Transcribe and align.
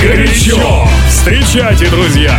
«Горячо». 0.00 0.86
Встречайте, 1.08 1.88
друзья! 1.88 2.38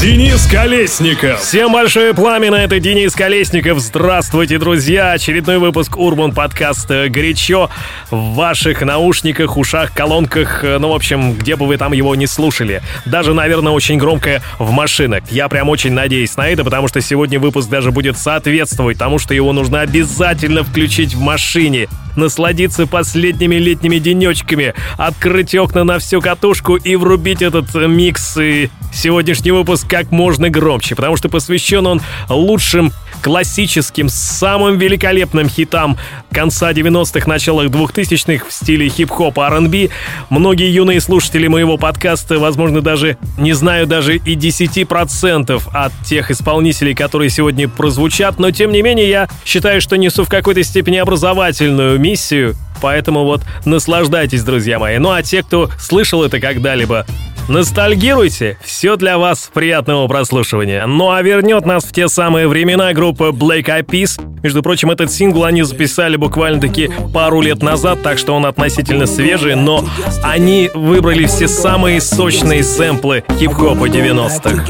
Денис 0.00 0.46
Колесников. 0.46 1.40
Всем 1.40 1.72
большое 1.72 2.12
пламя, 2.12 2.54
это 2.54 2.78
Денис 2.78 3.14
Колесников. 3.14 3.78
Здравствуйте, 3.80 4.58
друзья! 4.58 5.12
Очередной 5.12 5.58
выпуск 5.58 5.96
Урбан 5.96 6.32
подкаста 6.32 7.06
«Горячо» 7.08 7.70
в 8.10 8.34
ваших 8.34 8.82
наушниках, 8.82 9.56
ушах, 9.56 9.94
колонках, 9.94 10.62
ну, 10.62 10.90
в 10.90 10.94
общем, 10.94 11.34
где 11.34 11.56
бы 11.56 11.66
вы 11.66 11.78
там 11.78 11.92
его 11.92 12.14
не 12.14 12.26
слушали. 12.26 12.82
Даже, 13.06 13.32
наверное, 13.32 13.72
очень 13.72 13.96
громко 13.96 14.42
в 14.58 14.70
машинах. 14.70 15.22
Я 15.30 15.48
прям 15.48 15.70
очень 15.70 15.92
надеюсь 15.92 16.36
на 16.36 16.48
это, 16.48 16.62
потому 16.62 16.88
что 16.88 17.00
сегодня 17.00 17.40
выпуск 17.40 17.70
даже 17.70 17.90
будет 17.90 18.18
соответствовать 18.18 18.98
тому, 18.98 19.18
что 19.18 19.32
его 19.32 19.54
нужно 19.54 19.80
обязательно 19.80 20.62
включить 20.62 21.14
в 21.14 21.20
машине 21.20 21.88
насладиться 22.16 22.86
последними 22.86 23.56
летними 23.56 23.98
денечками, 23.98 24.74
открыть 24.96 25.54
окна 25.54 25.84
на 25.84 25.98
всю 25.98 26.20
катушку 26.20 26.76
и 26.76 26.96
врубить 26.96 27.42
этот 27.42 27.74
микс 27.74 28.36
и 28.38 28.70
сегодняшний 28.92 29.52
выпуск 29.52 29.86
как 29.88 30.10
можно 30.10 30.50
громче, 30.50 30.94
потому 30.94 31.16
что 31.16 31.28
посвящен 31.28 31.86
он 31.86 32.00
лучшим 32.28 32.92
классическим, 33.22 34.08
самым 34.08 34.78
великолепным 34.78 35.48
хитам 35.48 35.96
конца 36.30 36.72
90-х, 36.72 37.26
началах 37.26 37.68
2000-х 37.68 38.46
в 38.48 38.52
стиле 38.52 38.88
хип-хоп 38.88 39.38
R&B. 39.38 39.88
Многие 40.30 40.70
юные 40.70 41.00
слушатели 41.00 41.46
моего 41.46 41.76
подкаста, 41.76 42.38
возможно, 42.38 42.80
даже 42.80 43.16
не 43.38 43.52
знаю 43.52 43.86
даже 43.86 44.16
и 44.16 44.36
10% 44.36 45.62
от 45.72 45.92
тех 46.04 46.30
исполнителей, 46.30 46.94
которые 46.94 47.30
сегодня 47.30 47.68
прозвучат, 47.68 48.38
но 48.38 48.50
тем 48.50 48.72
не 48.72 48.82
менее 48.82 49.08
я 49.08 49.28
считаю, 49.44 49.80
что 49.80 49.96
несу 49.96 50.24
в 50.24 50.28
какой-то 50.28 50.62
степени 50.62 50.98
образовательную 50.98 51.98
миссию, 51.98 52.54
поэтому 52.82 53.24
вот 53.24 53.42
наслаждайтесь, 53.64 54.42
друзья 54.42 54.78
мои. 54.78 54.98
Ну 54.98 55.10
а 55.10 55.22
те, 55.22 55.42
кто 55.42 55.70
слышал 55.78 56.22
это 56.22 56.40
когда-либо, 56.40 57.06
Ностальгируйте, 57.48 58.58
все 58.64 58.96
для 58.96 59.18
вас 59.18 59.50
приятного 59.54 60.08
прослушивания. 60.08 60.84
Ну 60.86 61.12
а 61.12 61.22
вернет 61.22 61.64
нас 61.64 61.84
в 61.84 61.92
те 61.92 62.08
самые 62.08 62.48
времена 62.48 62.92
группа 62.92 63.05
Black 63.12 63.66
Eyed 63.66 63.86
Peas. 63.86 64.20
Между 64.42 64.62
прочим, 64.62 64.90
этот 64.90 65.10
сингл 65.10 65.44
они 65.44 65.62
записали 65.62 66.16
буквально-таки 66.16 66.90
пару 67.12 67.40
лет 67.40 67.62
назад, 67.62 68.02
так 68.02 68.18
что 68.18 68.34
он 68.34 68.46
относительно 68.46 69.06
свежий, 69.06 69.56
но 69.56 69.84
они 70.22 70.70
выбрали 70.74 71.26
все 71.26 71.48
самые 71.48 72.00
сочные 72.00 72.62
сэмплы 72.62 73.24
хип-хопа 73.38 73.86
90-х. 73.86 74.64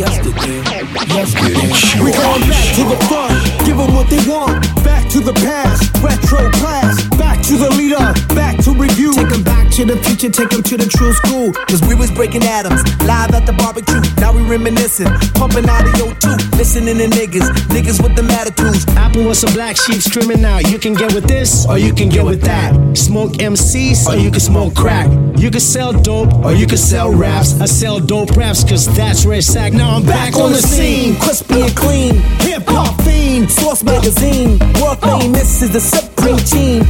Give 3.65 3.77
them 3.77 3.95
what 3.95 4.09
they 4.09 4.21
want. 4.29 4.63
Back 4.85 5.09
to 5.11 5.21
the 5.21 5.33
past, 5.35 5.91
retro 6.03 6.51
class. 6.53 7.03
Back 7.19 7.43
to 7.43 7.57
the 7.57 7.71
leader, 7.71 8.15
back 8.35 8.57
to 8.65 8.73
review. 8.73 9.13
Take 9.13 9.29
them 9.29 9.43
back 9.43 9.56
to 9.77 9.85
the 9.85 10.03
future, 10.05 10.31
take 10.31 10.49
them 10.49 10.63
to 10.63 10.77
the 10.79 10.89
true 10.89 11.13
school. 11.13 11.53
Cause 11.69 11.83
we 11.83 11.95
was 11.95 12.11
breaking 12.11 12.43
atoms, 12.45 12.81
live 13.05 13.35
at 13.35 13.45
the 13.45 13.53
barbecue. 13.53 14.01
Now 14.17 14.33
we 14.33 14.41
reminiscing, 14.41 15.07
pumping 15.37 15.69
audio 15.69 16.15
too. 16.17 16.33
Listening 16.57 16.97
to 16.97 17.05
niggas, 17.13 17.45
niggas 17.69 18.03
with 18.03 18.17
the 18.17 18.25
attitudes. 18.33 18.87
Apple 18.97 19.25
was 19.25 19.39
some 19.41 19.53
black 19.53 19.77
sheep 19.77 20.01
screaming 20.01 20.43
out. 20.47 20.67
You 20.71 20.79
can 20.79 20.95
get 20.95 21.13
with 21.13 21.29
this, 21.29 21.67
or 21.69 21.77
you 21.77 21.93
can 21.93 22.09
get 22.09 22.25
with 22.25 22.41
that. 22.43 22.73
Smoke 22.97 23.33
MCs, 23.33 24.09
or 24.09 24.17
you 24.17 24.31
can 24.31 24.41
smoke 24.41 24.75
crack. 24.75 25.11
You 25.37 25.51
can 25.51 25.61
sell 25.61 25.93
dope, 25.93 26.33
or 26.43 26.53
you 26.53 26.67
can 26.67 26.79
sell 26.79 27.13
raps. 27.13 27.61
I 27.61 27.67
sell 27.67 28.01
dope 28.01 28.31
raps, 28.31 28.65
cause 28.65 28.87
that's 28.97 29.27
it's 29.27 29.55
at. 29.57 29.75
Now 29.75 29.97
I'm 29.97 30.07
back, 30.07 30.33
back 30.33 30.41
on 30.41 30.53
the 30.53 30.63
scene, 30.63 31.17
crispy 31.21 31.61
and 31.61 31.77
clean. 31.77 32.15
Hip 32.49 32.65
hop 32.67 32.99
fiend. 33.03 33.51
Source 33.51 33.85
magazine, 33.85 34.59
world 34.81 35.01
famous 35.03 35.61
is 35.61 35.71
the 35.71 35.81
supreme 35.81 36.39
team. 36.39 36.83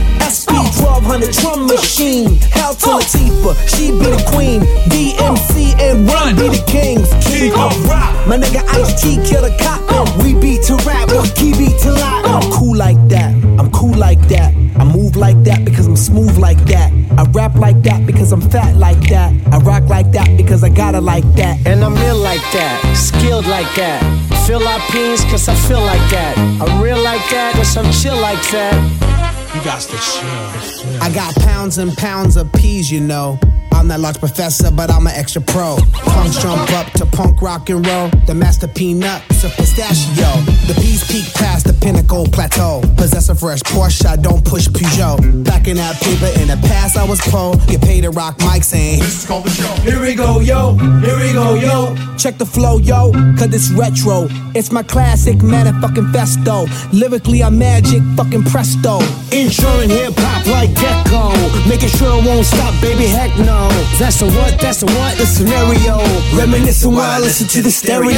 1200 0.64 1.32
drum 1.32 1.66
machine. 1.66 2.36
Hell 2.52 2.74
to 2.74 2.86
Latifah, 2.86 3.54
she 3.68 3.90
be 3.92 4.06
the 4.06 4.22
queen. 4.32 4.60
DMC 4.88 5.76
and 5.80 6.08
Run 6.08 6.36
be 6.36 6.48
the 6.48 6.62
kings. 6.66 7.08
King 7.24 7.52
of 7.52 7.72
rock. 7.88 8.12
My 8.26 8.36
nigga 8.38 8.62
Ice 8.74 9.00
T 9.00 9.16
kill 9.28 9.42
the 9.42 9.56
cop. 9.60 9.80
Oh. 9.88 10.06
We 10.22 10.34
beat 10.34 10.62
to 10.64 10.76
rap, 10.86 11.08
key 11.34 11.52
beat 11.52 11.78
to 11.82 11.92
lock. 11.92 12.24
Oh. 12.24 12.40
I'm 12.40 12.52
cool 12.52 12.76
like 12.76 13.00
that. 13.08 13.34
I'm 13.58 13.70
cool 13.70 13.94
like 13.94 14.20
that. 14.28 14.54
I 14.78 14.84
move 14.84 15.16
like 15.16 15.42
that 15.44 15.64
because 15.64 15.86
I'm 15.86 15.96
smooth 15.96 16.36
like 16.38 16.58
that. 16.66 16.92
I 17.16 17.24
rap 17.30 17.54
like 17.54 17.82
that 17.82 18.06
because 18.06 18.32
I'm 18.32 18.42
fat 18.42 18.76
like 18.76 19.00
that. 19.08 19.32
I 19.52 19.58
rock 19.58 19.84
like 19.88 20.12
that 20.12 20.36
because 20.36 20.62
I 20.62 20.68
got 20.68 20.94
it 20.94 21.00
like 21.00 21.24
that. 21.34 21.66
And 21.66 21.82
I'm 21.82 21.96
ill 21.96 22.18
like 22.18 22.44
that, 22.52 22.94
skilled 22.94 23.46
like 23.46 23.72
that. 23.76 24.02
Feel 24.46 24.62
our 24.68 24.80
peas 24.90 25.24
cause 25.24 25.48
I 25.48 25.54
feel 25.54 25.80
like 25.80 26.10
that. 26.10 26.36
I'm 26.60 26.82
real 26.82 27.02
like 27.02 27.24
that 27.30 27.54
cause 27.54 27.76
I'm 27.76 27.90
chill 27.90 28.16
like 28.20 28.42
that. 28.50 29.15
You 29.56 29.64
got 29.64 29.80
to 29.80 29.96
chill. 29.96 31.02
I 31.02 31.10
got 31.14 31.34
pounds 31.36 31.78
and 31.78 31.96
pounds 31.96 32.36
of 32.36 32.52
peas, 32.52 32.90
you 32.90 33.00
know. 33.00 33.40
I'm 33.86 33.90
that 33.90 34.00
large 34.00 34.18
professor, 34.18 34.68
but 34.72 34.90
I'm 34.90 35.06
an 35.06 35.12
extra 35.14 35.40
pro. 35.40 35.76
Punks 35.92 36.42
jump 36.42 36.68
up 36.72 36.90
to 36.94 37.06
punk 37.06 37.40
rock 37.40 37.70
and 37.70 37.86
roll. 37.86 38.08
The 38.26 38.34
master 38.34 38.66
peanut, 38.66 39.22
a 39.46 39.48
pistachio. 39.48 40.26
The 40.66 40.74
peas 40.74 41.06
peak 41.06 41.32
past 41.34 41.66
the 41.66 41.72
pinnacle 41.72 42.26
plateau. 42.26 42.82
Possess 42.96 43.28
a 43.28 43.34
fresh 43.36 43.60
Porsche, 43.60 44.06
I 44.06 44.16
don't 44.16 44.44
push 44.44 44.66
Peugeot. 44.66 45.44
Back 45.44 45.68
in 45.68 45.76
that 45.76 46.00
paper, 46.02 46.26
in 46.40 46.48
the 46.48 46.58
past 46.66 46.96
I 46.96 47.04
was 47.04 47.20
pro. 47.30 47.54
Get 47.68 47.80
paid 47.80 48.00
to 48.00 48.10
rock 48.10 48.38
mics 48.38 48.64
saying, 48.64 48.98
This 48.98 49.22
is 49.22 49.26
called 49.26 49.44
the 49.44 49.50
show. 49.50 49.72
Here 49.88 50.00
we 50.00 50.16
go, 50.16 50.40
yo. 50.40 50.74
Here 50.74 51.18
we 51.20 51.32
go, 51.32 51.54
yo. 51.54 51.94
Check 52.16 52.38
the 52.38 52.46
flow, 52.46 52.78
yo, 52.78 53.12
cause 53.38 53.54
it's 53.54 53.70
retro. 53.70 54.26
It's 54.54 54.72
my 54.72 54.82
classic 54.82 55.42
man, 55.42 55.66
fucking 55.80 56.10
festo. 56.10 56.66
Lyrically, 56.92 57.44
I'm 57.44 57.56
magic, 57.56 58.02
fucking 58.16 58.44
presto. 58.44 58.98
Insuring 59.30 59.90
hip 59.90 60.14
hop 60.16 60.46
like 60.46 60.70
GEICO. 60.70 61.68
Making 61.68 61.90
sure 61.90 62.18
it 62.18 62.26
won't 62.26 62.46
stop, 62.46 62.74
baby, 62.82 63.06
heck 63.06 63.30
no. 63.38 63.75
That's 63.98 64.20
the 64.20 64.26
what, 64.26 64.60
that's 64.60 64.80
the 64.80 64.86
what, 64.86 65.16
the 65.18 65.26
scenario. 65.26 65.98
Reminiscing 66.36 66.92
while 66.92 67.10
I 67.10 67.18
listen 67.18 67.48
to 67.48 67.62
the 67.62 67.70
stereo. 67.70 68.16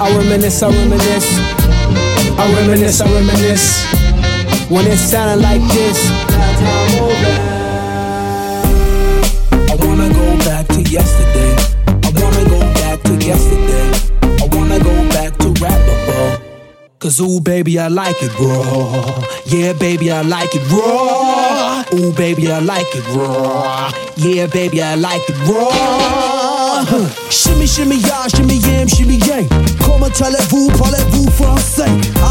I 0.00 0.16
reminisce, 0.16 0.62
I 0.62 0.68
reminisce. 0.70 1.38
I 2.38 2.52
reminisce, 2.56 3.00
I 3.00 3.12
reminisce. 3.12 3.84
When 4.70 4.86
it 4.86 4.96
sounded 4.98 5.42
like 5.42 5.60
this. 5.72 5.98
I 9.68 9.76
wanna 9.84 10.08
go 10.12 10.38
back 10.44 10.66
to 10.68 10.82
yesterday. 10.82 11.56
I 11.86 12.10
wanna 12.20 12.44
go 12.48 12.60
back 12.80 13.02
to 13.02 13.14
yesterday. 13.16 13.90
I 14.22 14.46
wanna 14.56 14.78
go 14.78 14.94
back 15.10 15.36
to 15.38 15.48
rappable. 15.60 16.40
Cause 16.98 17.20
ooh, 17.20 17.40
baby, 17.40 17.78
I 17.78 17.88
like 17.88 18.16
it 18.22 18.38
raw. 18.38 19.24
Yeah, 19.46 19.72
baby, 19.72 20.10
I 20.10 20.22
like 20.22 20.54
it 20.54 20.62
raw. 20.70 21.49
Ooh, 21.92 22.12
baby, 22.12 22.50
I 22.50 22.60
like 22.60 22.86
it 22.94 23.04
raw. 23.16 23.90
Yeah, 24.16 24.46
baby, 24.46 24.80
I 24.80 24.94
like 24.94 25.22
it 25.28 25.36
raw. 25.48 26.84
Shimmy, 27.30 27.66
shimmy, 27.66 27.96
y'all, 27.96 28.28
shimmy, 28.28 28.58
yam, 28.58 28.86
shimmy, 28.86 29.16
yang. 29.26 29.48
Comment 29.84 30.12
allez-vous, 30.20 30.70
parlez-vous 30.78 31.30
français? 31.30 31.90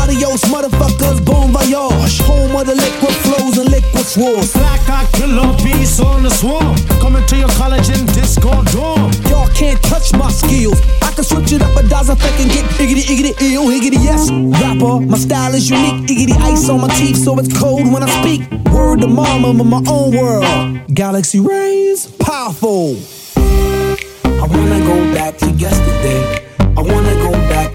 Adios, 0.10 0.42
motherfuckers, 0.46 1.24
bon 1.24 1.52
voyage. 1.52 2.20
Home 2.22 2.56
of 2.56 2.66
the 2.66 2.74
liquid 2.74 3.14
flows 3.22 3.60
and 3.60 3.70
liquid 3.70 4.06
swords. 4.06 4.54
Black 4.54 4.82
eye 4.90 5.08
killer 5.14 5.54
beast 5.64 6.02
on 6.02 6.24
the 6.24 6.32
swarm. 6.32 6.76
Coming 7.00 7.24
to 7.28 7.38
your 7.38 7.50
college 7.50 7.90
in 7.90 8.08
disco 8.08 8.50
dorm. 8.74 9.12
Y'all 9.30 9.48
can't 9.50 9.80
touch 9.84 10.12
my 10.14 10.32
skills. 10.32 10.82
I 11.04 11.12
can 11.12 11.24
switch 11.24 11.52
it 11.52 11.62
up 11.62 11.78
a 11.78 11.88
dozen 11.88 12.18
effect 12.18 12.42
and 12.42 12.50
get 12.50 12.66
iggity, 12.82 13.06
iggity, 13.06 13.54
ill, 13.54 13.70
higgity, 13.70 13.98
yes. 13.98 14.32
Rapper, 14.32 15.00
my 15.06 15.18
style 15.18 15.54
is 15.54 15.70
unique. 15.70 16.10
Iggity 16.10 16.36
ice 16.42 16.68
on 16.70 16.82
my 16.82 16.90
teeth, 16.96 17.18
so 17.18 17.38
it's 17.38 17.56
cold 17.60 17.86
when 17.94 18.02
I 18.02 18.10
speak. 18.20 18.50
Word 18.74 19.02
to 19.02 19.08
mama, 19.08 19.50
I'm 19.50 19.62
in 19.62 19.68
my 19.68 19.84
own 19.88 20.18
world. 20.18 20.92
Galaxy 20.92 21.40
rays, 21.40 22.08
powerful. 22.08 22.98
I 23.38 24.48
wanna 24.50 24.80
go 24.80 25.14
back 25.14 25.38
to 25.38 25.52
yesterday. 25.52 26.48
I 26.76 26.82
wanna 26.82 27.14
go 27.14 27.32
back. 27.32 27.60
I 27.60 27.69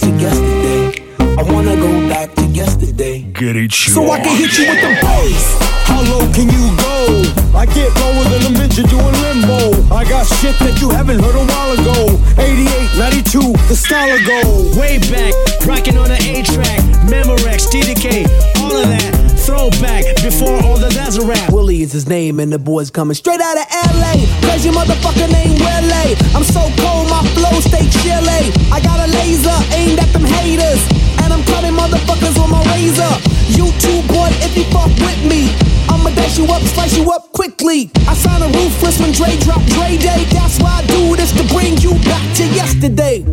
wanna 1.54 1.76
go 1.76 2.08
back 2.08 2.34
to 2.34 2.44
yesterday. 2.46 3.22
Get 3.32 3.54
it, 3.54 3.70
you. 3.86 3.92
So 3.94 4.10
I 4.10 4.18
can 4.18 4.34
hit 4.36 4.58
you 4.58 4.66
with 4.66 4.82
the 4.82 4.92
bass. 5.00 5.44
How 5.86 6.02
low 6.02 6.26
can 6.34 6.50
you 6.50 6.64
go? 6.82 7.22
I 7.54 7.66
get 7.66 7.94
lower 8.02 8.24
than 8.32 8.42
a 8.50 8.52
midget 8.58 8.90
doing 8.90 9.14
limbo. 9.22 9.70
I 9.94 10.02
got 10.04 10.26
shit 10.26 10.58
that 10.58 10.80
you 10.82 10.90
haven't 10.90 11.22
heard 11.22 11.36
a 11.38 11.44
while 11.46 11.72
ago. 11.78 12.18
88, 12.36 12.98
92, 12.98 13.52
the 13.70 13.76
style 13.76 14.10
of 14.10 14.20
gold. 14.26 14.76
Way 14.76 14.98
back, 14.98 15.32
rocking 15.64 15.96
on 15.96 16.10
an 16.10 16.20
A 16.26 16.42
track. 16.42 16.82
Memorex, 17.06 17.70
TDK, 17.70 18.26
all 18.58 18.74
of 18.74 18.88
that. 18.90 19.12
Throwback, 19.46 20.02
before 20.24 20.58
all 20.64 20.78
the 20.78 20.88
that's 20.88 21.18
rap. 21.20 21.52
Willie 21.52 21.82
is 21.82 21.92
his 21.92 22.08
name, 22.08 22.40
and 22.40 22.50
the 22.50 22.58
boy's 22.58 22.90
coming 22.90 23.14
straight 23.14 23.40
out 23.40 23.56
of 23.56 23.66
LA. 23.94 24.26
Cause 24.48 24.64
your 24.64 24.74
motherfucker 24.74 25.30
name 25.30 25.54
Willie. 25.60 26.16
I'm 26.34 26.42
so 26.42 26.66
cold, 26.82 27.06
my 27.12 27.22
flow 27.36 27.60
stay 27.60 27.86
chilly. 28.02 28.50
I 28.72 28.80
got 28.82 28.98
a 29.06 29.08
laser 29.12 29.54
aimed 29.76 30.00
at 30.00 30.10
them 30.12 30.24
haters. 30.24 31.13
And 31.24 31.32
I'm 31.32 31.44
cutting 31.44 31.72
motherfuckers 31.72 32.36
on 32.42 32.50
my 32.50 32.62
razor. 32.72 33.12
You 33.48 33.72
too, 33.80 33.98
boy, 34.12 34.28
if 34.44 34.56
you 34.56 34.64
fuck 34.70 34.92
with 35.00 35.22
me. 35.24 35.48
I'ma 35.88 36.10
dash 36.10 36.38
you 36.38 36.44
up, 36.52 36.62
slice 36.62 36.96
you 36.96 37.10
up 37.10 37.32
quickly. 37.32 37.90
I 38.06 38.14
sign 38.14 38.42
a 38.42 38.48
ruthless 38.48 39.00
when 39.00 39.12
Dre 39.12 39.36
drop 39.40 39.62
Dre 39.74 39.96
Day. 39.96 40.24
That's 40.36 40.60
why 40.60 40.82
I 40.82 40.86
do 40.86 41.16
this 41.16 41.32
to 41.32 41.44
bring 41.54 41.78
you 41.78 41.92
back 42.04 42.24
to 42.36 42.44
yesterday. 42.60 43.24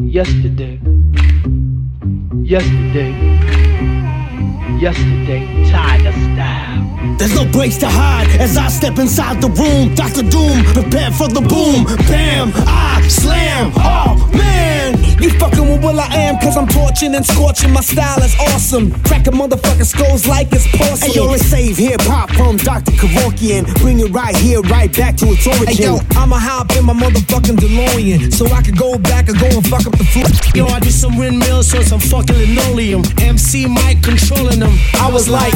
Yesterday. 0.00 0.80
Yesterday. 2.42 3.12
Yesterday. 4.80 5.42
Tiger 5.70 6.12
style. 6.12 7.16
There's 7.18 7.34
no 7.34 7.44
place 7.50 7.76
to 7.78 7.88
hide 7.88 8.28
as 8.40 8.56
I 8.56 8.68
step 8.68 8.98
inside 8.98 9.42
the 9.42 9.50
room. 9.50 9.94
Dr. 9.94 10.22
Doom, 10.22 10.64
prepare 10.72 11.10
for 11.10 11.28
the 11.28 11.40
boom. 11.40 11.84
Bam, 12.08 12.52
I 12.54 13.06
slam. 13.08 13.72
Oh 13.76 14.30
man, 14.32 14.77
you 15.20 15.30
fucking 15.38 15.68
with 15.68 15.82
Will 15.82 16.00
I 16.00 16.06
Am, 16.14 16.38
cause 16.38 16.56
I'm 16.56 16.66
torching 16.66 17.14
and 17.14 17.24
scorching. 17.24 17.72
My 17.72 17.80
style 17.80 18.22
is 18.22 18.34
awesome. 18.52 18.90
Cracking 19.04 19.34
motherfucking 19.34 19.84
skulls 19.84 20.26
like 20.26 20.48
it's 20.52 20.66
porcelain. 20.68 21.10
Hey 21.10 21.16
yo, 21.16 21.24
let's 21.26 21.44
save 21.44 21.76
hip 21.76 22.00
hop 22.02 22.30
from 22.30 22.56
Dr. 22.56 22.92
Kevorkian. 22.92 23.66
Bring 23.80 24.00
it 24.00 24.10
right 24.12 24.36
here, 24.36 24.60
right 24.62 24.94
back 24.96 25.16
to 25.16 25.26
its 25.26 25.46
origin. 25.46 25.66
Hey 25.68 25.84
yo, 25.84 25.98
I'ma 26.12 26.38
hop 26.38 26.74
in 26.76 26.84
my 26.84 26.94
motherfucking 26.94 27.56
DeLorean 27.56 28.32
so 28.32 28.46
I 28.46 28.62
can 28.62 28.74
go 28.74 28.98
back 28.98 29.28
and 29.28 29.38
go 29.38 29.46
and 29.46 29.66
fuck 29.66 29.86
up 29.86 29.96
the 29.96 30.04
floor. 30.04 30.26
Yo, 30.54 30.66
I 30.66 30.80
did 30.80 30.92
some 30.92 31.16
windmills 31.16 31.74
on 31.74 31.84
some 31.84 32.00
fucking 32.00 32.36
linoleum. 32.36 33.02
MC 33.20 33.66
Mike 33.66 34.02
controlling 34.02 34.60
them. 34.60 34.72
I 34.94 35.10
was 35.10 35.28
like, 35.28 35.54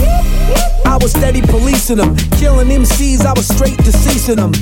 I 0.85 0.99
was 1.01 1.13
steady 1.13 1.41
policing 1.43 1.97
them. 1.97 2.17
Killing 2.39 2.69
MCs, 2.69 3.25
I 3.25 3.33
was 3.33 3.49
straight 3.49 3.79
deceasing 3.79 4.37
them. 4.37 4.53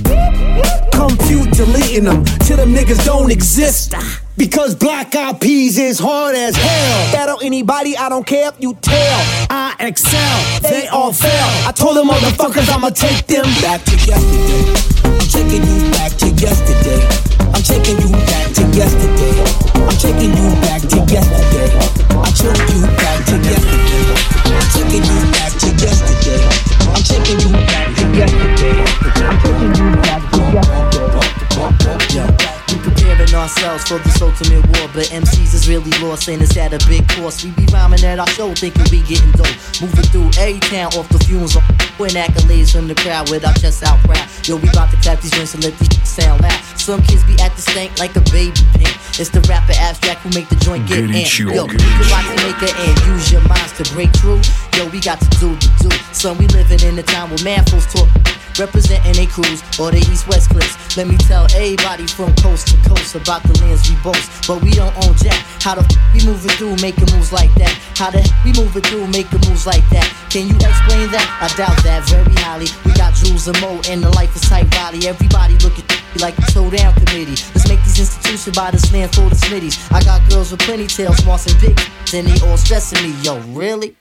Compute 0.93 1.51
deleting 1.53 2.05
them 2.05 2.25
till 2.47 2.57
them 2.57 2.75
niggas 2.75 3.05
don't 3.05 3.31
exist. 3.31 3.95
Because 4.41 4.75
black 4.75 5.15
eyed 5.15 5.39
peas 5.39 5.77
is 5.77 5.99
hard 5.99 6.35
as 6.35 6.57
hell. 6.57 7.13
Battle 7.13 7.41
anybody, 7.43 7.95
I 7.95 8.09
don't 8.09 8.25
care 8.27 8.49
if 8.49 8.55
you 8.59 8.73
tell. 8.81 9.21
I 9.51 9.77
excel, 9.81 10.61
they 10.63 10.89
all 10.89 11.13
fail. 11.13 11.49
I 11.69 11.73
told 11.77 11.99
them 11.99 12.09
motherfuckers 12.09 12.73
I'ma 12.73 12.89
take 12.89 13.27
them 13.27 13.45
back 13.61 13.85
to 13.85 13.93
yesterday. 14.01 14.65
I'm 15.05 15.29
taking 15.29 15.61
you 15.61 15.91
back 15.93 16.17
to 16.25 16.29
yesterday. 16.33 17.05
I'm 17.53 17.61
taking 17.61 18.01
you 18.01 18.17
back 18.33 18.49
to 18.57 18.65
yesterday. 18.73 19.45
I'm 19.77 19.97
taking 20.01 20.33
you 20.33 20.49
back 20.65 20.81
to 20.89 20.99
yesterday. 21.05 21.69
I 22.17 22.33
took 22.33 22.57
you 22.73 22.81
back 22.97 23.21
to 23.29 23.37
yesterday. 23.45 24.09
I'm 24.57 24.65
taking 24.73 25.05
you 25.05 25.21
back 25.37 25.53
to 25.53 25.69
yesterday. 25.77 26.49
I'm 26.89 27.03
taking 27.05 27.45
you 27.45 27.53
back 27.69 27.89
to 27.93 28.05
yesterday. 28.17 28.89
I'm 29.21 29.37
taking 29.37 29.85
you 29.85 29.97
back 30.01 30.10
ourselves 33.51 33.89
for 33.89 33.99
this 33.99 34.23
ultimate 34.23 34.63
war, 34.79 34.87
but 34.95 35.11
MCs 35.11 35.55
is 35.55 35.69
really 35.69 35.91
lost 35.99 36.29
and 36.29 36.41
it's 36.43 36.57
at 36.57 36.73
a 36.73 36.79
big 36.87 37.07
cost. 37.09 37.45
We 37.45 37.51
be 37.51 37.67
rhyming 37.73 38.05
at 38.05 38.19
our 38.19 38.29
show, 38.29 38.55
thinking 38.55 38.85
we 38.91 39.03
getting 39.03 39.31
dope. 39.33 39.51
Moving 39.83 40.07
through 40.15 40.31
every 40.39 40.61
town 40.61 40.95
off 40.95 41.09
the 41.09 41.19
fumes, 41.27 41.57
win 41.99 42.15
accolades 42.15 42.71
from 42.71 42.87
the 42.87 42.95
crowd 42.95 43.31
with 43.31 43.45
our 43.45 43.55
chests 43.55 43.83
out 43.83 43.99
proud. 44.07 44.23
Yo, 44.47 44.57
we 44.57 44.71
bout 44.71 44.91
to 44.91 44.97
clap 45.03 45.21
these 45.21 45.33
joints 45.33 45.55
and 45.55 45.65
let 45.65 45.77
these 45.79 46.09
sound 46.09 46.41
loud. 46.43 46.61
Some 46.79 47.03
kids 47.03 47.25
be 47.25 47.35
at 47.43 47.55
the 47.57 47.63
stank 47.63 47.99
like 47.99 48.15
a 48.15 48.23
baby 48.31 48.61
pink. 48.79 48.95
It's 49.19 49.31
the 49.31 49.43
rapper 49.51 49.75
abstract 49.77 50.21
who 50.23 50.31
make 50.31 50.49
the 50.49 50.57
joint 50.57 50.87
get 50.87 51.03
in. 51.03 51.11
Yo, 51.11 51.67
you 51.67 51.79
can 51.79 52.07
rock 52.11 52.27
the 52.31 52.39
maker 52.47 52.71
and 52.71 52.95
use 53.11 53.33
your 53.33 53.43
minds 53.49 53.73
to 53.79 53.85
break 53.95 54.15
through. 54.17 54.41
Yo, 54.79 54.87
we 54.91 55.01
got 55.01 55.19
to 55.21 55.29
do 55.43 55.51
the 55.59 55.69
do. 55.83 55.91
Son, 56.15 56.39
we 56.39 56.47
living 56.55 56.81
in 56.87 56.99
a 56.99 57.03
time 57.03 57.29
where 57.31 57.43
man 57.43 57.65
fools 57.67 57.87
talk. 57.93 58.09
Representing 58.59 59.13
they 59.13 59.27
crews 59.27 59.63
or 59.79 59.91
the 59.91 59.99
east 60.11 60.29
west 60.29 60.51
clips. 60.51 60.97
Let 60.97 61.07
me 61.07 61.17
tell 61.17 61.45
everybody 61.55 62.07
from 62.07 62.35
coast 62.37 62.69
to 62.69 62.77
coast 62.89 63.15
about 63.15 63.43
the 63.45 63.55
lands 63.63 63.89
we 63.89 63.97
boast. 64.03 64.47
But 64.47 64.63
we 64.63 64.73
don't 64.73 64.95
own 65.05 65.15
jack. 65.17 65.39
How 65.63 65.75
the 65.75 65.85
f 65.85 65.97
we 66.15 66.25
moving 66.27 66.51
through 66.59 66.77
making 66.83 67.09
moves 67.15 67.33
like 67.33 67.53
that? 67.57 67.73
How 67.97 68.11
the 68.11 68.21
f 68.21 68.31
we 68.45 68.53
moving 68.53 68.83
through 68.83 69.07
making 69.09 69.41
moves 69.49 69.67
like 69.67 69.87
that? 69.91 70.09
Can 70.31 70.49
you 70.49 70.57
explain 70.57 71.11
that? 71.15 71.27
I 71.41 71.49
doubt 71.57 71.79
that 71.85 72.09
very 72.09 72.35
highly. 72.43 72.67
We 72.85 72.93
got 72.95 73.15
Jules 73.15 73.49
and 73.49 73.59
Mo 73.61 73.81
and 73.89 74.03
the 74.03 74.11
life 74.11 74.35
is 74.35 74.43
tight 74.43 74.69
Riley. 74.75 75.07
Everybody 75.07 75.57
look 75.59 75.79
at 75.79 75.87
like 76.19 76.37
a 76.39 76.41
the 76.41 76.51
showdown 76.51 76.95
committee. 76.95 77.39
Let's 77.55 77.69
make 77.69 77.83
these 77.85 78.01
institutions 78.01 78.57
by 78.57 78.71
this 78.71 78.93
land 78.93 79.15
full 79.15 79.27
of 79.27 79.33
smitties. 79.33 79.79
I 79.93 80.03
got 80.03 80.29
girls 80.29 80.51
with 80.51 80.61
plenty 80.61 80.87
tails, 80.87 81.17
smarts 81.19 81.47
and 81.47 81.61
big, 81.61 81.79
and 82.15 82.27
they 82.27 82.47
all 82.47 82.57
stressing 82.57 83.03
me. 83.03 83.15
Yo, 83.23 83.39
really? 83.55 83.97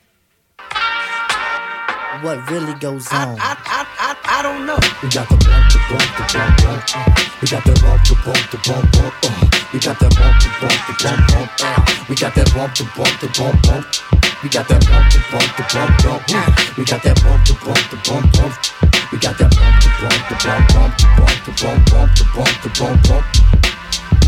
What 2.21 2.49
really 2.49 2.73
goes 2.79 3.07
on? 3.13 3.39
I, 3.39 3.55
I, 3.55 3.55
I, 3.65 3.98
I 4.39 4.41
don't 4.41 4.65
know. 4.65 4.79
We 5.03 5.11
got 5.11 5.27
the 5.27 5.35
bump, 5.35 5.67
the 5.67 5.79
bump, 5.91 6.07
the 6.15 6.23
bump, 6.31 6.63
bump. 6.63 6.79
Uh. 6.95 7.11
We 7.43 7.47
got 7.51 7.59
the 7.67 7.75
bump, 7.83 7.99
the 8.07 8.15
bump, 8.23 8.39
the 8.47 8.57
bump, 8.63 8.87
bump. 8.95 9.11
Uh. 9.19 9.51
We 9.75 9.79
got 9.83 9.99
that 9.99 10.15
bump, 10.15 10.39
the 10.39 10.47
bump, 10.63 10.79
the 10.87 10.93
bump, 10.95 11.27
bump. 11.27 11.51
Uh. 11.59 11.83
We 12.07 12.15
got 12.15 12.31
that 12.39 12.47
bump, 12.55 12.71
the 12.71 12.87
bump, 12.95 13.19
the 13.19 13.27
bump, 13.35 13.59
bump. 13.67 13.83
We 14.39 14.47
got 14.47 14.63
that 14.71 14.79
bump, 14.87 15.11
the 15.11 15.19
bump, 15.27 15.49
the 15.59 15.63
bump, 15.75 15.91
bump. 15.99 16.23
Uh. 16.31 16.55
We 16.79 16.87
got 16.87 17.03
that 17.03 17.19
bump, 17.19 17.43
the 17.43 17.53
bump, 17.59 17.83
the 17.91 17.97
bump, 17.99 18.31
bump. 18.31 18.55
We 19.11 19.17
got 19.19 19.35
that 19.43 19.51
bump, 19.59 19.75
the 19.83 19.91
bump, 19.99 20.23
the 20.23 20.35
bump, 20.39 20.63
bump, 20.71 20.91
the 20.95 21.11
bump, 21.19 21.51
bump, 21.59 21.83
bump, 21.91 22.11
the 22.15 22.23
bump, 22.31 22.55
the 22.63 22.69
bump, 22.79 22.99
bump. 23.11 23.78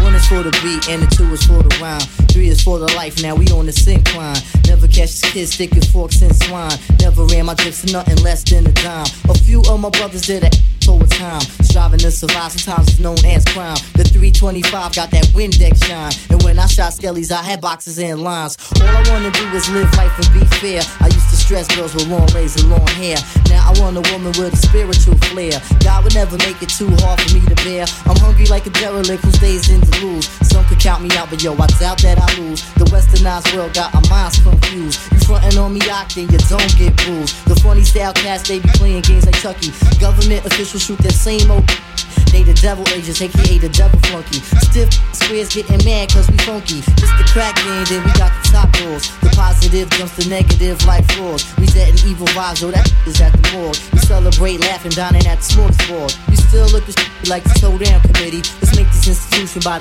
One 0.04 0.16
is 0.16 0.26
for 0.28 0.44
the 0.44 0.52
beat 0.64 0.90
and 0.90 1.04
the 1.04 1.08
two 1.08 1.32
is 1.34 1.44
for 1.44 1.62
the 1.62 1.78
rhyme. 1.82 2.02
Three 2.32 2.48
is 2.48 2.62
for 2.62 2.80
the 2.80 2.92
life, 2.96 3.22
now 3.22 3.36
we 3.36 3.48
on 3.50 3.66
the 3.66 3.72
syncline. 3.72 4.40
Never 4.68 4.88
catch 4.88 5.12
this 5.20 5.32
kid 5.32 5.48
sticking 5.48 5.82
forks 5.82 6.22
in 6.22 6.34
swine. 6.34 6.78
Never 7.00 7.26
ran 7.26 7.46
my 7.46 7.54
drips 7.56 7.82
for 7.82 7.92
nothing 7.92 8.18
less 8.24 8.44
than 8.44 8.66
a 8.68 8.72
dime. 8.72 9.06
A 9.30 9.34
few 9.34 9.62
of 9.70 9.80
my 9.80 9.90
brothers 9.90 10.24
did 10.24 10.44
it 10.44 10.60
over 10.88 11.06
time. 11.06 11.42
Striving 11.62 12.00
to 12.00 12.12
survive, 12.12 12.52
sometimes 12.52 12.90
it's 12.90 13.00
known 13.00 13.20
as 13.26 13.46
crime. 13.46 13.78
The 13.94 14.04
325 14.04 14.96
got 14.96 15.12
that 15.12 15.26
Windex 15.36 15.84
shine. 15.86 16.12
And 16.30 16.42
when 16.44 16.58
I 16.60 16.68
shot 16.68 16.94
skellies, 16.94 17.32
I 17.32 17.44
had 17.44 17.62
boxes 17.62 18.00
and 18.00 18.22
lines. 18.22 18.58
All 18.82 18.88
I 18.88 19.04
wanna 19.10 19.32
do 19.32 19.46
is 19.56 19.70
live 19.70 19.92
life 19.96 20.12
and 20.18 20.30
be 20.34 20.46
fair. 20.58 20.82
I 21.00 21.08
used 21.08 21.30
to 21.30 21.36
stress 21.36 21.68
girls 21.76 21.94
with 21.94 22.08
long 22.08 22.28
legs 22.28 22.56
and 22.62 22.70
long 22.70 22.88
hair. 23.00 23.18
Now 23.50 23.70
I 23.70 23.80
want 23.80 23.98
a 23.98 24.04
woman 24.12 24.34
with 24.40 24.54
a 24.54 24.58
spiritual 24.58 25.16
flair. 25.30 25.62
God 25.84 26.04
would 26.04 26.16
never 26.16 26.38
make 26.38 26.62
it 26.62 26.70
too 26.70 26.90
hard 27.04 27.22
for 27.22 27.34
me 27.36 27.42
to 27.46 27.56
bear. 27.64 27.86
I'm 28.06 28.18
hungry 28.18 28.46
like 28.48 28.66
a 28.66 28.72
derelict 28.72 29.24
who 29.24 29.32
stays 29.32 29.70
in 29.70 29.80
the 29.82 29.91
lose. 30.00 30.28
Some 30.48 30.66
could 30.66 30.80
count 30.80 31.04
me 31.04 31.10
out, 31.18 31.30
but 31.30 31.44
yo, 31.44 31.54
I 31.54 31.68
doubt 31.80 32.02
that 32.04 32.18
I 32.20 32.28
lose. 32.40 32.62
The 32.76 32.86
westernized 32.86 33.56
world 33.56 33.74
got 33.74 33.94
our 33.94 34.02
minds 34.10 34.40
confused. 34.42 35.00
You 35.12 35.20
frontin' 35.20 35.58
on 35.58 35.74
me, 35.74 35.80
then 35.80 36.28
you 36.30 36.40
don't 36.50 36.78
get 36.78 36.96
bruised. 36.98 37.36
The 37.46 37.56
funny 37.56 37.84
style 37.84 38.14
cats, 38.14 38.48
they 38.48 38.60
be 38.60 38.70
playing 38.76 39.02
games 39.02 39.26
like 39.26 39.36
Chucky. 39.36 39.72
Government 40.00 40.46
officials 40.46 40.84
shoot 40.84 41.00
that 41.00 41.14
same 41.14 41.50
old. 41.52 41.70
They 42.32 42.44
the 42.44 42.54
devil 42.54 42.88
agents, 42.96 43.22
aka 43.22 43.58
the 43.60 43.68
devil 43.68 44.00
flunky. 44.08 44.40
Stiff 44.72 44.88
squares 45.12 45.52
getting 45.52 45.84
mad 45.84 46.08
cause 46.16 46.32
we 46.32 46.38
funky. 46.48 46.80
It's 46.80 47.12
the 47.20 47.28
crack 47.28 47.60
game, 47.60 47.84
then 47.92 48.08
we 48.08 48.12
got 48.16 48.32
the 48.32 48.56
top 48.56 48.72
doors. 48.72 49.12
The 49.20 49.30
positive 49.36 49.90
jumps 49.92 50.16
the 50.16 50.30
negative 50.32 50.80
like 50.86 51.04
floors. 51.12 51.44
We 51.58 51.68
setting 51.68 52.00
evil 52.08 52.28
vibes, 52.32 52.62
yo, 52.62 52.72
that 52.72 52.88
is 53.06 53.20
at 53.20 53.36
the 53.36 53.44
morgue. 53.52 53.76
We 53.92 54.00
celebrate 54.00 54.62
laughing, 54.62 54.96
dining 54.96 55.28
at 55.28 55.44
the 55.44 55.46
smorgasbord. 55.52 56.16
We 56.32 56.38
still 56.38 56.68
look 56.72 56.88
at 56.88 56.96
like 57.28 57.44
the 57.44 57.56
showdown 57.60 58.00
committee. 58.00 58.48
Let's 58.64 58.80
make 58.80 58.88
this 58.88 59.08
institution 59.12 59.62
by 59.68 59.81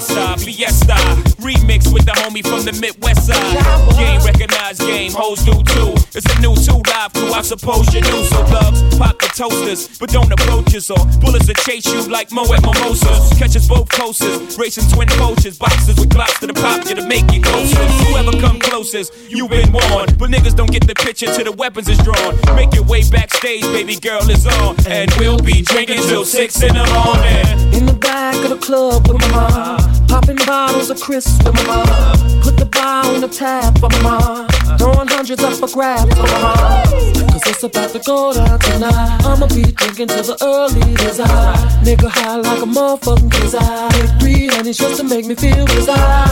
Fiesta, 0.00 0.36
Fiesta. 0.38 0.94
Remix 1.44 1.92
with 1.92 2.06
the 2.06 2.12
homie 2.12 2.40
from 2.40 2.64
the 2.64 2.72
Midwest 2.80 3.26
side. 3.26 3.96
Game 3.96 4.20
recognized 4.24 4.80
game, 4.80 5.12
hoes 5.12 5.44
do 5.44 5.52
too. 5.52 5.92
It's 6.16 6.24
a 6.24 6.40
new 6.40 6.56
two 6.56 6.80
live 6.88 7.12
crew, 7.12 7.32
I 7.32 7.42
suppose 7.42 7.92
you 7.92 8.00
knew. 8.00 8.24
So 8.24 8.40
loves, 8.48 8.80
pop 8.96 9.18
the 9.20 9.28
toasters, 9.36 9.98
but 9.98 10.08
don't 10.10 10.32
approach 10.32 10.74
us 10.74 10.90
or 10.90 11.04
bullets 11.20 11.46
that 11.46 11.58
chase 11.68 11.84
you 11.84 12.00
like 12.08 12.32
Mo 12.32 12.44
at 12.52 12.62
Mimosas. 12.62 13.36
Catch 13.38 13.56
us 13.56 13.68
both 13.68 13.88
coasters, 13.90 14.56
racing 14.56 14.88
twin 14.88 15.08
poachers, 15.20 15.58
boxes 15.58 15.96
with 15.96 16.08
glocks 16.08 16.40
to 16.40 16.46
the 16.46 16.54
pop 16.54 16.88
you 16.88 16.94
to 16.94 17.04
make 17.06 17.30
you 17.32 17.42
closer. 17.42 17.84
Whoever 18.08 18.32
come 18.40 18.58
closest, 18.58 19.12
you've 19.28 19.50
been 19.50 19.70
warned. 19.70 20.16
But 20.18 20.30
niggas 20.30 20.56
don't 20.56 20.72
get 20.72 20.86
the 20.86 20.94
picture 20.94 21.26
till 21.26 21.44
the 21.44 21.52
weapons 21.52 21.88
is 21.88 21.98
drawn. 21.98 22.40
Make 22.56 22.72
your 22.72 22.84
way 22.84 23.04
backstage, 23.04 23.62
baby 23.76 23.96
girl 23.96 24.24
is 24.30 24.46
on. 24.46 24.76
And 24.88 25.12
we'll 25.18 25.40
be 25.40 25.60
drinking 25.60 26.00
till 26.08 26.24
six 26.24 26.62
in 26.62 26.72
the 26.72 26.88
morning. 26.88 27.74
In 27.76 27.84
the 27.84 27.92
back 28.00 28.36
of 28.44 28.48
the 28.48 28.58
club 28.58 29.08
with 29.08 29.20
my 29.20 29.28
mom. 29.28 29.89
Popping 30.10 30.36
bottles 30.44 30.90
of 30.90 31.00
crisps 31.00 31.38
with 31.44 31.54
my. 31.68 31.86
Put 32.42 32.56
the 32.56 32.66
bar 32.66 33.06
on 33.06 33.20
the 33.20 33.28
tap 33.28 33.78
for 33.78 33.88
my. 34.02 34.44
Throwing 34.76 35.06
hundreds 35.06 35.40
up 35.44 35.54
for 35.54 35.68
grabs 35.68 36.12
for 36.16 36.26
my. 36.42 36.82
Cause 37.30 37.46
it's 37.46 37.62
about 37.62 37.90
to 37.90 38.00
go 38.00 38.32
down 38.34 38.58
tonight. 38.58 39.22
I'ma 39.22 39.46
be 39.46 39.62
drinking 39.70 40.08
till 40.08 40.24
the 40.24 40.36
early 40.42 40.94
desire. 40.96 41.54
Nigga 41.86 42.08
high 42.08 42.36
like 42.38 42.58
a 42.58 42.66
motherfucking 42.66 43.30
desire. 43.40 43.88
Take 43.90 44.10
three 44.18 44.46
honeys 44.48 44.78
just 44.78 45.00
to 45.00 45.04
make 45.04 45.26
me 45.26 45.36
feel 45.36 45.64
desire. 45.66 46.26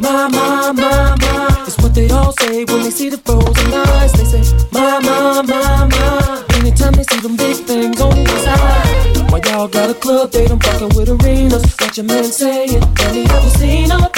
My, 0.00 0.28
my, 0.28 0.72
my, 0.72 1.14
my. 1.20 1.64
It's 1.66 1.76
what 1.82 1.94
they 1.94 2.08
all 2.08 2.32
say 2.32 2.64
when 2.64 2.82
they 2.82 2.90
see 2.90 3.10
the 3.10 3.18
frozen 3.18 3.74
eyes. 3.74 4.12
They 4.14 4.24
say, 4.24 4.56
my, 4.72 5.00
my, 5.00 5.42
my, 5.42 5.84
my. 5.84 6.44
Anytime 6.56 6.94
they 6.94 7.04
see 7.04 7.20
them 7.20 7.36
big 7.36 7.56
things 7.56 8.00
on 8.00 8.24
the 8.24 8.38
side. 8.40 9.30
Why 9.30 9.40
y'all 9.44 9.68
got 9.68 9.90
a 9.90 9.94
club, 9.94 10.30
they 10.32 10.46
don't 10.48 10.62
fucking 10.62 10.96
with 10.96 11.10
arenas. 11.10 11.74
Got 11.76 11.96
your 11.98 12.06
man 12.06 12.24
saying, 12.24 12.82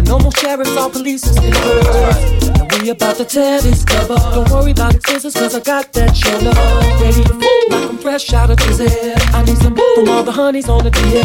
Now 0.00 0.16
no 0.16 0.18
more 0.18 0.32
sheriffs 0.32 0.76
or 0.76 0.88
police 0.88 1.22
the 1.22 1.40
bird. 1.40 2.70
Now 2.70 2.82
we 2.82 2.90
about 2.90 3.16
to 3.16 3.24
tear 3.24 3.60
this 3.60 3.84
club 3.84 4.10
up. 4.10 4.34
Don't 4.34 4.50
worry 4.50 4.70
about 4.72 4.94
excuses 4.94 5.34
cause 5.34 5.54
I 5.54 5.60
got 5.60 5.92
that 5.92 6.16
show 6.16 6.36
love. 6.38 7.00
Ready 7.00 7.22
to 7.22 7.34
fool 7.34 7.62
like 7.68 7.90
I'm 7.90 7.98
fresh 7.98 8.32
out 8.32 8.50
of 8.50 8.56
prison. 8.58 8.88
I 9.34 9.42
need 9.42 9.58
some 9.58 9.74
from 9.74 10.08
all 10.08 10.22
the 10.22 10.32
honeys 10.32 10.68
on 10.68 10.84
the 10.84 10.90
say, 10.94 11.22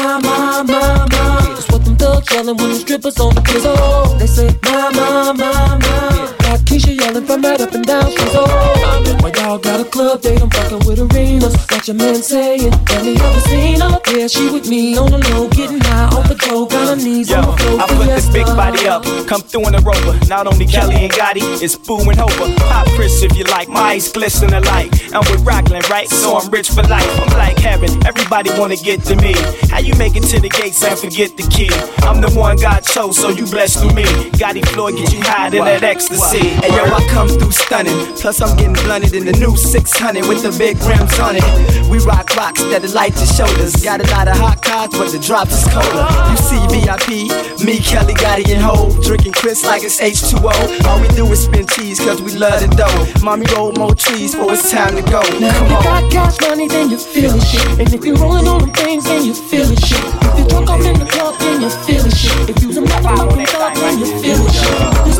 my, 0.00 0.20
my, 0.20 0.62
my, 0.62 1.06
my. 1.10 1.54
That's 1.54 1.70
what 1.72 1.84
them 1.84 1.96
thugs 1.96 2.30
yelling 2.32 2.56
when 2.56 2.68
the 2.70 2.76
strippers 2.76 3.18
on 3.18 3.34
the 3.34 3.40
pizzle. 3.40 4.18
They 4.18 4.26
say, 4.26 4.56
my, 4.62 4.90
my, 4.92 5.32
my, 5.32 5.78
my. 5.78 6.34
Got 6.38 6.60
Keisha 6.60 6.96
yelling 6.98 7.26
from 7.26 7.42
right 7.42 7.60
up 7.60 7.72
and 7.72 7.84
down. 7.84 8.10
She's 8.10 8.34
oh. 8.34 9.21
Y'all 9.52 9.60
got 9.60 9.80
a 9.80 9.84
club 9.84 10.22
date? 10.22 10.40
I'm 10.40 10.48
fucking 10.48 10.88
with 10.88 10.98
arenas. 10.98 11.66
Got 11.66 11.86
your 11.86 11.96
man 11.96 12.22
saying, 12.22 12.72
Have 12.72 13.04
you 13.04 13.16
ever 13.16 13.40
seen 13.40 13.80
her? 13.82 14.00
Yeah, 14.08 14.26
she 14.26 14.50
with 14.50 14.66
me 14.68 14.96
on 14.96 15.10
the 15.10 15.18
low, 15.28 15.48
getting 15.48 15.80
high 15.80 16.04
off 16.06 16.26
the 16.26 16.34
dough. 16.34 16.64
Got 16.64 16.88
her 16.88 16.96
knees 16.96 17.28
Yo, 17.28 17.36
on 17.36 17.44
the 17.44 17.56
floor. 17.56 17.80
I 17.80 17.86
put 17.86 18.06
this 18.06 18.28
big 18.30 18.46
body 18.46 18.86
up. 18.88 19.04
Come 19.26 19.42
through 19.42 19.68
in 19.68 19.74
a 19.74 19.80
rover. 19.80 20.18
Not 20.26 20.46
only 20.46 20.64
Kelly 20.64 20.94
and 20.94 21.12
Gotti, 21.12 21.44
it's 21.62 21.76
Boo 21.76 22.00
and 22.00 22.18
Hova. 22.18 22.54
Pop 22.64 22.86
Chris 22.96 23.22
if 23.22 23.36
you 23.36 23.44
like. 23.44 23.68
My 23.68 23.92
eyes 23.96 24.10
glisten 24.10 24.54
alike. 24.54 24.90
I'm 25.12 25.20
with 25.30 25.44
Rockland, 25.44 25.88
right? 25.90 26.08
So 26.08 26.36
I'm 26.36 26.50
rich 26.50 26.70
for 26.70 26.82
life. 26.84 27.08
I'm 27.20 27.36
like 27.36 27.58
heaven. 27.58 27.90
Everybody 28.06 28.48
wanna 28.58 28.76
get 28.76 29.04
to 29.04 29.16
me. 29.16 29.34
How 29.68 29.80
you 29.80 29.94
make 29.96 30.16
it 30.16 30.24
to 30.32 30.40
the 30.40 30.48
gates 30.48 30.82
and 30.82 30.98
forget 30.98 31.36
the 31.36 31.44
key? 31.48 31.68
I'm 32.08 32.22
the 32.22 32.30
one 32.38 32.56
God 32.56 32.80
chose, 32.84 33.18
so 33.18 33.28
you 33.28 33.44
blessed 33.44 33.80
through 33.80 33.92
me. 33.92 34.04
Gotti 34.40 34.64
Floyd 34.68 34.96
get 34.96 35.12
you 35.12 35.20
high 35.20 35.48
in 35.48 35.64
that 35.64 35.82
ecstasy. 35.82 36.56
Hey 36.60 36.68
yo, 36.68 36.84
I 36.84 37.06
come 37.08 37.28
through 37.28 37.52
stunning. 37.52 38.16
Plus 38.16 38.40
I'm 38.40 38.56
getting 38.56 38.72
blunted 38.84 39.12
in 39.12 39.26
the 39.26 39.41
new 39.42 39.56
600 39.56 40.22
with 40.28 40.42
the 40.46 40.54
big 40.54 40.78
rims 40.86 41.18
on 41.18 41.34
it. 41.34 41.42
We 41.90 41.98
rock 42.06 42.30
rocks 42.38 42.62
that 42.70 42.86
light 42.94 43.14
your 43.18 43.26
shoulders. 43.26 43.74
Got 43.82 43.98
a 43.98 44.06
lot 44.14 44.28
of 44.30 44.38
hot 44.38 44.62
cars, 44.62 44.94
but 44.94 45.10
the 45.10 45.18
drop 45.18 45.50
is 45.50 45.66
colder. 45.66 46.06
You 46.30 46.38
see 46.38 46.62
VIP, 46.70 47.26
me, 47.66 47.82
Kelly, 47.82 48.14
Gotti, 48.14 48.54
and 48.54 48.62
Ho. 48.62 48.94
Drinking 49.02 49.32
Chris 49.32 49.64
like 49.66 49.82
it's 49.82 49.98
H2O. 50.00 50.86
All 50.86 51.00
we 51.02 51.08
do 51.18 51.26
is 51.34 51.44
spin 51.44 51.66
cheese, 51.66 51.98
cause 51.98 52.22
we 52.22 52.38
love 52.38 52.62
the 52.62 52.70
dough. 52.78 52.94
Mommy 53.24 53.46
roll 53.54 53.72
more 53.72 53.94
trees, 53.94 54.34
for 54.34 54.52
it's 54.52 54.70
time 54.70 54.94
to 54.94 55.02
go. 55.10 55.20
Now 55.42 55.50
Come 55.58 55.66
if 55.66 55.72
you 55.74 55.80
got 55.82 56.12
cash 56.12 56.36
money, 56.46 56.68
then 56.68 56.90
you 56.90 56.98
feel 56.98 57.34
it 57.34 57.42
shit. 57.42 57.66
And 57.82 57.92
if 57.92 58.04
you're 58.04 58.16
rolling 58.16 58.46
on 58.46 58.60
them 58.62 58.72
things, 58.72 59.04
then 59.04 59.24
you 59.24 59.34
feel 59.34 59.66
it 59.66 59.82
shit. 59.82 59.98
If 60.22 60.38
you 60.38 60.46
drunk 60.46 60.70
off 60.70 60.86
in 60.86 60.98
the 60.98 61.06
club, 61.06 61.34
then 61.40 61.62
you 61.62 61.70
feel 61.82 62.06
it 62.06 62.14
shit. 62.14 62.50
If 62.50 62.62
you's 62.62 62.78
a 62.78 62.82
motherfucking 62.82 63.48
thug, 63.50 63.74
then 63.74 63.98
you 63.98 64.06
feel 64.22 64.38
it 64.38 64.52
shit. 64.54 65.11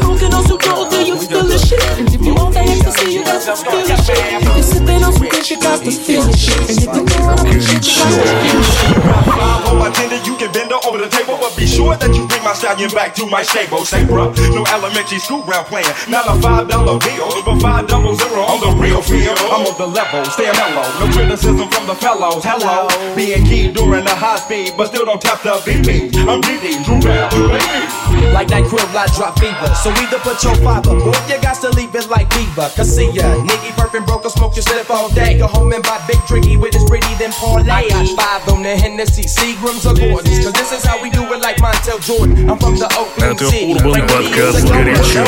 Feel 3.56 3.80
it 3.80 4.04
shit. 4.04 4.18
If 4.18 4.56
you 4.56 4.62
sipping 4.62 5.04
on 5.04 5.12
some 5.12 5.28
good, 5.28 5.50
you 5.50 5.60
got 5.60 5.84
to 5.84 5.90
feel. 5.90 6.22
And 6.22 6.32
if 6.32 6.80
you 6.80 6.86
going 6.86 7.28
on 7.28 7.38
some 7.38 7.60
shit, 7.60 7.84
you 7.84 7.92
got 7.92 8.14
to 8.14 9.30
feel 9.30 9.61
it 9.94 10.04
shit. 10.04 10.12
Five 10.12 10.22
on 10.22 10.28
my 10.28 10.28
tender, 10.28 10.30
you 10.30 10.36
can 10.36 10.52
bend 10.52 10.70
her 10.70 10.80
over 10.88 10.98
the 10.98 11.08
table, 11.08 11.36
but 11.40 11.56
be 11.56 11.66
sure 11.66 11.96
that 11.96 12.14
you 12.14 12.26
bring 12.26 12.42
my 12.44 12.54
stallion 12.54 12.90
back 12.90 13.14
to 13.16 13.26
my 13.26 13.42
stable. 13.42 13.84
Say, 13.84 14.04
bruh, 14.04 14.32
no 14.54 14.64
elementary 14.72 15.18
school 15.18 15.42
ground 15.42 15.66
playing. 15.66 15.88
Not 16.08 16.26
a 16.28 16.40
five 16.40 16.68
dollar 16.68 16.98
bill, 16.98 17.28
but 17.44 17.60
five 17.60 17.86
double 17.88 18.14
zero 18.14 18.42
on 18.42 18.60
the 18.60 18.72
real 18.80 19.02
field. 19.02 19.38
I'm 19.52 19.66
on 19.66 19.76
the 19.78 19.86
level, 19.86 20.24
stay 20.26 20.50
mellow. 20.52 20.86
No 21.00 21.12
criticism 21.12 21.68
from 21.68 21.86
the 21.86 21.94
fellows. 21.96 22.42
Hello, 22.44 22.88
being 23.16 23.44
key 23.44 23.72
during 23.72 24.04
the 24.04 24.14
high 24.14 24.38
speed, 24.38 24.74
but 24.76 24.88
still 24.88 25.04
don't 25.04 25.20
tap 25.20 25.42
the 25.42 25.60
BP. 25.64 26.14
I'm 26.28 26.40
DD, 26.40 26.84
Drew 26.84 27.00
Bell, 27.00 27.28
baby. 27.30 28.02
Like 28.32 28.48
that 28.48 28.64
grill, 28.64 28.86
I 28.96 29.06
drop 29.12 29.38
fever. 29.38 29.68
So 29.76 29.92
either 29.92 30.18
put 30.24 30.40
your 30.42 30.56
fiber, 30.64 30.96
or 30.96 31.16
you 31.28 31.36
got 31.42 31.60
to 31.60 31.70
leave 31.76 31.94
it 31.94 32.08
like 32.08 32.28
Diva. 32.30 32.70
Cause 32.74 32.88
see 32.96 33.10
ya, 33.12 33.28
nigga 33.44 33.70
burping 33.76 34.06
broke, 34.06 34.24
smoke 34.30 34.56
your 34.56 34.62
slip 34.62 34.88
all 34.90 35.12
day. 35.12 35.38
Go 35.38 35.46
home 35.46 35.72
and 35.72 35.82
buy 35.82 36.00
big 36.06 36.16
drinky 36.24 36.56
with 36.60 36.72
his 36.74 36.84
pretty, 36.84 37.12
then 37.20 37.32
parlay. 37.32 37.68
I 37.68 37.88
got 37.88 38.08
five 38.16 38.48
on 38.48 38.62
the 38.62 38.74
Hennessy, 38.76 39.24
Seagrams 39.24 39.81
or 39.81 39.93
Gordons. 39.93 40.43
Cause 40.43 40.53
this 40.53 40.71
is 40.71 40.83
how 40.85 41.01
we 41.01 41.09
do 41.09 41.23
it 41.33 41.41
like 41.41 41.57
Montel 41.57 41.99
Jordan. 42.01 42.49
I'm 42.49 42.57
from 42.59 42.75
the 42.77 42.85
Oakland 42.97 43.37
Это 43.37 43.49
City. 43.49 43.73
Урбан 43.73 44.07
подкаст 44.07 44.63
«Горячо». 44.69 45.25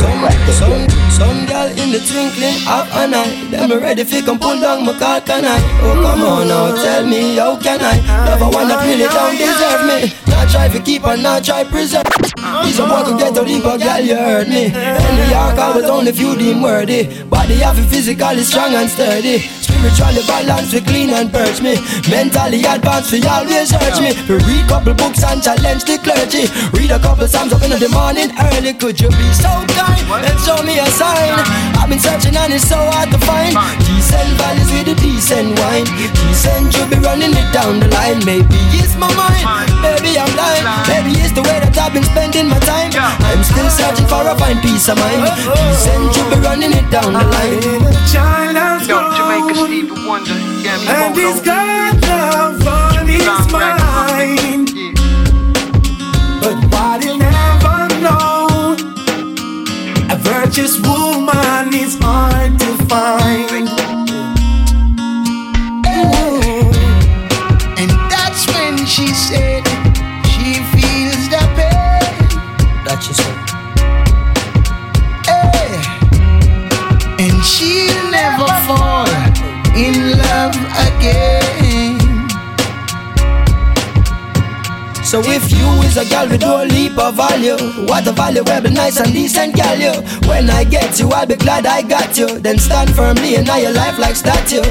Some, 0.00 0.28
some, 0.52 0.88
some 1.10 1.46
girl 1.46 1.68
in 1.76 1.92
the 1.92 2.00
twinkling 2.00 2.56
of 2.66 2.88
an 2.94 3.14
eye. 3.14 3.50
Them 3.50 3.70
ready 3.80 4.04
fi 4.04 4.22
come 4.22 4.38
pull 4.38 4.60
down 4.60 4.86
my 4.86 4.98
car, 4.98 5.20
can 5.20 5.44
I? 5.44 5.58
Oh 5.82 6.00
come 6.02 6.22
on 6.22 6.48
now, 6.48 6.74
tell 6.74 7.04
me 7.06 7.36
how 7.36 7.56
can 7.56 7.80
I? 7.80 7.96
Love 8.26 8.42
a 8.42 8.48
one 8.48 8.68
that 8.68 8.84
really 8.86 9.08
don't 9.08 9.36
deserve 9.36 9.82
me. 9.90 10.27
not 10.29 10.49
try 10.49 10.67
to 10.69 10.79
keep 10.79 11.05
and 11.05 11.23
not 11.23 11.43
try 11.43 11.63
preserve. 11.63 12.03
These 12.63 12.79
are 12.79 13.03
to 13.05 13.17
get 13.17 13.37
a 13.37 13.43
girl, 13.43 13.99
you 13.99 14.15
heard 14.15 14.47
me. 14.47 14.65
In 14.65 15.11
New 15.17 15.29
York, 15.29 15.57
I 15.57 15.73
was 15.75 15.85
only 15.85 16.11
few 16.11 16.35
deemed 16.35 16.63
worthy. 16.63 17.23
Body 17.25 17.55
have 17.65 17.77
it 17.77 17.87
physically 17.89 18.43
strong 18.43 18.73
and 18.73 18.89
sturdy. 18.89 19.39
Spiritually 19.39 20.23
balanced, 20.27 20.73
we 20.73 20.81
clean 20.81 21.09
and 21.11 21.31
purge 21.31 21.61
me. 21.61 21.75
Mentally 22.09 22.63
advanced, 22.63 23.11
we 23.11 23.23
always 23.23 23.71
urge 23.71 23.99
me. 23.99 24.11
We 24.27 24.35
read 24.43 24.67
couple 24.67 24.93
books 24.93 25.23
and 25.23 25.41
challenge 25.41 25.83
the 25.83 25.97
clergy. 25.99 26.47
Read 26.75 26.91
a 26.91 26.99
couple 26.99 27.27
psalms 27.27 27.53
up 27.53 27.63
in 27.63 27.71
the 27.71 27.89
morning 27.89 28.31
early. 28.39 28.73
Could 28.73 28.99
you 28.99 29.09
be 29.09 29.27
so 29.35 29.51
kind 29.75 30.03
and 30.25 30.37
show 30.43 30.59
me 30.63 30.79
a 30.79 30.87
sign? 30.95 31.35
I've 31.79 31.89
been 31.89 31.99
searching 31.99 32.35
and 32.35 32.53
it's 32.53 32.67
so 32.67 32.77
hard 32.77 33.09
to 33.11 33.19
find. 33.23 33.55
Decent 33.87 34.31
values 34.39 34.71
with 34.71 34.93
a 34.93 34.95
decent 34.99 35.57
wine. 35.59 35.87
Decent 36.27 36.75
you 36.75 36.83
be 36.87 36.97
running 37.03 37.33
it 37.35 37.49
down 37.51 37.79
the 37.79 37.87
line. 37.91 38.23
Maybe 38.25 38.59
it's 38.79 38.95
my 38.95 39.07
mind, 39.15 39.43
maybe 39.81 40.19
I'm 40.19 40.28
blind. 40.33 40.65
Maybe 40.87 41.11
it's 41.21 41.33
the 41.33 41.43
way 41.43 41.57
that 41.59 41.75
I've 41.77 41.93
been 41.93 42.03
spending 42.03 42.47
my 42.47 42.59
time. 42.59 42.91
I'm 42.95 43.43
still 43.43 43.69
searching 43.69 44.07
for 44.07 44.23
a 44.25 44.35
fine 44.37 44.59
peace 44.61 44.87
of 44.89 44.97
mind. 44.97 45.25
Decent 45.25 46.15
you 46.15 46.23
be 46.29 46.37
running 46.41 46.73
it 46.73 46.87
down 46.91 47.13
the 47.13 47.23
line. 47.23 47.61
Child 48.11 48.55
has 48.57 48.87
Jamaica 48.87 49.53
grown, 49.53 49.67
Stevie 49.67 50.07
Wonder. 50.07 50.37
Yeah, 50.63 50.77
me 50.77 50.87
and 50.89 51.15
hold 51.15 51.17
he's 51.17 51.39
on. 51.39 51.45
got 51.45 51.93
love 52.05 52.67
on 52.67 53.07
his 53.07 53.25
right. 53.53 53.77
mind. 53.79 54.69
Yeah. 54.73 54.93
But 56.41 56.57
what 56.71 57.03
he'll 57.03 57.17
never 57.17 57.79
know, 58.03 58.75
a 60.09 60.15
virtuous 60.17 60.79
woman 60.81 60.98
girl 86.19 86.29
with 86.29 86.41
no 86.41 86.63
leap 86.63 86.97
of 86.97 87.15
value, 87.15 87.57
what 87.85 88.07
a 88.07 88.11
valuable, 88.11 88.69
nice 88.69 88.99
and 88.99 89.13
decent 89.13 89.55
girl 89.55 89.77
you. 89.77 89.93
When 90.27 90.49
I 90.49 90.63
get 90.63 90.99
you, 90.99 91.09
I'll 91.09 91.25
be 91.25 91.35
glad 91.35 91.65
I 91.65 91.81
got 91.81 92.17
you. 92.17 92.39
Then 92.39 92.57
stand 92.57 92.93
firmly 92.95 93.35
in 93.35 93.45
your 93.45 93.71
life 93.71 93.97
like 93.99 94.15
statue. 94.15 94.63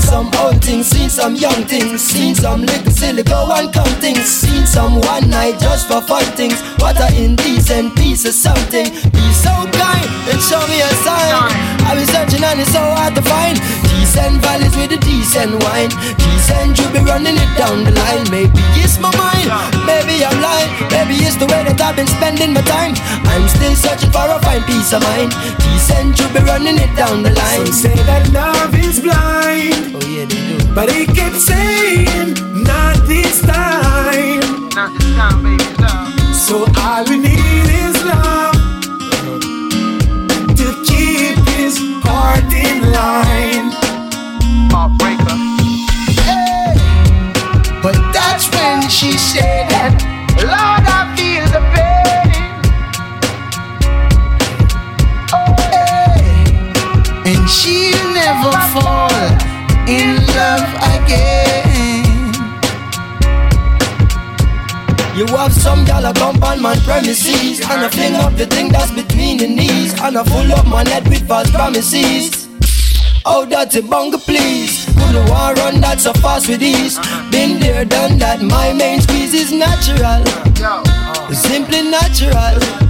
Seen 0.00 0.08
some 0.08 0.30
old 0.40 0.64
things, 0.64 0.86
seen 0.86 1.10
some 1.10 1.36
young 1.36 1.64
things, 1.66 2.00
seen 2.00 2.34
some 2.34 2.62
little 2.62 2.90
silly 2.90 3.22
go 3.22 3.46
and 3.52 3.70
come 3.72 3.92
things, 4.00 4.24
seen 4.24 4.66
some 4.66 4.94
one 4.94 5.28
night 5.28 5.60
just 5.60 5.88
for 5.88 6.00
fun 6.00 6.24
things. 6.34 6.58
What 6.80 6.96
a 6.98 7.08
indecent 7.22 7.94
piece 7.96 8.24
of 8.24 8.32
something. 8.32 8.86
Be 9.12 9.26
so 9.36 9.52
kind 9.76 10.08
and 10.24 10.40
show 10.40 10.64
me 10.72 10.80
a 10.80 10.88
sign. 11.04 11.52
I've 11.84 11.98
been 11.98 12.06
searching 12.08 12.42
and 12.42 12.60
it's 12.60 12.72
so 12.72 12.80
hard 12.80 13.14
to 13.14 13.22
find. 13.22 13.60
Decent 13.92 14.40
valleys 14.40 14.74
with 14.74 14.96
a 14.96 15.00
decent 15.04 15.62
wine. 15.68 15.92
Decent 16.16 16.80
you 16.80 16.88
be 16.96 17.04
running 17.04 17.36
it 17.36 17.52
down 17.60 17.84
the 17.84 17.92
line. 17.92 18.24
Maybe 18.32 18.64
it's 18.80 18.98
my 18.98 19.12
mind, 19.20 19.52
maybe 19.84 20.24
I'm 20.24 20.40
lying. 20.40 20.70
Maybe 20.90 21.20
it's 21.22 21.36
the 21.36 21.46
way 21.46 21.62
that 21.68 21.78
I've 21.78 21.94
been 21.94 22.08
spending 22.08 22.52
my 22.56 22.62
time. 22.62 22.96
I'm 23.28 23.46
still 23.52 23.76
searching 23.76 24.10
for 24.10 24.24
a 24.24 24.40
fine 24.40 24.64
peace 24.64 24.96
of 24.96 25.04
mind. 25.04 25.30
Decent 25.60 26.18
you 26.18 26.26
be 26.32 26.40
running 26.48 26.80
it 26.80 26.90
down 26.96 27.22
the 27.22 27.30
line. 27.36 27.66
Some 27.68 27.92
say 27.92 27.96
that 28.08 28.32
love 28.32 28.74
is 28.74 28.98
blind, 28.98 29.89
Oh 29.92 30.00
yeah, 30.06 30.24
they 30.24 30.58
do. 30.58 30.74
but 30.74 30.90
he 30.92 31.06
kept 31.06 31.36
saying, 31.36 32.34
not 32.64 32.96
this 33.06 33.40
time. 33.42 34.68
Not 34.74 34.92
this 34.98 35.14
time, 35.16 35.42
baby, 35.42 35.64
love. 35.82 36.34
So 36.34 36.64
all 36.78 37.04
we 37.04 37.18
need 37.18 37.66
is 37.84 37.96
love 38.04 38.54
to 40.60 40.66
keep 40.86 41.36
his 41.56 41.78
heart 42.04 42.44
in 42.52 42.92
line. 42.92 43.70
Heartbreaker. 44.70 45.36
Hey. 46.22 46.74
But 47.82 47.96
that's 48.12 48.48
when 48.54 48.88
she 48.88 49.12
said, 49.18 49.90
Lord, 50.38 50.84
I 50.86 51.14
feel 51.16 51.44
the 51.54 51.62
pain. 51.74 52.30
Oh, 55.32 55.54
Hey. 55.72 57.32
And 57.32 57.48
she'll 57.50 58.14
never 58.14 58.52
fall 58.72 59.49
in 59.90 60.16
love 60.38 60.68
again. 60.94 61.40
You 65.16 65.26
have 65.36 65.52
some 65.52 65.84
gal 65.84 66.06
a 66.06 66.14
come 66.14 66.42
on 66.42 66.62
man 66.62 66.78
premises 66.80 67.60
And 67.60 67.80
I 67.84 67.88
fling 67.90 68.14
up 68.14 68.36
the 68.36 68.46
thing 68.46 68.70
that's 68.70 68.90
between 68.90 69.36
the 69.36 69.48
knees 69.48 69.92
And 70.00 70.16
I 70.16 70.24
full 70.24 70.50
up 70.52 70.66
my 70.66 70.88
head 70.88 71.06
with 71.08 71.28
false 71.28 71.50
promises 71.50 72.48
Oh, 73.26 73.44
that's 73.44 73.76
a 73.76 73.82
bunga, 73.82 74.18
please. 74.18 74.86
Couldn't 74.96 75.28
want 75.28 75.58
run 75.58 75.80
that 75.82 76.00
so 76.00 76.12
fast 76.14 76.48
with 76.48 76.62
ease. 76.62 76.98
Been 77.30 77.60
there, 77.60 77.84
done 77.84 78.18
that. 78.18 78.40
My 78.40 78.72
main 78.72 79.02
squeeze 79.02 79.34
is 79.34 79.52
natural. 79.52 80.24
Simply 81.30 81.82
natural. 81.82 82.89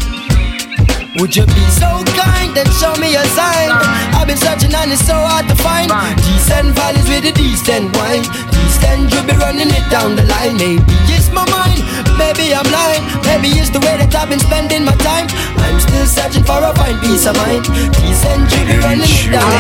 Would 1.19 1.35
you 1.35 1.45
be 1.45 1.67
so 1.75 1.91
kind 2.15 2.57
and 2.57 2.71
show 2.79 2.95
me 3.03 3.17
a 3.17 3.25
sign? 3.35 3.71
I've 4.15 4.29
been 4.29 4.37
searching 4.37 4.73
and 4.73 4.93
it's 4.93 5.05
so 5.05 5.15
hard 5.15 5.49
to 5.49 5.57
find. 5.59 5.91
Decent 6.23 6.71
valleys 6.79 7.09
with 7.11 7.27
a 7.27 7.33
decent 7.35 7.91
wine. 7.99 8.23
Decent, 8.55 9.11
you 9.11 9.21
be 9.27 9.35
running 9.43 9.75
it 9.75 9.87
down 9.91 10.15
the 10.15 10.23
line. 10.23 10.55
Maybe 10.55 10.95
it's 11.11 11.27
my 11.35 11.43
mind, 11.51 11.83
maybe 12.15 12.55
I'm 12.55 12.69
lying. 12.71 13.03
Maybe 13.27 13.51
it's 13.59 13.71
the 13.71 13.81
way 13.81 13.99
that 13.99 14.15
I've 14.15 14.31
been 14.31 14.39
spending 14.39 14.85
my 14.85 14.95
time. 15.03 15.27
I'm 15.59 15.81
still 15.83 16.07
searching 16.07 16.45
for 16.45 16.63
a 16.63 16.71
fine 16.79 16.99
peace 17.03 17.27
of 17.27 17.35
mind. 17.43 17.67
Decent, 17.91 18.47
you 18.55 18.63
be 18.71 18.79
running 18.79 19.11
it 19.11 19.35
down. 19.35 19.51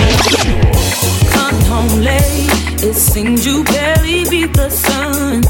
Come 1.34 1.58
home 1.66 1.98
late, 1.98 2.46
it 2.78 2.94
seems 2.94 3.44
you 3.44 3.64
barely 3.64 4.22
beat 4.30 4.54
the 4.54 4.70
sun. 4.70 5.42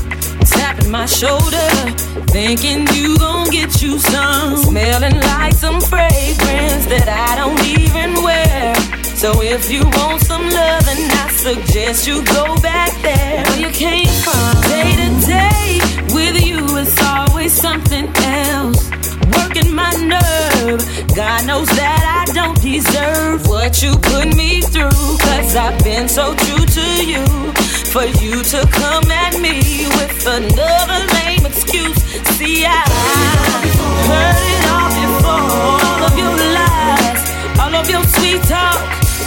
Tapping 0.80 0.92
my 0.92 1.06
shoulder, 1.06 1.68
thinking 2.28 2.86
you 2.94 3.18
gon' 3.18 3.50
get 3.50 3.82
you 3.82 3.98
some. 3.98 4.56
Smelling 4.56 5.20
like 5.20 5.52
some 5.52 5.80
fragrance 5.80 6.86
that 6.86 7.08
I 7.08 7.36
don't 7.36 7.60
even 7.66 8.22
wear. 8.22 8.74
So 9.16 9.42
if 9.42 9.70
you 9.70 9.84
want 9.84 10.22
some 10.22 10.42
love, 10.42 10.84
then 10.84 11.10
I 11.10 11.30
suggest 11.32 12.06
you 12.06 12.24
go 12.24 12.56
back 12.60 12.92
there 13.02 13.42
where 13.44 13.60
you 13.60 13.70
came 13.70 14.08
from. 14.24 14.60
Day 14.62 14.96
to 14.96 15.26
day 15.26 15.80
with 16.14 16.46
you, 16.46 16.64
it's 16.78 17.02
always 17.02 17.52
something 17.52 18.08
else. 18.16 18.90
Working 19.36 19.74
my 19.74 19.92
nerve. 19.96 20.80
God 21.14 21.46
knows 21.46 21.68
that 21.68 22.26
I 22.26 22.32
don't 22.32 22.60
deserve 22.62 23.46
what 23.48 23.82
you 23.82 23.96
put 23.96 24.34
me 24.34 24.62
through. 24.62 25.18
Cause 25.18 25.56
I've 25.56 25.82
been 25.84 26.08
so 26.08 26.34
true 26.34 26.64
to 26.64 27.04
you. 27.04 27.69
For 27.90 28.04
you 28.22 28.40
to 28.40 28.60
come 28.70 29.10
at 29.10 29.34
me 29.40 29.58
with 29.98 30.24
another 30.24 31.00
lame 31.10 31.44
excuse. 31.44 31.98
See, 32.38 32.62
I 32.64 32.86
heard 34.06 34.44
it 34.46 34.62
all 34.70 34.90
before. 34.94 35.50
All 35.58 36.02
of 36.06 36.14
your 36.14 36.36
lies, 36.54 37.20
all 37.58 37.74
of 37.74 37.90
your 37.90 38.04
sweet 38.14 38.46
talk. 38.46 38.78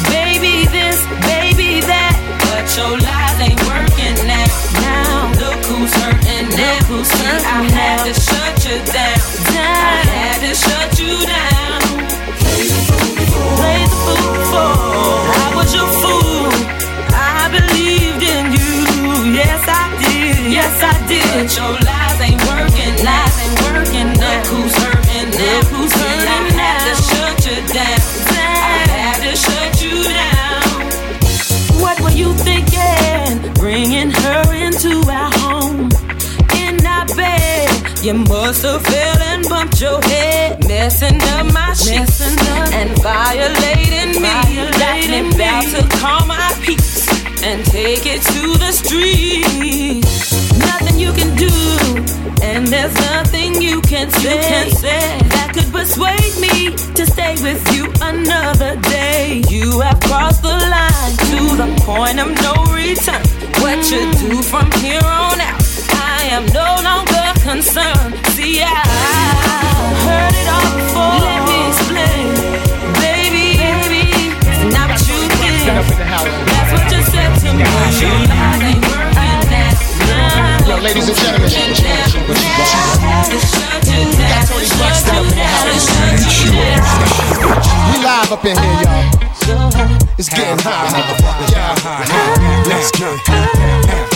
Baby 0.08 0.64
this, 0.72 0.96
baby 1.28 1.84
that. 1.84 2.16
But 2.40 2.64
your 2.80 2.96
lies 3.04 3.38
ain't 3.44 3.60
working 3.68 4.16
now. 4.32 4.48
Now, 4.80 5.28
look 5.44 5.60
who's 5.68 5.92
hurting 6.00 6.48
now. 6.56 6.80
Look 6.80 7.04
who's 7.04 7.12
hurting 7.20 7.44
I 7.44 7.68
had 7.68 8.08
to 8.08 8.14
shut 8.16 8.64
you 8.64 8.80
down. 8.96 9.20
I 9.60 10.08
had 10.08 10.40
to 10.40 10.56
shut 10.56 10.90
you 11.04 11.20
down. 11.28 11.84
Play 13.60 13.84
the 13.84 14.00
fool 14.08 14.24
before. 14.40 15.20
I 15.36 15.52
was 15.54 15.76
your 15.76 15.88
fool. 16.00 16.23
I 21.34 21.42
your 21.42 21.74
lies 21.82 22.22
ain't 22.22 22.42
working. 22.46 22.94
Lies 23.04 23.36
ain't 23.42 23.58
working. 23.66 24.10
Look 24.22 24.46
who's 24.54 24.76
hurting. 24.78 25.30
Look 25.34 25.66
who's 25.74 25.94
hurting 25.94 26.30
I 26.30 26.46
had 26.54 26.82
to 26.86 26.94
shut 27.10 27.36
you 27.50 27.58
down. 27.74 28.02
I 28.30 28.86
had 28.94 29.18
to 29.26 29.34
shut 29.36 29.82
you 29.82 29.98
down. 30.14 31.82
What 31.82 32.00
were 32.02 32.14
you 32.14 32.34
thinking? 32.46 33.52
Bringing 33.54 34.12
her 34.12 34.54
into 34.54 35.02
our 35.10 35.32
home. 35.42 35.90
In 36.54 36.86
our 36.86 37.08
bed. 37.18 38.04
You 38.04 38.14
must 38.14 38.62
have 38.62 38.84
fell 38.84 39.22
and 39.34 39.50
bumped 39.50 39.82
your 39.82 40.00
head. 40.04 40.68
Messing 40.68 41.20
up 41.34 41.52
my 41.52 41.74
sheets. 41.74 42.22
And 42.78 42.92
violating 43.02 44.22
me. 44.22 44.30
Got 44.30 45.10
me 45.10 45.34
about 45.34 45.66
to 45.74 45.98
call 45.98 46.28
my 46.28 46.54
peace. 46.62 47.10
And 47.42 47.66
take 47.66 48.06
it 48.06 48.22
to 48.22 48.58
the 48.60 48.72
street. 48.72 50.33
Nothing 50.74 51.00
you 51.00 51.14
can 51.14 51.36
do. 51.38 51.54
And 52.42 52.68
there's 52.68 52.96
nothing 52.96 53.62
you 53.62 53.80
can 53.82 54.10
say, 54.10 55.20
that 55.30 55.52
could 55.54 55.72
persuade 55.72 56.34
me 56.42 56.74
to 56.98 57.06
stay 57.06 57.36
with 57.44 57.62
you 57.74 57.86
another 58.02 58.76
day. 58.82 59.44
You 59.50 59.80
have 59.82 60.00
crossed 60.02 60.42
the 60.42 60.50
line 60.50 61.14
to 61.30 61.40
the 61.62 61.70
point 61.86 62.18
of 62.20 62.30
no 62.42 62.54
return. 62.74 63.22
What 63.62 63.80
you 63.92 64.02
mm. 64.02 64.18
do 64.22 64.42
from 64.42 64.66
here 64.82 65.06
on 65.06 65.40
out, 65.40 65.62
I 65.94 66.34
am 66.34 66.46
no 66.58 66.70
longer 66.82 67.26
concerned. 67.46 68.18
See, 68.34 68.62
I 68.66 68.82
heard 70.06 70.34
it 70.34 70.48
all 70.56 70.70
before. 70.74 71.22
Let 71.22 71.42
me 71.50 71.60
explain, 71.70 72.28
baby, 72.98 73.46
baby. 73.62 74.04
It's 74.42 74.74
not 74.74 74.90
what 74.90 75.06
you 75.06 75.22
did. 75.38 75.70
That's 76.50 76.72
what 76.74 76.86
you 76.92 77.02
said 77.14 77.32
to 77.46 77.50
me. 77.62 78.53
Ladies 80.84 81.08
and 81.08 81.18
gentlemen, 81.18 81.48
we 81.48 81.56
got 84.28 84.44
Toni 84.46 84.68
Braxton 84.76 85.16
up 85.16 85.24
in 85.24 85.30
the 85.32 85.44
house. 85.48 85.88
We 87.90 87.96
live 88.04 88.32
up 88.34 88.44
in 88.44 88.58
here, 88.58 88.84
y'all. 88.84 89.08
It's 90.18 90.28
getting 90.28 90.60
hot. 90.60 90.92
Yeah. 91.54 92.68
Let's 92.68 92.92
get 92.92 94.13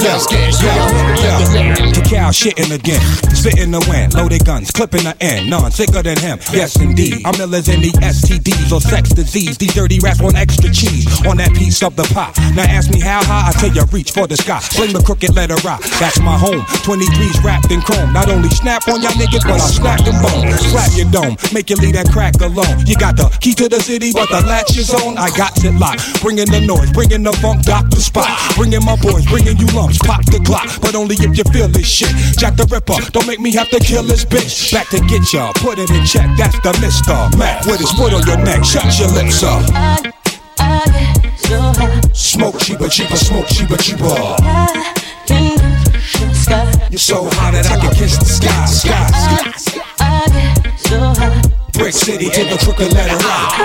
yeah, 0.00 0.18
get 0.28 0.62
yeah. 0.62 1.92
Cacao 1.92 2.30
shitting 2.30 2.72
again, 2.74 3.00
spitting 3.34 3.70
the 3.70 3.80
wind, 3.88 4.14
loaded 4.14 4.44
guns, 4.44 4.70
clipping 4.70 5.04
the 5.04 5.16
end, 5.20 5.48
none 5.50 5.70
sicker 5.70 6.02
than 6.02 6.18
him. 6.18 6.38
Yes, 6.52 6.76
indeed. 6.80 7.22
I'm 7.24 7.34
illers 7.34 7.72
in 7.72 7.80
the 7.80 7.92
STDs 8.02 8.72
or 8.72 8.80
sex 8.80 9.10
disease. 9.10 9.58
These 9.58 9.74
dirty 9.74 9.98
rats 10.00 10.20
want 10.20 10.36
extra 10.36 10.70
cheese 10.70 11.06
on 11.26 11.38
that 11.38 11.52
piece 11.54 11.82
of 11.82 11.96
the 11.96 12.04
pie. 12.14 12.32
Now 12.54 12.64
ask 12.68 12.90
me 12.90 13.00
how 13.00 13.22
high, 13.24 13.48
I 13.48 13.52
tell 13.52 13.72
you 13.72 13.84
reach 13.92 14.12
for 14.12 14.26
the 14.26 14.36
sky. 14.36 14.60
Sling 14.60 14.92
the 14.92 15.02
crooked 15.02 15.34
letter 15.34 15.56
rock, 15.64 15.82
that's 15.98 16.20
my 16.20 16.36
home. 16.36 16.60
23's 16.84 17.42
wrapped 17.44 17.70
in 17.70 17.80
chrome. 17.80 18.12
Not 18.12 18.28
only 18.28 18.50
snap 18.50 18.86
on 18.88 19.02
y'all 19.02 19.12
niggas, 19.12 19.44
but 19.44 19.60
I'll 19.60 19.72
snap 19.72 20.04
them 20.04 20.20
bone. 20.20 20.52
Slap 20.58 20.90
your 20.96 21.10
dome, 21.10 21.36
make 21.52 21.70
you 21.70 21.76
leave 21.76 21.94
that 21.94 22.10
crack 22.12 22.34
alone. 22.40 22.86
You 22.86 22.96
got 22.96 23.16
the 23.16 23.28
key 23.40 23.54
to 23.54 23.68
the 23.68 23.80
city, 23.80 24.12
but 24.12 24.28
the 24.28 24.44
latch 24.46 24.76
is 24.76 24.90
on. 24.92 25.16
I 25.18 25.30
got 25.36 25.56
it 25.64 25.74
locked. 25.74 26.22
Bringing 26.22 26.50
the 26.50 26.60
noise, 26.60 26.92
bringing 26.92 27.22
the 27.22 27.32
funk, 27.40 27.62
doctor 27.64 28.00
spot. 28.00 28.28
Bringing 28.56 28.84
my 28.84 28.96
boys, 28.96 29.24
bringing 29.26 29.56
you 29.62 29.68
lumps, 29.76 29.98
pop 29.98 30.24
the 30.26 30.40
clock. 30.40 30.66
But 30.80 30.94
only 30.94 31.14
if 31.14 31.38
you 31.38 31.44
feel 31.52 31.68
this 31.68 31.86
shit. 31.86 32.10
Jack 32.36 32.56
the 32.56 32.66
Ripper, 32.66 32.98
don't 33.12 33.26
make 33.26 33.40
me 33.40 33.52
have 33.54 33.70
to 33.70 33.78
kill 33.78 34.02
this 34.02 34.24
bitch. 34.24 34.72
Back 34.72 34.88
to 34.90 34.98
get 35.06 35.32
ya, 35.32 35.52
put 35.56 35.78
it 35.78 35.90
in 35.90 36.04
check. 36.04 36.28
That's 36.36 36.58
the 36.60 36.72
Mister 36.82 37.14
Mac 37.38 37.64
with 37.66 37.80
his 37.80 37.92
foot 37.92 38.12
on 38.12 38.26
your 38.26 38.38
neck. 38.42 38.64
Shut 38.64 38.98
your 38.98 39.08
lips 39.14 39.42
up. 39.42 39.62
Smoke 42.14 42.58
cheaper, 42.58 42.88
cheaper, 42.88 43.16
smoke 43.16 43.46
cheaper, 43.48 43.76
cheaper. 43.76 44.14
You're 46.90 46.98
so 46.98 47.24
hot 47.24 47.52
that 47.52 47.70
I 47.70 47.76
can 47.80 47.94
kiss 47.94 48.18
the 48.18 48.24
sky, 48.26 48.66
sky. 48.66 49.12
Brick 51.72 51.92
City 51.92 52.28
to 52.28 52.44
the 52.44 52.58
crooked 52.62 52.92
letter 52.92 53.16
rock. 53.24 53.58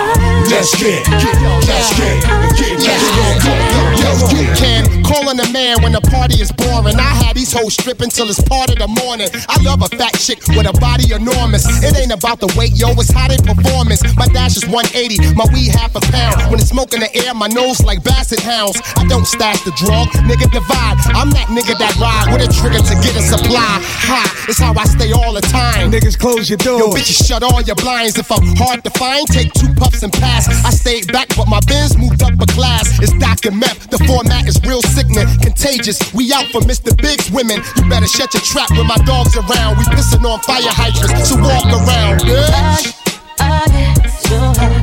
Let's 0.48 0.72
get, 0.80 1.06
let's 1.08 1.92
get, 1.96 2.24
let's 2.24 2.76
get, 2.80 3.68
Yo, 4.00 4.10
you 4.32 4.48
can 4.56 5.02
call 5.04 5.28
on 5.28 5.38
a 5.40 5.48
man 5.52 5.82
when 5.82 5.92
the 5.92 6.00
party 6.00 6.40
is 6.40 6.50
boring. 6.52 6.96
I 6.96 7.12
had 7.24 7.36
these 7.36 7.52
hoes 7.52 7.74
stripping 7.74 8.10
till 8.10 8.28
it's 8.28 8.40
part 8.40 8.70
of 8.70 8.78
the 8.78 8.88
morning. 8.88 9.28
I 9.48 9.60
love 9.62 9.82
a 9.82 9.88
fat 9.96 10.16
chick 10.16 10.40
with 10.48 10.66
a 10.66 10.72
body 10.80 11.12
enormous. 11.12 11.66
It 11.82 11.96
ain't 11.96 12.12
about 12.12 12.40
the 12.40 12.48
weight, 12.56 12.72
yo, 12.72 12.92
it's 12.96 13.12
how 13.12 13.28
they 13.28 13.36
performance. 13.38 14.00
My 14.16 14.28
is 14.58 14.66
180, 14.66 15.38
my 15.38 15.46
weed 15.54 15.70
half 15.70 15.94
a 15.94 16.02
pound. 16.10 16.50
When 16.50 16.58
it's 16.58 16.70
smoke 16.74 16.92
in 16.92 17.00
the 17.00 17.10
air, 17.22 17.34
my 17.34 17.46
nose 17.46 17.78
like 17.86 18.02
basset 18.02 18.42
hounds. 18.42 18.80
I 18.98 19.06
don't 19.06 19.26
stash 19.26 19.62
the 19.62 19.70
drug, 19.78 20.10
nigga 20.26 20.50
divide. 20.50 20.98
I'm 21.14 21.30
that 21.30 21.46
nigga 21.54 21.78
that 21.78 21.94
ride 22.02 22.34
with 22.34 22.42
a 22.42 22.50
trigger 22.50 22.82
to 22.82 22.94
get 22.98 23.14
a 23.14 23.22
supply. 23.22 23.78
Ha, 24.10 24.20
it's 24.50 24.58
how 24.58 24.74
I 24.74 24.84
stay 24.84 25.14
all 25.14 25.32
the 25.32 25.44
time. 25.46 25.90
Niggas 25.94 26.18
close 26.18 26.50
your 26.50 26.58
doors. 26.58 26.82
Yo, 26.82 26.90
bitches 26.90 27.22
shut 27.22 27.42
all 27.46 27.62
your 27.62 27.76
blinds. 27.76 28.18
If 28.18 28.32
I'm 28.32 28.42
hard 28.58 28.82
to 28.82 28.90
find, 28.98 29.26
take 29.28 29.52
two 29.54 29.70
puffs 29.78 30.02
and 30.02 30.12
pass. 30.12 30.48
I 30.66 30.70
stayed 30.70 31.06
back, 31.12 31.28
but 31.36 31.46
my 31.46 31.60
bins 31.70 31.96
moved 31.96 32.22
up 32.22 32.34
a 32.34 32.46
class. 32.50 32.98
It's 32.98 33.14
Doc 33.22 33.46
and 33.46 33.60
Meth. 33.60 33.90
The 33.90 33.98
format 34.10 34.48
is 34.48 34.58
real 34.66 34.82
sickening, 34.82 35.28
contagious. 35.38 36.02
We 36.12 36.32
out 36.32 36.50
for 36.50 36.60
Mr. 36.66 36.90
Big's 36.98 37.30
women. 37.30 37.62
You 37.76 37.86
better 37.88 38.10
shut 38.10 38.34
your 38.34 38.42
trap 38.42 38.70
when 38.74 38.86
my 38.86 38.98
dog's 39.06 39.36
around. 39.36 39.78
We 39.78 39.84
pissing 39.94 40.24
on 40.26 40.40
fire 40.42 40.66
hydrants, 40.66 41.30
so 41.30 41.36
walk 41.38 41.68
around, 41.70 42.26
bitch. 42.26 43.06
Uh, 43.06 43.07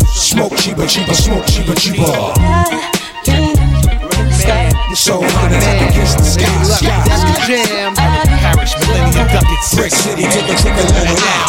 Smoke 0.05 0.57
cheaper, 0.57 0.88
cheaper, 0.88 1.13
smoke 1.13 1.45
cheaper, 1.45 1.75
cheaper 1.75 2.05
sky. 4.45 4.69
You're 4.88 4.95
so 4.95 5.15
hot 5.21 5.51
as 5.51 5.65
I 5.65 5.89
against 5.89 6.17
the 6.17 6.25
sky. 6.25 6.45
Sky, 6.63 7.01
jam. 7.49 7.93
Parish, 7.95 8.73
millennium 8.86 9.27
ducket, 9.27 9.62
brick 9.73 9.91
city, 9.91 10.25
take 10.29 10.45
a 10.45 10.55
trip 10.62 10.77
and 10.77 10.89
let 10.93 11.10
it 11.10 11.21
out. 11.34 11.45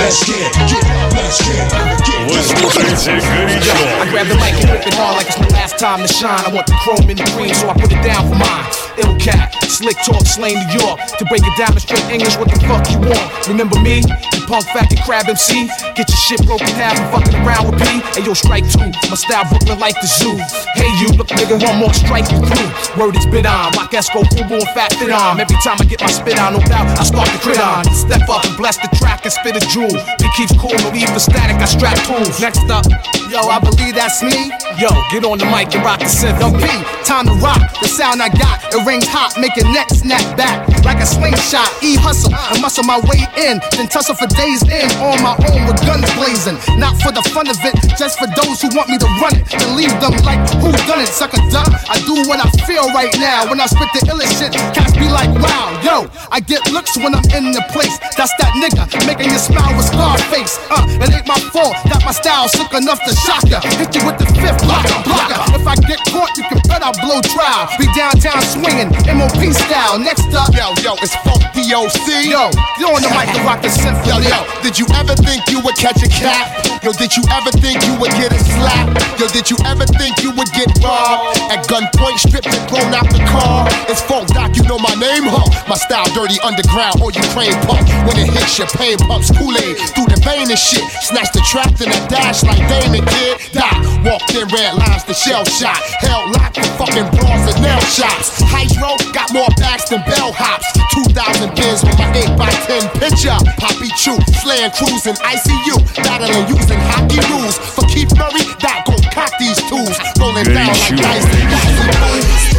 Let's 0.00 0.24
get, 0.24 0.48
get, 0.68 0.84
let's 1.12 1.38
get, 1.44 1.68
get. 2.08 2.22
What's 2.32 2.48
the 2.52 3.12
I 3.12 4.08
grab 4.08 4.26
the 4.28 4.36
mic 4.40 4.56
and 4.64 4.70
whip 4.72 4.86
it 4.86 4.94
hard 4.96 5.20
like 5.20 5.28
it's 5.28 5.38
my 5.38 5.48
last 5.52 5.78
time 5.78 6.00
to 6.00 6.08
shine. 6.08 6.40
I 6.44 6.50
want 6.52 6.66
the 6.66 6.76
chrome 6.80 7.08
in 7.10 7.16
the 7.16 7.28
green, 7.36 7.52
so 7.52 7.68
I 7.68 7.74
put 7.74 7.92
it 7.92 8.00
down 8.00 8.28
for 8.28 8.36
mine. 8.36 8.64
Ill 9.00 9.16
cat, 9.20 9.52
slick 9.68 9.96
talk, 10.04 10.24
slain 10.24 10.56
New 10.56 10.80
York. 10.80 11.00
To 11.18 11.24
break 11.28 11.44
it 11.44 11.56
down 11.56 11.72
in 11.76 11.80
straight 11.80 12.04
English, 12.08 12.36
what 12.36 12.48
the 12.48 12.58
fuck 12.64 12.88
you 12.88 13.00
want? 13.04 13.24
Remember 13.48 13.76
me? 13.80 14.00
The 14.32 14.44
punk 14.48 14.64
faggot 14.72 15.00
crab 15.04 15.28
MC? 15.28 15.68
Get 15.96 16.08
your 16.08 16.20
shit 16.20 16.40
broken 16.46 16.68
half 16.76 16.96
and 16.96 17.08
fucking 17.12 17.36
around 17.44 17.68
with 17.68 17.80
P. 17.80 18.00
And 18.16 18.22
yo, 18.24 18.32
strike 18.34 18.68
two. 18.68 18.92
My 19.08 19.16
style 19.16 19.44
Brooklyn 19.48 19.78
like 19.80 19.96
the 20.00 20.08
zoo. 20.08 20.36
Hey 20.76 20.90
you, 21.00 21.12
look 21.16 21.28
nigga, 21.28 21.58
one 21.58 21.78
more 21.78 21.94
strike 21.94 22.21
through. 22.26 22.70
Word 22.98 23.16
is 23.16 23.26
bit 23.26 23.46
on. 23.46 23.72
Rock 23.72 23.92
Esco, 23.92 24.22
Fubu, 24.34 24.60
and 24.60 24.68
Fat 24.74 24.92
Fit 24.94 25.10
on. 25.10 25.40
Every 25.40 25.56
time 25.64 25.76
I 25.80 25.84
get 25.84 26.00
my 26.00 26.10
spit 26.10 26.38
on, 26.38 26.54
no 26.54 26.60
doubt, 26.60 26.86
I 26.98 27.04
start 27.04 27.28
to 27.28 27.38
crit 27.38 27.60
on. 27.60 27.84
Step 27.94 28.28
up 28.28 28.44
and 28.44 28.56
bless 28.56 28.76
the 28.76 28.88
track 28.96 29.24
and 29.24 29.32
spit 29.32 29.56
a 29.56 29.62
jewel. 29.72 29.92
It 29.92 30.32
keeps 30.36 30.52
cool, 30.58 30.76
no 30.84 30.90
the 30.92 31.20
static, 31.20 31.56
I 31.56 31.66
strap 31.66 31.96
tools. 32.06 32.40
Next 32.40 32.68
up, 32.70 32.84
yo, 33.30 33.40
I 33.48 33.58
believe 33.58 33.94
that's 33.94 34.22
me. 34.22 34.52
Yo, 34.78 34.88
get 35.10 35.24
on 35.24 35.38
the 35.38 35.46
mic 35.46 35.74
and 35.74 35.84
rock 35.84 36.00
the 36.00 36.10
synth. 36.10 36.38
Yo, 36.40 36.52
P, 36.52 36.64
time 37.04 37.26
to 37.26 37.34
rock. 37.40 37.60
The 37.80 37.88
sound 37.88 38.22
I 38.22 38.28
got, 38.28 38.62
it 38.72 38.80
rings 38.86 39.06
hot, 39.08 39.36
make 39.40 39.56
your 39.56 39.68
neck 39.72 39.88
snap 39.90 40.22
back 40.36 40.68
like 40.84 40.98
a 40.98 41.06
slingshot. 41.06 41.68
E 41.82 41.96
hustle 41.96 42.34
and 42.34 42.60
muscle 42.60 42.84
my 42.84 42.98
way 43.08 43.22
in, 43.38 43.60
then 43.72 43.88
tussle 43.88 44.14
for 44.14 44.26
days 44.34 44.62
in 44.66 44.88
on 45.02 45.22
my 45.22 45.34
own 45.50 45.66
with 45.66 45.78
guns 45.86 46.06
blazing. 46.18 46.58
Not 46.78 46.98
for 47.00 47.12
the 47.12 47.22
fun 47.30 47.48
of 47.48 47.58
it, 47.64 47.74
just 47.96 48.18
for 48.18 48.26
those 48.36 48.60
who 48.62 48.68
want 48.76 48.88
me 48.90 48.98
to 48.98 49.08
run 49.20 49.34
it 49.36 49.46
and 49.54 49.76
leave 49.76 49.94
them 50.00 50.14
like 50.26 50.40
who 50.60 50.70
done 50.86 51.00
it, 51.00 51.08
sucker 51.08 51.40
duck. 51.50 51.70
I 51.88 51.98
do 52.04 52.11
what 52.28 52.40
I 52.40 52.48
feel 52.68 52.86
right 52.92 53.12
now 53.18 53.48
when 53.48 53.60
I 53.60 53.66
spit 53.66 53.88
the 53.96 54.12
illest 54.12 54.38
shit. 54.38 54.52
Cats 54.76 54.92
be 54.92 55.08
like, 55.08 55.32
wow, 55.40 55.72
yo, 55.80 56.10
I 56.30 56.40
get 56.40 56.60
looks 56.72 56.96
when 56.96 57.14
I'm 57.14 57.24
in 57.32 57.52
the 57.52 57.64
place. 57.72 57.96
That's 58.16 58.32
that 58.38 58.52
nigga 58.60 58.84
making 59.06 59.32
you 59.32 59.38
smile 59.38 59.72
with 59.76 59.86
scar 59.86 60.18
face. 60.28 60.58
Uh, 60.68 60.84
it 61.00 61.08
ain't 61.12 61.26
my 61.26 61.38
fault 61.52 61.76
that 61.88 62.02
my 62.04 62.12
style's 62.12 62.52
sick 62.52 62.72
enough 62.74 63.00
to 63.04 63.12
shock 63.24 63.44
ya. 63.48 63.60
Hit 63.78 63.94
you 63.96 64.02
with 64.04 64.18
the 64.18 64.28
fifth 64.36 64.60
blocker, 64.64 64.98
blocker. 65.06 65.38
If 65.56 65.64
I 65.66 65.76
get 65.88 66.00
caught, 66.12 66.32
you 66.36 66.44
can 66.48 66.60
bet 66.68 66.82
I 66.84 66.92
blow 67.00 67.20
trial. 67.32 67.68
Be 67.78 67.86
downtown 67.96 68.42
swinging, 68.42 68.90
MOP 69.08 69.40
style. 69.54 69.98
Next 69.98 70.28
up, 70.34 70.52
yo, 70.52 70.74
yo, 70.84 70.94
it's 71.00 71.14
Funk 71.24 71.42
DOC. 71.72 72.28
Yo, 72.28 72.52
you 72.76 72.84
on 72.84 73.00
the 73.00 73.08
mic 73.16 73.32
to 73.32 73.40
rock 73.48 73.64
the 73.64 73.72
symphony. 73.72 74.04
Yo, 74.04 74.20
yo, 74.20 74.44
did 74.60 74.76
you 74.76 74.84
ever 74.92 75.16
think 75.16 75.40
you 75.48 75.56
would 75.64 75.72
catch 75.80 76.04
a 76.04 76.10
cat? 76.12 76.52
Yo, 76.84 76.92
did 76.92 77.16
you 77.16 77.24
ever 77.32 77.48
think 77.64 77.80
you 77.88 77.96
would 77.96 78.12
get 78.12 78.28
a 78.28 78.40
slap? 78.44 78.92
Yo, 79.16 79.24
did 79.32 79.48
you 79.48 79.56
ever 79.64 79.88
think 79.96 80.20
you 80.20 80.36
would 80.36 80.52
get 80.52 80.68
robbed? 80.84 81.40
At 81.48 81.64
gunpoint, 81.72 82.20
stripped 82.20 82.52
and 82.52 82.60
thrown 82.68 82.92
out 82.92 83.08
the 83.08 83.24
car. 83.24 83.64
It's 83.88 84.04
Funk 84.04 84.28
Doc, 84.36 84.52
you 84.52 84.68
know 84.68 84.76
my 84.84 84.92
name, 85.00 85.24
huh? 85.24 85.48
My 85.64 85.80
style 85.80 86.04
dirty 86.12 86.36
underground 86.44 87.00
or 87.00 87.08
Ukraine 87.08 87.56
punk. 87.64 87.88
When 88.04 88.20
it 88.20 88.28
hits 88.28 88.60
your 88.60 88.68
pain 88.76 89.00
pumps 89.08 89.32
Kool-Aid 89.32 89.80
through 89.96 90.12
the 90.12 90.20
vein 90.20 90.52
and 90.52 90.60
shit. 90.60 90.84
Snatch 91.00 91.32
the 91.32 91.40
trap 91.48 91.72
in 91.80 91.88
a 91.88 92.00
dash 92.12 92.44
like 92.44 92.60
Damon 92.68 93.00
kid. 93.08 93.40
Doc 93.56 93.80
walked 94.04 94.28
in 94.36 94.44
red 94.52 94.76
lines, 94.76 95.08
the 95.08 95.16
shell 95.16 95.48
shot. 95.48 95.80
Held 96.04 96.36
locked 96.36 96.60
for 96.60 96.84
fucking 96.84 97.08
bras 97.16 97.48
and 97.48 97.64
nail 97.64 97.80
shops. 97.88 98.44
Hydro 98.44 99.00
got 99.16 99.32
more 99.32 99.48
bags 99.56 99.88
than 99.88 100.04
bell 100.04 100.36
hops. 100.36 100.68
2,000 100.92 101.61
bins 101.62 101.82
with 101.84 101.98
my 101.98 102.10
8x10 102.12 102.82
picture. 102.98 103.38
Poppy 103.58 103.88
Chew, 103.94 104.18
slaying 104.42 104.70
cruising 104.72 105.14
ICU. 105.14 105.76
Battling 106.02 106.48
using 106.48 106.80
hockey 106.90 107.22
rules. 107.30 107.56
For 107.58 107.86
Keith 107.86 108.12
Murray, 108.18 108.44
that 108.60 108.84
gon' 108.86 109.02
cock 109.14 109.32
these 109.38 109.58
tools. 109.70 109.96
Rolling 110.18 110.46
down 110.46 110.74
like 110.74 110.96
dice. 110.98 112.51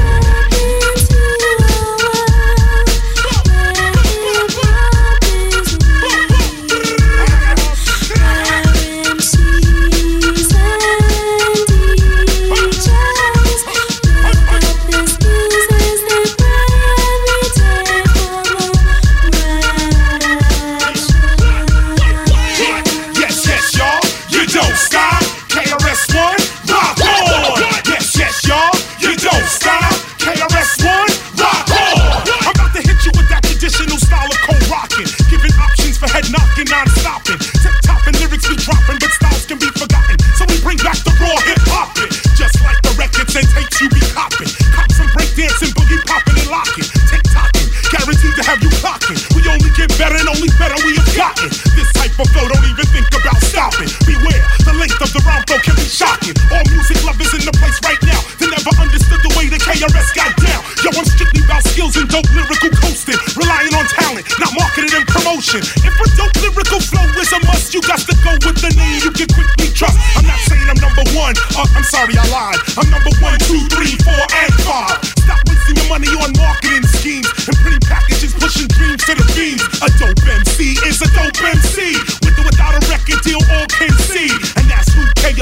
Get 49.87 49.99
better 49.99 50.15
and 50.15 50.29
only 50.31 50.47
better 50.55 50.79
we 50.87 50.95
have 50.95 51.11
gotten. 51.11 51.49
This 51.75 51.89
type 51.91 52.15
of 52.15 52.27
flow, 52.31 52.47
don't 52.47 52.67
even 52.71 52.87
think 52.95 53.07
about 53.11 53.35
stopping. 53.43 53.91
Beware, 54.07 54.43
the 54.63 54.75
length 54.79 54.99
of 55.03 55.11
the 55.11 55.21
rhyme 55.27 55.43
flow 55.43 55.59
can 55.59 55.75
be 55.75 55.87
shocking. 55.87 56.35
All 56.55 56.63
music 56.71 57.03
lovers 57.03 57.31
in 57.35 57.43
the 57.43 57.51
place 57.59 57.79
right 57.83 57.99
now, 58.07 58.19
they 58.39 58.47
never 58.47 58.71
understood 58.79 59.19
the 59.19 59.31
way 59.35 59.51
the 59.51 59.59
KRS 59.59 60.09
got 60.15 60.31
down. 60.39 60.61
Yo, 60.83 60.89
I'm 60.95 61.07
strictly 61.07 61.43
about 61.43 61.63
skills 61.67 61.95
and 61.99 62.07
dope 62.07 62.27
lyrical 62.31 62.71
coasting, 62.79 63.19
relying 63.35 63.73
on 63.75 63.85
talent, 63.91 64.23
not 64.39 64.51
marketing 64.55 64.93
and 64.95 65.05
promotion. 65.09 65.59
If 65.83 65.95
a 65.95 66.07
dope 66.15 66.35
lyrical 66.39 66.79
flow 66.79 67.03
is 67.19 67.31
a 67.35 67.39
must, 67.43 67.75
you 67.75 67.81
got 67.83 67.99
to 68.07 68.15
go 68.23 68.31
with 68.39 68.59
the 68.63 68.71
name 68.79 69.03
you 69.03 69.11
can 69.11 69.27
quickly 69.35 69.67
trust. 69.75 69.99
I'm 70.15 70.27
not 70.27 70.39
saying 70.47 70.67
I'm 70.69 70.79
number 70.79 71.03
one, 71.11 71.35
uh, 71.59 71.67
I'm 71.75 71.87
sorry 71.87 72.15
I 72.15 72.25
lied. 72.31 72.59
I'm 72.79 72.87
number 72.87 73.11
one, 73.19 73.22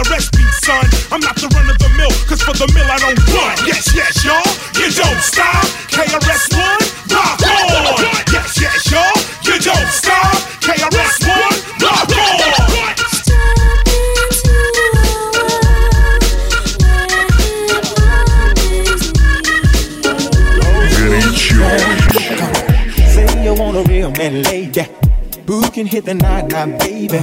KRS 0.02 0.32
be, 0.34 0.42
son. 0.66 0.86
I'm 1.12 1.22
not 1.22 1.36
the 1.36 1.48
run 1.54 1.70
of 1.70 1.78
the 1.78 1.90
mill, 1.94 2.10
cause 2.26 2.42
for 2.42 2.54
the 2.54 2.66
mill 2.74 2.90
I 2.90 2.98
don't 2.98 3.20
run. 3.30 3.58
Yes, 3.68 3.94
yes, 3.94 4.26
y'all, 4.26 4.42
you 4.82 4.90
don't 4.90 5.22
stop. 5.22 5.62
KRS-One, 5.94 6.82
rock 7.14 7.38
on. 7.46 7.94
Yes, 8.34 8.58
yes, 8.60 8.90
y'all, 8.90 9.14
you 9.46 9.60
don't 9.62 9.90
stop. 9.94 10.34
KRS-One, 10.66 11.54
rock 11.86 12.10
on. 12.18 12.42
Say 23.06 23.44
you 23.44 23.54
want 23.54 23.78
a 23.78 23.84
real 23.88 24.10
man. 24.12 24.44
Who 25.46 25.70
can 25.70 25.86
hit 25.86 26.06
the 26.06 26.16
night 26.16 26.48
now, 26.48 26.66
baby? 26.80 27.20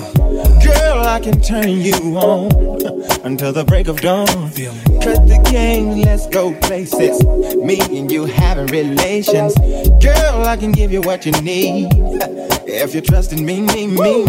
Can 1.29 1.41
turn 1.43 1.69
you 1.83 1.93
on 2.17 2.51
until 3.23 3.53
the 3.53 3.63
break 3.63 3.89
of 3.89 4.01
dawn. 4.01 4.27
Cut 4.27 5.29
the 5.29 5.47
game, 5.53 6.01
let's 6.01 6.27
go 6.27 6.55
places. 6.61 7.23
Me 7.55 7.79
and 7.99 8.11
you 8.11 8.25
having 8.25 8.69
relations. 8.69 9.55
Girl, 10.03 10.47
I 10.47 10.57
can 10.57 10.73
give 10.73 10.91
you 10.91 11.03
what 11.03 11.27
you 11.27 11.33
need. 11.43 11.93
If 12.71 12.95
you 12.95 13.03
trust 13.03 13.35
in 13.35 13.45
me, 13.45 13.61
me, 13.61 13.89
me, 13.89 13.97
me. 13.97 14.25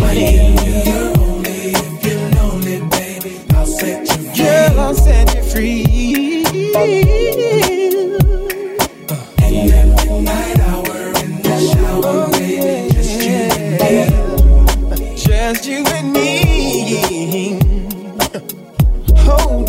Girl, 4.36 4.80
I'll 4.80 4.94
set 4.94 5.36
you 5.36 5.44
free. 5.44 5.80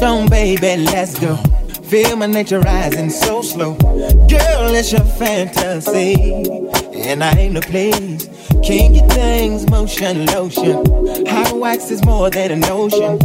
On, 0.03 0.29
baby, 0.29 0.83
let's 0.85 1.19
go. 1.19 1.37
Feel 1.85 2.17
my 2.17 2.27
nature 2.27 2.61
rising 2.61 3.11
so 3.11 3.43
slow. 3.43 3.75
Girl, 3.75 4.75
it's 4.75 4.93
your 4.93 5.05
fantasy. 5.05 6.15
And 6.95 7.23
I 7.23 7.33
ain't 7.33 7.55
the 7.55 7.61
place. 7.61 8.29
Can't 8.65 8.95
get 8.95 9.13
things 9.13 9.69
motion 9.69 10.25
lotion. 10.27 10.87
Hot 11.27 11.53
wax 11.55 11.91
is 11.91 12.03
more 12.05 12.31
than 12.31 12.51
an 12.51 12.65
ocean. 12.65 13.19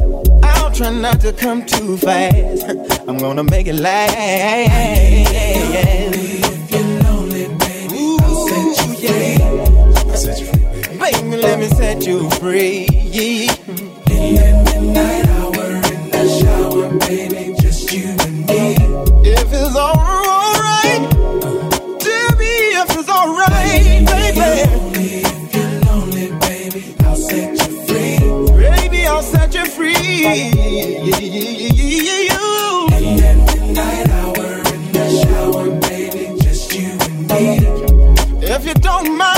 I'll 0.44 0.72
try 0.72 0.90
not 0.90 1.22
to 1.22 1.32
come 1.32 1.66
too 1.66 1.96
fast. 1.98 2.64
I'm 3.08 3.20
gonna 3.20 3.44
make 3.44 3.68
it 3.68 3.76
last. 3.76 4.12
Ooh, 7.94 8.16
yeah. 9.02 9.36
Baby, 11.00 11.38
let 11.38 11.60
me 11.60 11.68
set 11.68 12.06
you 12.06 12.30
free. 12.32 12.95
Free. 27.88 28.20
Baby, 28.58 29.06
I'll 29.08 29.22
set 29.22 29.54
you 29.54 29.66
free. 29.66 30.26
In 30.26 30.52
the 33.18 33.32
midnight 33.46 34.10
hour, 34.10 34.48
in 34.74 34.92
the 34.92 35.06
shower, 35.22 35.70
baby, 35.82 36.40
just 36.42 36.74
you 36.74 36.98
and 37.02 37.28
me. 37.28 38.48
If 38.48 38.66
you 38.66 38.74
don't 38.76 39.18
mind. 39.18 39.35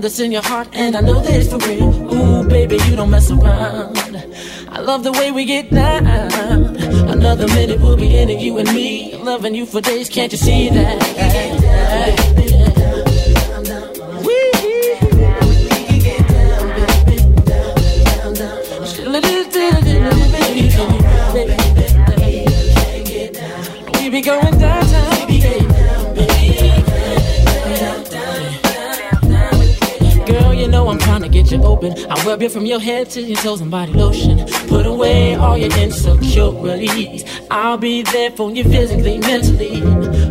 That's 0.00 0.18
in 0.18 0.32
your 0.32 0.42
heart, 0.42 0.68
and 0.72 0.96
I 0.96 1.00
know 1.00 1.20
that 1.20 1.34
it's 1.34 1.50
for 1.50 1.58
real. 1.68 2.14
Ooh, 2.14 2.48
baby, 2.48 2.76
you 2.86 2.96
don't 2.96 3.10
mess 3.10 3.30
around. 3.30 3.96
I 4.68 4.80
love 4.80 5.04
the 5.04 5.12
way 5.12 5.30
we 5.30 5.44
get 5.44 5.70
down. 5.70 6.06
Another 7.08 7.46
minute 7.48 7.80
we'll 7.80 7.96
be 7.96 8.16
in 8.16 8.30
it, 8.30 8.40
you 8.40 8.58
and 8.58 8.72
me. 8.72 9.16
Loving 9.16 9.54
you 9.54 9.66
for 9.66 9.80
days, 9.80 10.08
can't 10.08 10.32
you 10.32 10.38
see 10.38 10.70
that? 10.70 12.19
Rub 32.30 32.42
you 32.42 32.48
from 32.48 32.64
your 32.64 32.78
head 32.78 33.10
to 33.10 33.20
your 33.20 33.36
toes 33.38 33.60
and 33.60 33.72
body 33.72 33.92
lotion. 33.92 34.46
Put 34.68 34.86
away 34.86 35.34
all 35.34 35.58
your 35.58 35.72
insecurities. 35.76 37.24
I'll 37.50 37.76
be 37.76 38.02
there 38.02 38.30
for 38.30 38.52
you 38.52 38.62
physically, 38.62 39.18
mentally. 39.18 39.80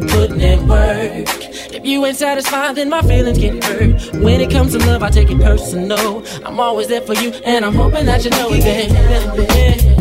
Putting 0.07 0.39
in 0.39 0.65
work. 0.65 1.27
If 1.75 1.85
you 1.85 2.05
ain't 2.05 2.15
satisfied, 2.15 2.77
then 2.77 2.89
my 2.89 3.01
feelings 3.01 3.37
get 3.37 3.61
hurt. 3.65 4.15
When 4.23 4.39
it 4.39 4.49
comes 4.49 4.71
to 4.77 4.79
love, 4.79 5.03
I 5.03 5.09
take 5.09 5.29
it 5.29 5.39
personal. 5.39 6.23
I'm 6.45 6.57
always 6.57 6.87
there 6.87 7.01
for 7.01 7.15
you, 7.15 7.31
and 7.43 7.65
I'm 7.65 7.75
hoping 7.75 8.05
that 8.05 8.23
you 8.23 8.29
know 8.29 8.47
it, 8.51 8.63
baby. 8.63 9.98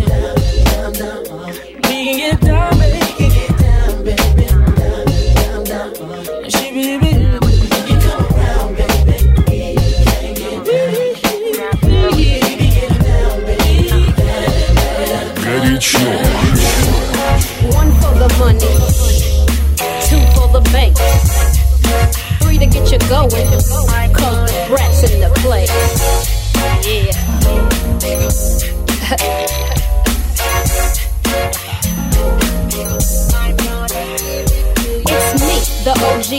Three 23.08 23.48
to 23.48 23.87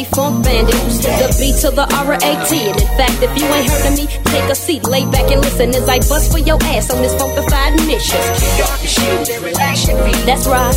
the 0.04 0.16
funk 0.16 0.44
bandit. 0.44 0.76
The 0.76 1.28
B 1.40 1.52
to 1.62 1.72
the 1.72 1.84
R-A-T. 1.84 2.52
And 2.70 2.80
in 2.80 2.88
fact, 2.96 3.20
if 3.22 3.32
you 3.36 3.46
ain't 3.52 3.70
heard 3.70 3.92
of 3.92 3.98
me, 3.98 4.08
take 4.32 4.50
a 4.50 4.56
seat, 4.56 4.84
lay 4.88 5.06
back 5.12 5.32
and 5.32 5.42
listen 5.42 5.70
as 5.76 5.88
I 5.90 6.00
bust 6.08 6.32
for 6.32 6.40
your 6.40 6.58
ass 6.64 6.92
on 6.92 7.02
this 7.02 7.14
funkified 7.16 7.76
mission. 7.88 8.20
That's 10.26 10.48
right. 10.48 10.76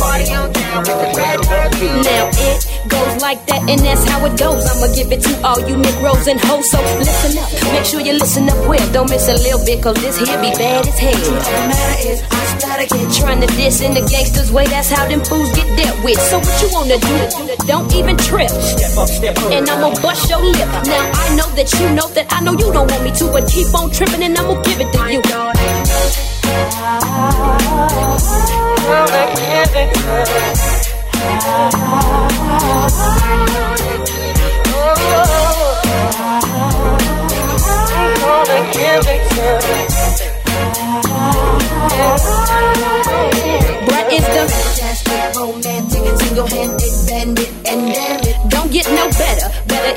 Now 2.03 2.29
it 2.33 2.89
goes 2.89 3.21
like 3.21 3.45
that, 3.47 3.69
and 3.69 3.79
that's 3.79 4.03
how 4.09 4.25
it 4.25 4.37
goes. 4.37 4.65
I'ma 4.67 4.93
give 4.95 5.11
it 5.11 5.21
to 5.23 5.33
all 5.45 5.59
you 5.67 5.77
Negroes 5.77 6.27
and 6.27 6.39
hoes. 6.39 6.69
So 6.71 6.81
listen 6.99 7.37
up, 7.37 7.51
make 7.71 7.85
sure 7.85 8.01
you 8.01 8.13
listen 8.13 8.49
up 8.49 8.59
well. 8.67 8.83
Don't 8.91 9.09
miss 9.09 9.27
a 9.29 9.33
little 9.33 9.63
bit, 9.63 9.83
cause 9.83 9.95
this 10.01 10.17
here 10.17 10.39
be 10.41 10.51
bad 10.57 10.87
as 10.87 10.97
hell. 10.97 11.13
All 11.13 11.67
matter 11.69 12.09
is, 12.09 12.23
I 12.31 12.57
started 12.57 12.89
trying 13.13 13.41
to 13.41 13.47
diss 13.55 13.81
in 13.81 13.93
the 13.93 14.01
gangsters' 14.09 14.51
way. 14.51 14.65
That's 14.67 14.89
how 14.89 15.07
them 15.07 15.23
fools 15.23 15.51
get 15.53 15.67
dealt 15.77 16.03
with. 16.03 16.19
So 16.19 16.39
what 16.39 16.61
you 16.61 16.69
wanna 16.73 16.97
do? 16.97 17.15
Don't 17.67 17.93
even 17.93 18.17
trip. 18.17 18.49
Step 18.49 18.97
up, 18.97 19.09
step 19.13 19.37
up. 19.37 19.51
And 19.51 19.69
I'ma 19.69 19.93
bust 20.01 20.29
your 20.29 20.39
lip. 20.39 20.67
Now 20.85 21.11
I 21.13 21.35
know 21.35 21.47
that 21.55 21.71
you 21.79 21.89
know 21.93 22.07
that 22.09 22.33
I 22.33 22.41
know 22.41 22.53
you 22.53 22.73
don't 22.73 22.89
want 22.89 23.03
me 23.03 23.11
to, 23.11 23.31
but 23.31 23.47
keep 23.49 23.71
on 23.73 23.91
tripping 23.91 24.23
and 24.23 24.37
I'ma 24.37 24.61
give 24.61 24.81
it 24.81 24.91
to 24.93 25.13
you. 25.13 25.21
Brett 25.21 25.53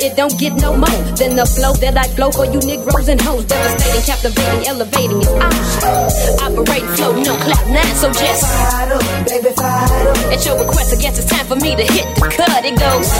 it 0.06 0.16
don't 0.16 0.38
get 0.38 0.54
no 0.54 0.70
more 0.76 1.02
than 1.18 1.34
the 1.34 1.44
flow 1.44 1.74
that 1.82 1.98
I 1.98 2.06
flow 2.14 2.30
for 2.30 2.46
you 2.46 2.60
Negroes 2.62 3.08
and 3.08 3.20
hoes. 3.20 3.44
Devastating, 3.44 4.06
captivating, 4.06 4.62
elevating. 4.70 5.18
It's 5.18 5.34
I 5.34 6.46
ah, 6.46 6.46
operating, 6.46 6.88
floating 6.94 7.26
on 7.26 7.38
cloud 7.42 7.66
nine. 7.74 7.94
So 7.98 8.06
just 8.14 8.46
fire 8.46 8.94
up, 8.94 9.02
baby, 9.26 9.50
up. 9.50 10.30
At 10.30 10.46
your 10.46 10.58
request, 10.62 10.94
I 10.94 11.02
guess 11.02 11.18
it's 11.18 11.26
time 11.26 11.46
for 11.46 11.58
me 11.58 11.74
to 11.74 11.82
hit 11.82 12.06
the 12.14 12.30
cut. 12.30 12.62
It 12.62 12.78
goes 12.78 13.10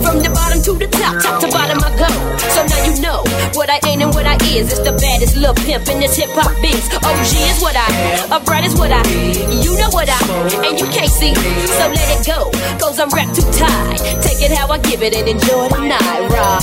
from 0.00 0.24
the 0.24 0.30
bottom 0.32 0.60
to 0.64 0.72
the 0.72 0.88
top, 0.88 1.20
top 1.20 1.40
to 1.44 1.48
bottom 1.52 1.78
I 1.84 1.90
go. 2.00 2.08
So 2.54 2.64
now 2.64 2.80
you 2.88 2.94
know 3.04 3.20
what 3.52 3.68
I 3.68 3.78
ain't 3.84 4.00
and 4.00 4.12
what 4.16 4.24
I 4.24 4.40
is. 4.56 4.72
It's 4.72 4.80
the 4.80 4.96
baddest 4.96 5.36
little 5.36 5.54
pimp 5.54 5.88
in 5.88 6.00
this 6.00 6.16
hip 6.16 6.32
hop 6.32 6.52
biz. 6.64 6.88
OG 7.04 7.32
is 7.52 7.60
what 7.60 7.76
I, 7.76 7.88
a 8.32 8.40
bright 8.40 8.64
is 8.64 8.74
what 8.74 8.92
I. 8.92 9.04
You 9.52 9.76
know 9.76 9.90
what 9.92 10.08
I, 10.08 10.20
and 10.64 10.80
you 10.80 10.88
can't 10.88 11.12
see. 11.12 11.34
So 11.76 11.84
let 11.92 12.08
it 12.16 12.24
go, 12.24 12.48
cause 12.80 12.96
I'm 12.98 13.12
wrapped 13.12 13.36
too 13.36 13.44
tight. 13.52 14.00
Take 14.24 14.40
it 14.40 14.52
how 14.56 14.72
I 14.72 14.78
give 14.94 15.02
it 15.02 15.18
and 15.18 15.26
enjoy 15.28 15.66
the 15.66 15.80
night 15.80 16.28
ride. 16.30 16.62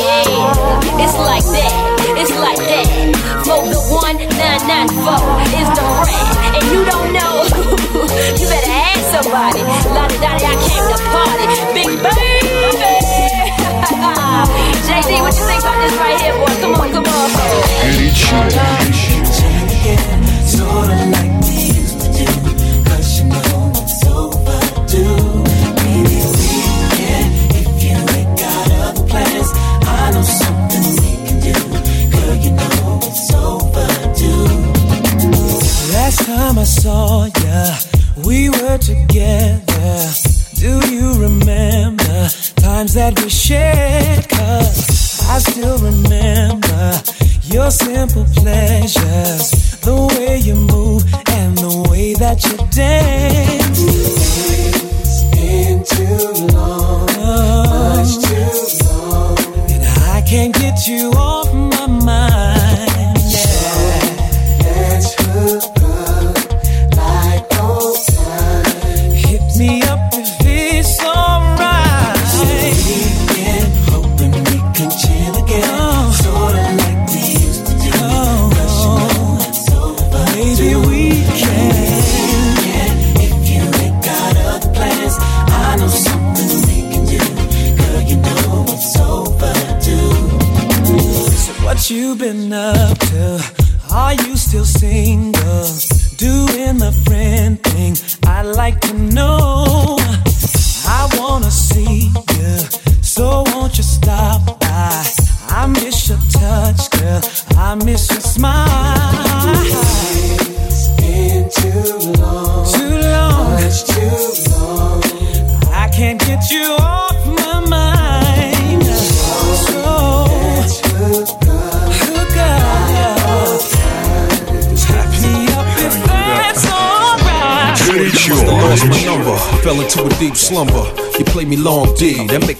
Yeah, 0.00 0.96
it's 0.96 1.12
like 1.20 1.44
that, 1.44 1.76
it's 2.16 2.32
like 2.40 2.56
that. 2.56 2.88
For 3.44 3.60
the 3.68 3.76
1994 3.76 4.32
is 5.52 5.68
the 5.76 5.84
rat, 6.08 6.56
and 6.56 6.64
you 6.72 6.88
don't 6.88 7.12
know. 7.12 7.44
you 8.40 8.48
better 8.48 8.72
ask 8.72 9.12
somebody. 9.12 9.60
La 9.92 10.08
da 10.08 10.16
da 10.24 10.40
I 10.40 10.56
came 10.56 10.88
to 10.88 10.96
party. 11.12 11.44
Big 11.76 12.00
baby. 12.00 12.64
JD, 14.88 15.20
what 15.20 15.36
you 15.36 15.44
think 15.44 15.60
about 15.60 15.76
this 15.84 15.92
right 16.00 16.16
here, 16.24 16.32
boy? 16.40 16.48
Come 16.64 16.80
on, 16.80 16.96
come 16.96 17.04
on. 17.04 17.28
Sorta 18.14 18.64
Last 36.14 36.26
time 36.26 36.58
I 36.60 36.64
saw 36.64 37.24
ya, 37.24 37.74
we 38.24 38.48
were 38.48 38.78
together. 38.78 39.98
Do 40.54 40.78
you 40.94 41.12
remember 41.20 42.28
times 42.54 42.94
that 42.94 43.20
we 43.20 43.28
shared? 43.28 44.28
Cause 44.28 45.20
I 45.28 45.38
still 45.40 45.76
remember 45.78 47.02
your 47.42 47.68
simple 47.72 48.26
pleasures, 48.36 49.50
the 49.80 49.96
way 50.14 50.38
you 50.38 50.54
move 50.54 51.02
and 51.30 51.58
the 51.58 51.84
way 51.90 52.14
that 52.14 52.44
you 52.44 52.58
dance. 52.70 53.80
It's 55.34 55.90
too 55.96 56.46
long, 56.54 57.06
much 57.18 58.14
too 58.22 58.86
long. 58.86 59.36
And 59.68 59.82
I 60.14 60.22
can't 60.24 60.54
get 60.54 60.86
you 60.86 61.10
off 61.16 61.52
my 61.52 61.86
mind. 61.88 62.33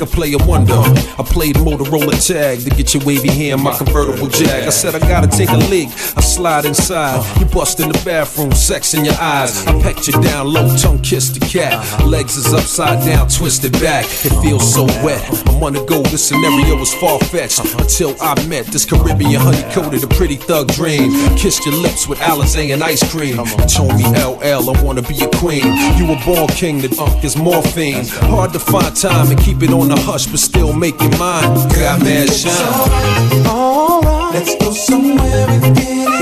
A 0.04 0.06
player 0.06 0.38
wonder. 0.46 0.74
I 1.18 1.24
played 1.24 1.56
Motorola 1.56 2.14
tag 2.26 2.60
to 2.60 2.70
get 2.70 2.94
your 2.94 3.02
wavy 3.04 3.28
hair 3.28 3.54
in 3.54 3.62
my 3.62 3.76
convertible 3.76 4.28
jag. 4.28 4.64
I 4.64 4.70
said 4.70 4.94
I 4.94 5.00
gotta 5.00 5.26
take 5.26 5.50
a 5.50 5.56
I 6.13 6.13
slide 6.34 6.64
inside. 6.64 7.22
You 7.38 7.46
bust 7.46 7.78
in 7.78 7.88
the 7.88 8.02
bathroom, 8.04 8.50
sex 8.52 8.92
in 8.94 9.04
your 9.04 9.14
eyes. 9.20 9.64
I 9.66 9.80
pecked 9.80 10.08
you 10.08 10.20
down 10.20 10.52
low, 10.52 10.74
tongue 10.76 11.00
kiss 11.00 11.30
the 11.30 11.38
cat. 11.38 11.78
Legs 12.04 12.36
is 12.36 12.52
upside 12.52 13.04
down, 13.04 13.28
twisted 13.28 13.72
back. 13.74 14.04
It 14.26 14.34
feels 14.42 14.74
so 14.74 14.84
wet. 15.04 15.22
I'm 15.48 15.62
on 15.62 15.74
the 15.74 15.84
go, 15.84 16.02
this 16.02 16.26
scenario 16.26 16.76
is 16.80 16.92
far 16.94 17.20
fetched. 17.20 17.60
Until 17.78 18.16
I 18.20 18.34
met 18.48 18.66
this 18.66 18.84
Caribbean 18.84 19.40
honey 19.40 19.62
coated, 19.72 20.02
a 20.02 20.08
pretty 20.08 20.34
thug 20.34 20.72
dream. 20.72 21.12
Kissed 21.36 21.64
your 21.66 21.76
lips 21.76 22.08
with 22.08 22.18
Alizé 22.18 22.72
and 22.74 22.82
ice 22.82 23.04
cream. 23.12 23.38
You 23.38 23.66
told 23.66 23.94
me 23.94 24.04
LL, 24.10 24.70
I 24.70 24.82
wanna 24.82 25.02
be 25.02 25.16
a 25.22 25.30
queen. 25.38 25.70
You 25.96 26.06
were 26.08 26.20
born 26.26 26.48
king, 26.48 26.80
the 26.80 26.88
funk 26.88 27.22
is 27.22 27.36
morphine. 27.36 28.06
Hard 28.34 28.52
to 28.54 28.58
find 28.58 28.94
time 28.96 29.30
and 29.30 29.38
keep 29.38 29.62
it 29.62 29.70
on 29.70 29.88
the 29.88 30.00
hush, 30.00 30.26
but 30.26 30.40
still 30.40 30.72
make 30.72 30.96
it 30.98 31.18
mine. 31.18 31.54
Got 31.70 32.02
mad 32.02 32.28
shine. 32.28 33.46
Alright, 33.46 34.34
let's 34.34 34.56
go 34.56 34.72
somewhere 34.72 35.46
and 35.48 35.76
get 35.76 36.08
it 36.08 36.13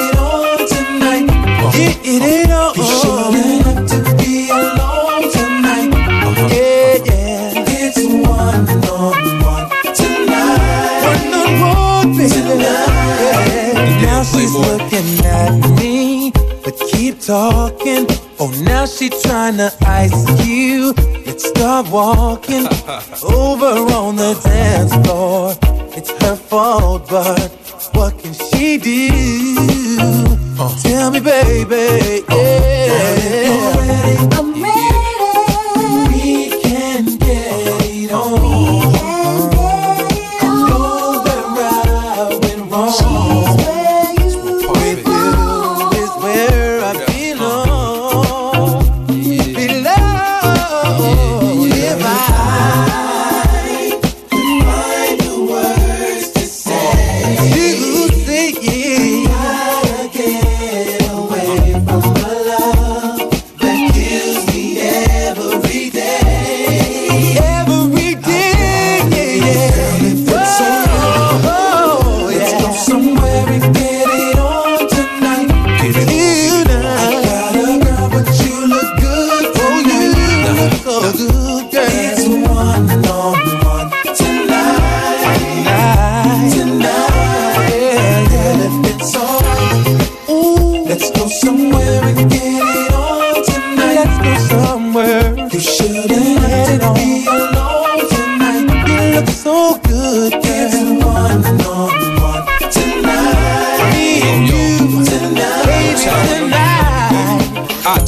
It 1.75 2.51
on. 2.51 2.75
You 2.77 2.85
shouldn't 2.85 3.65
have 3.67 3.87
to 3.89 4.17
be 4.17 4.51
alone 4.51 5.31
tonight. 5.33 5.91
Uh-huh. 5.93 6.49
Yeah, 6.53 6.99
yeah. 7.09 7.65
It's 7.69 7.99
one 8.05 8.69
on 8.89 9.15
one 9.43 9.69
tonight. 9.95 11.01
One 11.09 11.35
on 11.35 11.51
one, 11.61 12.17
baby. 12.17 12.29
Tonight. 12.29 14.03
Now 14.03 14.23
she's 14.23 14.55
looking 14.55 15.25
at 15.25 15.53
me, 15.81 16.31
but 16.65 16.79
keep 16.91 17.21
talking. 17.21 18.07
Oh, 18.39 18.51
now 18.65 18.85
she 18.87 19.09
trying 19.09 19.57
to 19.57 19.73
ice 19.87 20.47
you. 20.47 20.93
Let's 21.25 21.49
start 21.49 21.89
walking 21.89 22.67
over 23.25 23.93
on 23.95 24.17
the 24.17 24.35
dance 24.45 24.95
floor. 25.07 25.55
It's 25.97 26.11
her 26.23 26.37
fault, 26.37 27.09
but 27.09 27.51
what 27.95 28.19
can 28.19 28.35
she 28.35 28.77
do? 28.79 30.42
Tell 30.69 31.11
me, 31.11 31.21
baby. 31.21 32.25
Yeah. 32.29 33.83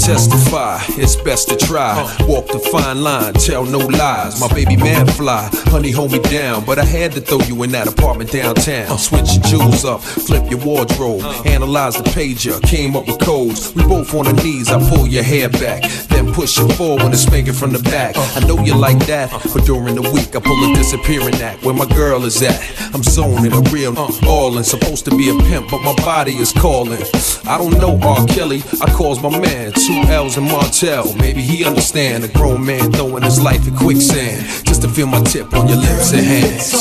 Testify, 0.05 0.79
it's 1.01 1.17
best 1.17 1.49
to 1.49 1.57
try. 1.57 1.95
Walk 2.29 2.47
the 2.49 2.59
fine 2.59 3.03
line, 3.03 3.33
tell 3.35 3.65
no 3.65 3.79
lies. 3.79 4.39
My 4.39 4.49
baby 4.49 4.77
man 4.77 5.07
fly, 5.07 5.49
honey 5.67 5.91
hold 5.91 6.13
me 6.13 6.19
down. 6.19 6.65
But 6.65 6.79
I 6.79 6.85
had 6.85 7.13
to 7.13 7.21
throw 7.21 7.41
you 7.41 7.63
in 7.63 7.73
that 7.73 7.89
apartment 7.89 8.31
downtown. 8.31 8.99
Switch 8.99 9.35
your 9.35 9.43
jewels 9.45 9.85
up, 9.85 10.03
flip 10.03 10.51
your 10.51 10.61
wardrobe, 10.61 11.23
analyze 11.47 11.97
the 11.97 12.03
pager, 12.11 12.61
came 12.63 12.97
up 12.97 13.07
with 13.07 13.19
codes. 13.21 13.75
We 13.75 13.83
both 13.85 14.15
on 14.15 14.27
the 14.27 14.35
knees, 14.43 14.69
I 14.71 14.79
pull 14.91 15.07
your 15.07 15.23
hair 15.23 15.49
back, 15.49 15.85
then 16.15 16.33
push 16.33 16.59
it 16.59 16.73
forward 16.75 17.03
and 17.03 17.19
spank 17.19 17.49
it 17.49 17.55
from 17.55 17.73
the 17.73 17.83
back. 17.91 18.15
I 18.17 18.41
know 18.47 18.59
you 18.63 18.75
like 18.75 19.05
that, 19.07 19.31
but 19.53 19.65
during 19.65 19.95
the 19.97 20.03
week 20.03 20.35
I 20.37 20.41
pull 20.41 20.71
a 20.71 20.75
disappearing 20.75 21.35
act. 21.37 21.65
Where 21.65 21.75
my 21.75 21.87
girl 21.87 22.25
is 22.25 22.41
at, 22.43 22.61
I'm 22.95 23.03
zoning 23.03 23.53
a 23.53 23.61
real 23.71 23.99
uh, 23.99 24.11
all 24.27 24.57
and 24.57 24.65
supposed 24.65 25.05
to 25.07 25.11
be 25.11 25.29
a 25.31 25.37
pimp, 25.51 25.71
but 25.71 25.83
my 25.83 25.95
body 25.97 26.37
is 26.37 26.53
calling. 26.53 27.03
I 27.47 27.59
don't 27.59 27.77
know 27.79 27.99
R. 28.01 28.27
Kelly, 28.27 28.63
I 28.81 28.91
calls 28.93 29.21
my 29.23 29.31
man, 29.39 29.73
two 29.73 30.03
L's 30.09 30.37
and 30.37 30.47
Martell. 30.47 31.15
Maybe 31.17 31.43
he 31.43 31.65
understand 31.65 32.25
a 32.25 32.29
grown 32.29 32.65
man 32.65 32.93
throwing 32.93 33.23
his 33.23 33.41
life 33.41 33.67
in 33.67 33.75
quicksand 33.77 34.47
just 34.65 34.83
to 34.83 34.89
feel 34.89 35.07
my 35.07 35.23
tip 35.23 35.53
on 35.55 35.69
your 35.69 35.79
lips 35.79 36.13
and 36.13 36.25
hands. 36.25 36.73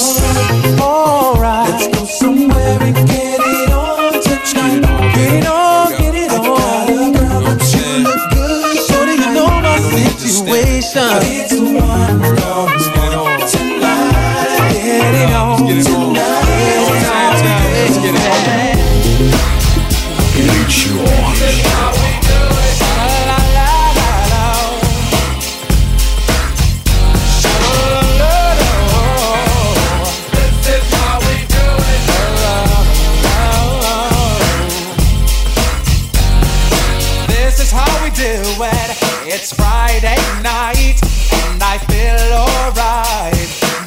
Alright. 0.80 1.70
Let's 1.70 1.88
go 1.98 2.06
somewhere 2.06 2.78
and 2.82 2.96
get 3.08 3.40
it 3.40 3.72
on 3.72 4.14
tonight. 4.24 5.16
Get 5.16 5.48
on, 5.48 5.63
It's 10.96 11.52
one 11.54 12.22
on 12.22 13.40
tonight. 13.50 14.70
Get 14.74 15.16
it 15.16 15.34
on. 15.34 15.66
This 37.28 37.60
is 37.60 37.72
how 37.72 38.04
we 38.04 38.12
do 38.12 38.30
it. 38.62 39.04
It's 39.26 39.52
Friday 39.54 40.43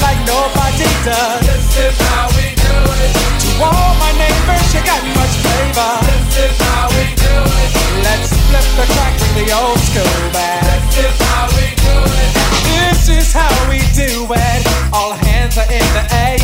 Like 0.00 0.20
nobody 0.26 0.90
does. 1.04 1.40
This 1.46 1.76
is 1.78 1.96
how 2.08 2.28
we 2.36 2.54
do 2.54 2.76
it. 3.02 3.12
To 3.42 3.50
all 3.64 3.94
my 3.98 4.12
neighbors, 4.18 4.66
you 4.74 4.82
got 4.84 5.02
much 5.14 5.34
flavor. 5.42 5.92
This 6.06 6.50
is 6.50 6.56
how 6.60 6.88
we 6.94 7.06
do 7.14 7.34
it. 7.62 7.70
Let's 8.06 8.30
flip 8.50 8.66
the 8.78 8.86
the 9.34 9.46
old 9.52 9.78
school 9.78 10.30
back. 10.32 10.62
This 10.92 11.10
is 11.10 11.18
how 11.26 11.46
we 11.56 11.66
do 11.74 11.96
it. 12.22 12.30
This 12.70 13.08
is 13.08 13.32
how 13.32 13.54
we 13.68 13.78
do 13.94 14.26
it. 14.30 14.62
All 14.92 15.12
hands 15.12 15.58
are 15.58 15.70
in 15.70 15.86
the 15.94 16.04
air 16.14 16.43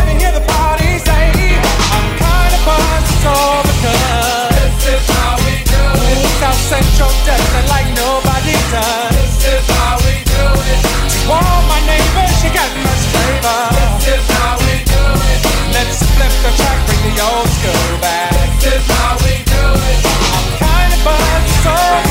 so 3.21 3.37
because 3.69 4.49
this 4.81 4.97
is 4.97 5.05
how 5.13 5.37
we 5.45 5.61
do 5.61 5.83
it. 6.09 6.17
South 6.41 6.57
Central 6.57 7.13
does 7.21 7.45
like 7.69 7.89
nobody 7.93 8.57
does. 8.73 9.13
This 9.37 9.61
is 9.61 9.65
how 9.77 10.01
we 10.01 10.25
do 10.25 10.45
it. 10.73 10.79
All 11.29 11.61
my 11.69 11.81
neighbors, 11.85 12.41
got 12.49 12.69
flavor. 13.13 13.61
This 14.01 14.17
is 14.17 14.25
how 14.41 14.57
we 14.65 14.75
do 14.89 15.03
it. 15.31 15.39
Let's 15.69 16.01
flip 16.17 16.33
the 16.41 16.51
track, 16.57 16.79
bring 16.89 17.01
the 17.13 17.21
old 17.21 17.49
school 17.61 17.93
back. 18.01 18.33
This 18.57 18.81
is 18.81 18.85
how 18.89 19.13
we 19.21 19.33
do 19.45 19.65
it. 19.91 19.99
I'm 20.33 20.49
kinda 20.57 20.97
buzzed 21.05 21.53
so 21.61 22.10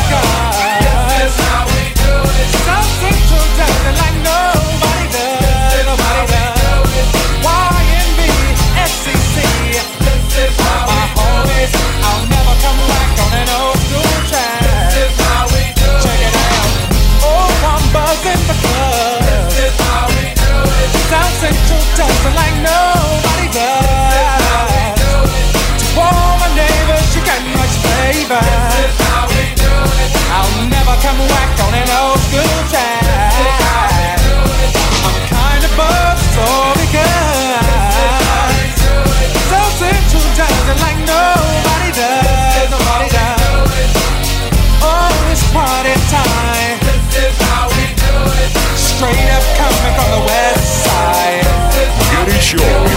Central 21.40 21.80
does 21.96 22.20
it 22.28 22.34
like 22.36 22.52
nobody 22.60 23.48
does. 23.48 24.92
To 25.80 25.86
all 25.96 26.36
my 26.36 26.52
neighbors, 26.52 27.16
you 27.16 27.24
got 27.24 27.40
much 27.56 27.80
it. 27.80 28.92
I'll 30.36 30.68
never 30.68 30.94
come 31.00 31.16
back 31.32 31.48
on 31.64 31.72
an 31.80 31.88
old 31.96 32.20
school 32.28 32.60
track. 32.68 34.20
I'm 35.00 35.16
kinda 35.32 35.70
buzzed 35.80 36.28
so 36.36 36.44
because 36.76 37.56
South 39.48 39.74
Central 39.80 40.26
does 40.36 40.60
it 40.68 40.78
like 40.84 41.00
nobody 41.08 41.90
does. 41.96 42.68
Nobody 42.68 43.08
does. 43.16 43.88
Oh, 44.84 45.08
it's 45.32 45.44
party 45.56 45.96
time. 46.12 46.76
Straight 48.76 49.29
sure. 52.50 52.89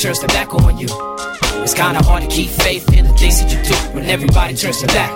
Turns 0.00 0.20
their 0.20 0.28
back 0.28 0.54
on 0.54 0.78
you. 0.78 0.88
It's 1.60 1.74
kinda 1.74 2.02
hard 2.02 2.22
to 2.22 2.28
keep 2.28 2.48
faith 2.48 2.90
in 2.94 3.04
the 3.04 3.12
things 3.12 3.38
that 3.42 3.52
you 3.52 3.62
do 3.62 3.74
when 3.92 4.04
everybody 4.08 4.54
turns 4.54 4.80
their 4.80 4.88
back. 4.88 5.12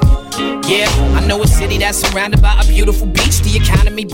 Yeah, 0.69 0.89
I 1.17 1.27
know 1.27 1.43
a 1.43 1.47
city 1.47 1.79
that's 1.79 1.99
surrounded 1.99 2.43
by 2.43 2.53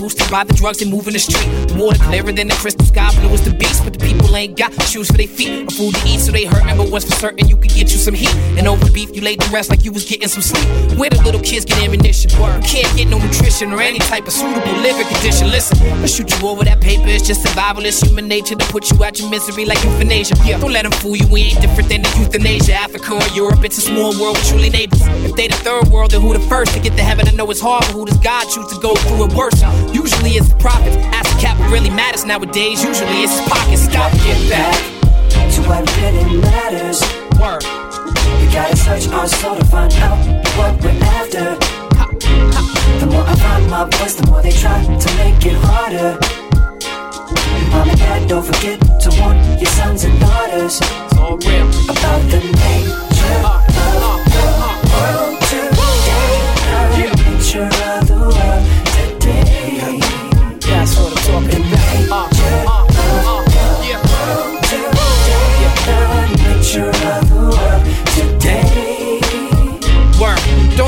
boosted 0.01 0.29
by 0.31 0.43
the 0.43 0.53
drugs 0.53 0.83
move 0.83 1.05
in 1.05 1.13
the 1.13 1.19
street. 1.19 1.47
Water 1.77 1.99
clearer 2.09 2.31
than 2.31 2.47
the 2.47 2.55
crystal 2.55 2.85
sky, 2.85 3.13
blue 3.21 3.29
as 3.29 3.45
the 3.45 3.53
beast. 3.53 3.83
But 3.83 3.93
the 3.93 3.99
people 3.99 4.35
ain't 4.35 4.57
got 4.57 4.73
shoes 4.89 5.07
for 5.07 5.17
their 5.17 5.27
feet 5.27 5.69
or 5.69 5.71
food 5.77 5.93
to 5.93 6.01
eat, 6.09 6.19
so 6.19 6.31
they 6.31 6.45
hurt. 6.45 6.65
But 6.75 6.89
what's 6.89 7.05
for 7.05 7.15
certain, 7.15 7.47
you 7.47 7.55
could 7.55 7.69
get 7.69 7.93
you 7.93 7.99
some 8.01 8.15
heat. 8.15 8.33
And 8.57 8.67
over 8.67 8.89
beef, 8.91 9.15
you 9.15 9.21
laid 9.21 9.39
the 9.39 9.49
rest 9.53 9.69
like 9.69 9.85
you 9.85 9.91
was 9.91 10.05
getting 10.05 10.27
some 10.27 10.41
sleep. 10.41 10.65
Where 10.97 11.09
the 11.09 11.21
little 11.21 11.39
kids 11.39 11.65
get 11.65 11.77
ammunition? 11.77 12.31
You 12.31 12.65
can't 12.65 12.91
get 12.97 13.07
no 13.07 13.19
nutrition 13.19 13.71
or 13.71 13.81
any 13.81 13.99
type 13.99 14.25
of 14.25 14.33
suitable 14.33 14.73
living 14.81 15.05
condition. 15.07 15.51
Listen, 15.51 15.77
I 16.01 16.07
shoot 16.07 16.27
you 16.33 16.47
over 16.47 16.63
that 16.65 16.81
paper. 16.81 17.05
It's 17.05 17.27
just 17.27 17.43
survival. 17.43 17.85
It's 17.85 18.01
human 18.01 18.27
nature 18.27 18.55
to 18.55 18.65
put 18.73 18.89
you 18.89 19.03
out 19.03 19.19
your 19.19 19.29
misery 19.29 19.65
like 19.65 19.83
euthanasia. 19.83 20.35
Yeah, 20.43 20.57
don't 20.57 20.73
let 20.73 20.83
them 20.83 20.93
fool 20.93 21.15
you. 21.15 21.27
We 21.27 21.53
ain't 21.53 21.61
different 21.61 21.89
than 21.89 22.01
the 22.01 22.09
euthanasia. 22.17 22.73
Africa 22.73 23.13
or 23.13 23.27
Europe, 23.35 23.63
it's 23.63 23.77
a 23.77 23.81
small 23.81 24.17
world 24.19 24.37
with 24.37 24.47
truly 24.49 24.69
neighbors. 24.69 25.01
If 25.29 25.35
they 25.35 25.47
the 25.47 25.55
third 25.61 25.87
world, 25.89 26.11
then 26.11 26.21
who 26.21 26.33
the 26.33 26.39
first 26.49 26.73
to 26.73 26.79
get 26.79 26.97
to 26.97 27.03
heaven? 27.03 27.27
I 27.27 27.31
know 27.31 27.49
it's 27.51 27.61
hard, 27.61 27.83
but 27.85 27.93
who 27.93 28.05
does 28.05 28.17
God 28.17 28.49
choose 28.49 28.67
to 28.73 28.79
go 28.81 28.95
through 28.95 29.25
it 29.25 29.33
worse? 29.33 29.61
Usually 30.01 30.31
it's 30.31 30.49
the 30.49 30.55
prophets. 30.55 30.97
Ask 31.13 31.29
the 31.35 31.39
cap 31.39 31.59
what 31.59 31.69
really 31.69 31.91
matters 31.91 32.25
nowadays. 32.25 32.83
Usually 32.83 33.21
it's 33.21 33.37
his 33.37 33.47
pockets. 33.47 33.83
Stop, 33.83 34.11
get 34.25 34.49
back 34.49 34.73
to 35.53 35.61
what 35.69 35.85
really 36.01 36.41
matters. 36.41 36.99
Word. 37.37 37.61
We 38.41 38.49
gotta 38.49 38.75
search 38.75 39.07
our 39.13 39.27
soul 39.27 39.55
to 39.57 39.65
find 39.65 39.93
out 40.01 40.17
what 40.57 40.73
we're 40.81 40.97
after. 41.21 41.53
The 42.99 43.05
more 43.11 43.21
I 43.21 43.35
find 43.35 43.69
my 43.69 43.85
voice, 43.97 44.15
the 44.15 44.25
more 44.25 44.41
they 44.41 44.51
try 44.51 44.81
to 44.83 45.09
make 45.21 45.45
it 45.45 45.57
harder. 45.69 46.17
Mom 47.69 47.89
and 47.89 47.99
dad, 47.99 48.27
don't 48.27 48.43
forget 48.43 48.79
to 49.01 49.09
warn 49.21 49.37
your 49.59 49.69
sons 49.69 50.03
and 50.03 50.19
daughters 50.19 50.81
about 51.93 52.21
the 52.33 52.41
nature 52.41 53.37
uh, 53.45 53.61
of 54.09 54.19
the 54.25 54.41
uh, 54.49 54.65
uh, 54.65 54.81
world 54.97 55.37
today. 55.45 56.41
The 56.97 57.29
nature 57.29 57.61
of 57.61 57.69
the 57.69 57.85
world 57.85 57.90
That's 59.73 60.20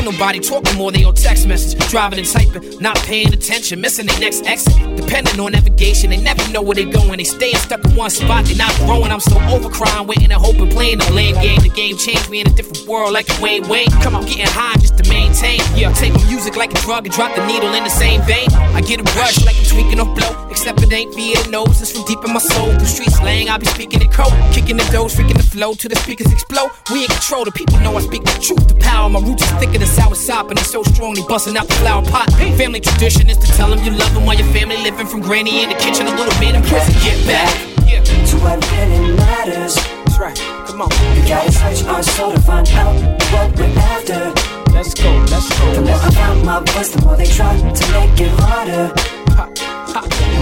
Don't 0.03 0.15
nobody 0.15 0.41
talking 0.41 0.77
more, 0.77 0.91
they 0.91 1.05
on 1.05 1.15
text 1.15 1.47
message. 1.47 1.79
Driving 1.89 2.19
and 2.19 2.27
typing, 2.27 2.77
not 2.81 2.97
paying 3.07 3.31
attention, 3.33 3.79
missing 3.79 4.05
their 4.05 4.19
next 4.19 4.45
exit. 4.45 4.73
Depending 4.97 5.39
on 5.39 5.53
navigation, 5.53 6.09
they 6.09 6.17
never 6.17 6.43
know 6.51 6.61
where 6.61 6.75
they're 6.75 6.91
going. 6.91 7.19
They 7.19 7.23
staying 7.23 7.55
stuck 7.55 7.85
in 7.85 7.95
one 7.95 8.09
spot, 8.09 8.43
they 8.43 8.55
not 8.55 8.75
growing. 8.83 9.13
I'm 9.13 9.21
so 9.21 9.39
over 9.47 9.69
crying, 9.69 10.05
waiting 10.05 10.29
and 10.29 10.33
hoping, 10.33 10.69
playing 10.69 10.97
the 10.97 11.09
lame 11.13 11.35
game. 11.35 11.61
The 11.61 11.69
game 11.69 11.95
changed 11.95 12.29
me 12.29 12.41
in 12.41 12.47
a 12.47 12.49
different 12.49 12.85
world 12.85 13.13
like 13.13 13.29
a 13.29 13.41
Wayne 13.41 13.65
Wayne. 13.69 13.91
Come 14.03 14.15
on, 14.15 14.25
getting 14.25 14.47
high 14.47 14.73
just 14.81 14.97
to 14.97 15.09
maintain. 15.09 15.61
Yeah, 15.73 15.93
take 15.93 16.11
music 16.27 16.57
like 16.57 16.71
a 16.71 16.81
drug 16.81 17.05
and 17.05 17.15
drop 17.15 17.33
the 17.37 17.47
needle 17.47 17.73
in 17.73 17.85
the 17.85 17.89
same 17.89 18.21
vein. 18.23 18.51
I 18.75 18.81
get 18.81 18.99
a 18.99 19.03
rush 19.15 19.39
like 19.45 19.55
I'm 19.55 19.63
tweaking 19.63 20.01
off 20.01 20.11
blow, 20.17 20.49
except 20.49 20.83
it 20.83 20.91
ain't 20.91 21.15
via 21.15 21.41
the 21.43 21.49
nose. 21.49 21.79
It's 21.81 21.93
from 21.93 22.03
deep 22.07 22.19
in 22.25 22.33
my 22.33 22.43
soul. 22.43 22.75
Through 22.75 22.91
street 22.91 23.11
slang, 23.11 23.47
I 23.47 23.57
be 23.57 23.67
speaking 23.67 24.01
in 24.01 24.11
code. 24.11 24.33
Kicking 24.51 24.75
the 24.75 24.83
doors, 24.91 25.15
freaking 25.15 25.37
the 25.37 25.47
flow 25.47 25.75
till 25.75 25.87
the 25.87 25.95
speakers 25.95 26.27
explode. 26.29 26.71
We 26.91 27.03
in 27.03 27.07
control, 27.07 27.45
the 27.45 27.53
people 27.53 27.79
know 27.79 27.95
I 27.95 28.01
speak 28.01 28.25
the 28.25 28.35
truth. 28.43 28.67
The 28.67 28.75
power, 28.75 29.07
my 29.07 29.21
roots 29.21 29.43
is 29.43 29.51
thicker 29.63 29.79
than 29.79 29.92
sour 29.93 30.15
sop, 30.15 30.49
and 30.49 30.59
it's 30.59 30.71
so 30.71 30.83
strong, 30.83 31.13
they 31.13 31.23
busting 31.27 31.55
out 31.57 31.67
the 31.67 31.75
flower 31.75 32.03
pot. 32.03 32.31
Family 32.57 32.79
tradition 32.79 33.29
is 33.29 33.37
to 33.37 33.47
tell 33.53 33.69
them 33.69 33.79
you 33.85 33.91
love 33.91 34.13
them 34.13 34.25
while 34.25 34.35
your 34.35 34.51
family 34.51 34.77
living 34.77 35.05
from 35.05 35.21
granny 35.21 35.63
in 35.63 35.69
the 35.69 35.75
kitchen, 35.75 36.07
a 36.07 36.15
little 36.15 36.33
bit 36.39 36.55
in 36.55 36.61
prison. 36.63 36.93
Get 37.03 37.19
back. 37.27 37.53
Yeah. 37.85 38.01
To 38.01 38.35
what 38.43 38.57
really 38.71 39.15
matters. 39.15 39.75
That's 39.75 40.19
right. 40.19 40.37
Come 40.67 40.81
on. 40.81 40.89
We 41.15 41.27
gotta 41.27 41.51
search 41.51 41.85
our 41.85 42.03
soul 42.03 42.31
to 42.33 42.41
find 42.41 42.67
out 42.69 42.95
what 43.31 43.55
we're 43.57 43.77
after. 43.93 44.33
Let's 44.73 44.93
go, 44.93 45.11
let's 45.29 45.49
go. 45.59 45.73
The 45.73 45.81
more 45.81 45.95
I 45.95 46.09
find 46.11 46.45
my 46.45 46.59
voice, 46.71 46.89
the 46.91 47.01
more 47.05 47.15
they 47.15 47.25
try 47.25 47.53
to 47.55 47.85
make 47.93 48.19
it 48.19 48.33
harder. 48.41 48.93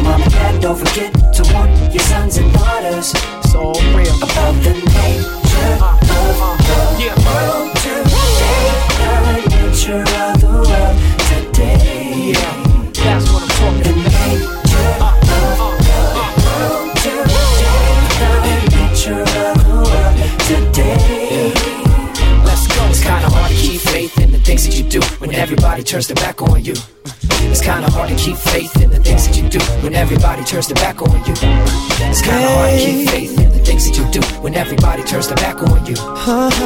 Mom 0.04 0.22
and 0.22 0.32
dad, 0.32 0.62
don't 0.62 0.78
forget 0.78 1.14
to 1.14 1.44
warn 1.54 1.70
your 1.92 2.04
sons 2.04 2.38
and 2.38 2.52
daughters 2.54 3.14
it's 3.44 3.54
all 3.54 3.74
real. 3.94 4.16
about 4.24 4.56
the 4.64 4.74
nature 4.74 5.78
uh, 5.78 6.00
uh, 6.02 6.42
uh. 6.42 6.82
of 6.82 6.98
the 6.98 7.12
world 7.26 7.76
today. 7.78 8.21
Nature 9.82 9.98
of 9.98 10.06
the 10.40 10.48
world 10.48 10.96
today. 11.26 12.34
Yeah, 12.34 12.94
that's 12.94 13.26
what 13.32 13.42
I'm 13.42 13.50
talking 13.50 13.82
The 13.82 13.94
nature 13.98 14.86
of 15.02 15.18
the 15.26 15.40
world 15.58 15.82
today. 17.02 17.42
The 18.22 18.62
nature 18.78 19.22
of 19.22 19.58
the 19.58 19.74
world 19.82 20.16
today. 20.46 21.50
Let's 22.46 22.66
go. 22.68 22.86
It's 22.90 23.02
kinda 23.02 23.28
hard 23.28 23.50
to 23.50 23.58
keep 23.58 23.82
faith 23.82 24.20
in 24.20 24.32
the 24.32 24.38
things 24.38 24.68
that 24.68 24.78
you 24.78 24.84
do 24.84 25.02
when 25.18 25.34
everybody 25.34 25.82
turns 25.82 26.06
their 26.06 26.16
back 26.16 26.44
on 26.44 26.64
you. 26.64 26.76
It's 27.24 27.62
kinda 27.62 27.90
hard 27.92 28.10
to 28.10 28.16
keep 28.16 28.38
faith 28.38 28.76
in 28.82 28.90
the 28.90 29.00
things 29.00 29.28
that 29.28 29.38
you 29.38 29.48
do 29.50 29.60
when 29.84 29.94
everybody 29.94 30.44
turns 30.44 30.68
their 30.68 30.76
back 30.76 31.02
on 31.02 31.12
you. 31.26 31.34
It's 32.10 32.22
kinda 32.22 32.50
hard 32.50 32.72
to 32.72 32.86
keep 32.86 33.10
faith 33.10 33.40
in 33.40 33.52
the 33.52 33.60
things 33.60 33.86
that 33.86 33.98
you 33.98 34.06
do 34.12 34.22
when 34.42 34.56
everybody 34.56 35.04
turns 35.04 35.28
their 35.28 35.38
back 35.38 35.62
on 35.62 35.86
you. 35.86 35.96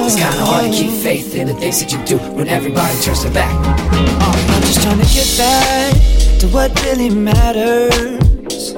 It's 0.06 0.16
kinda 0.16 0.46
hard 0.46 0.72
to 0.72 0.78
keep 0.78 0.92
faith 1.04 1.36
in 1.36 1.48
the 1.48 1.54
things 1.54 1.80
that 1.80 1.92
you 1.92 2.00
do 2.06 2.18
when 2.34 2.48
everybody 2.48 2.96
turns 3.02 3.24
their 3.24 3.32
back. 3.32 3.54
I'm 3.92 4.62
just 4.62 4.82
trying 4.82 5.00
to 5.00 5.10
get 5.14 5.38
back 5.38 5.94
to 6.40 6.48
what 6.48 6.70
really 6.86 7.10
matters. 7.10 8.74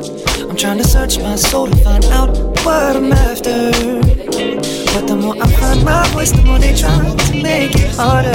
I'm 0.49 0.55
trying 0.55 0.79
to 0.79 0.87
search 0.87 1.19
my 1.19 1.35
soul 1.35 1.67
to 1.67 1.75
find 1.83 2.05
out 2.05 2.29
what 2.65 2.95
I'm 2.95 3.11
after. 3.13 4.76
But 4.97 5.05
the 5.05 5.15
more 5.15 5.37
I 5.37 5.45
find 5.61 5.85
my 5.85 6.01
voice, 6.09 6.31
the 6.31 6.41
more 6.41 6.57
they 6.57 6.73
try 6.73 6.89
to 6.89 7.13
make 7.37 7.77
it 7.77 7.93
harder. 7.93 8.33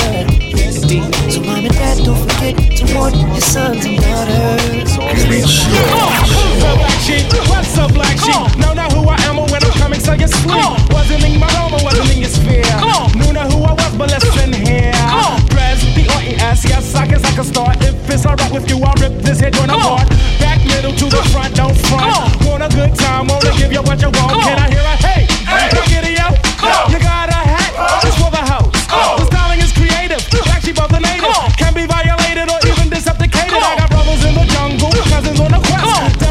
So 1.26 1.42
mom 1.42 1.66
and 1.66 1.74
dad, 1.74 2.06
don't 2.06 2.14
forget 2.14 2.54
to 2.54 2.84
warn 2.94 3.18
your 3.18 3.42
sons 3.42 3.82
and 3.82 3.98
daughters. 3.98 4.94
Black 4.94 5.42
sheep, 7.02 7.26
what's 7.50 7.74
up, 7.74 7.90
black 7.90 8.14
sheep? 8.14 8.38
Know 8.62 8.78
not 8.78 8.94
who 8.94 9.02
I 9.10 9.18
am 9.26 9.42
or 9.42 9.50
when 9.50 9.58
I'm 9.58 9.74
coming, 9.74 9.98
so 9.98 10.14
you 10.14 10.30
sleep. 10.30 10.62
Wasn't 10.94 11.26
in 11.26 11.42
my 11.42 11.50
realm 11.50 11.74
or 11.74 11.82
wasn't 11.82 12.14
in 12.14 12.22
your 12.22 12.30
sphere. 12.30 12.62
Knew 13.18 13.34
not 13.34 13.50
who 13.50 13.66
I 13.66 13.74
was, 13.74 13.98
but 13.98 14.14
listen 14.14 14.54
here. 14.54 14.94
Press 15.50 15.82
the 15.98 16.06
R-E-S, 16.14 16.62
yes, 16.62 16.94
I 16.94 17.10
guess 17.10 17.26
I 17.26 17.34
can 17.34 17.42
start. 17.42 17.82
If 17.82 18.06
it's 18.06 18.24
alright 18.24 18.52
with 18.54 18.70
you, 18.70 18.78
I'll 18.86 18.94
rip 19.02 19.18
this 19.18 19.40
head 19.40 19.54
joint 19.54 19.74
apart. 19.74 20.06
Back 20.38 20.62
middle 20.62 20.94
to 20.94 21.06
the 21.10 21.26
front, 21.34 21.58
don't 21.58 21.74
front. 21.90 22.06
Want 22.46 22.62
a 22.62 22.70
good 22.70 22.94
time, 22.94 23.26
wanna 23.26 23.50
give 23.58 23.72
you 23.74 23.82
what 23.82 23.98
you 23.98 24.14
want. 24.14 24.46
Can 24.46 24.62
I 24.62 24.70
hear 24.70 24.78
a 24.78 24.94
hey? 25.02 25.02
Hey, 25.02 25.21
giddy 25.21 25.21
up. 25.21 25.21
You 26.62 26.98
got 27.02 27.26
a 27.28 27.42
hat, 27.42 27.74
for 28.14 28.30
the 28.30 28.38
house. 28.38 28.70
The 29.18 29.26
styling 29.26 29.58
is 29.58 29.72
creative, 29.74 30.22
black 30.46 30.62
sheep 30.62 30.78
of 30.78 30.90
the 30.94 31.00
native. 31.02 31.34
Can 31.58 31.74
be 31.74 31.86
violated 31.90 32.46
or 32.46 32.58
even 32.70 32.86
decepticated. 32.86 33.58
I 33.58 33.82
got 33.82 33.90
brothers 33.90 34.22
in 34.22 34.34
the 34.38 34.46
jungle, 34.46 34.94
cousins 35.10 35.40
on 35.42 35.50
the 35.50 35.58
quest. 35.58 36.22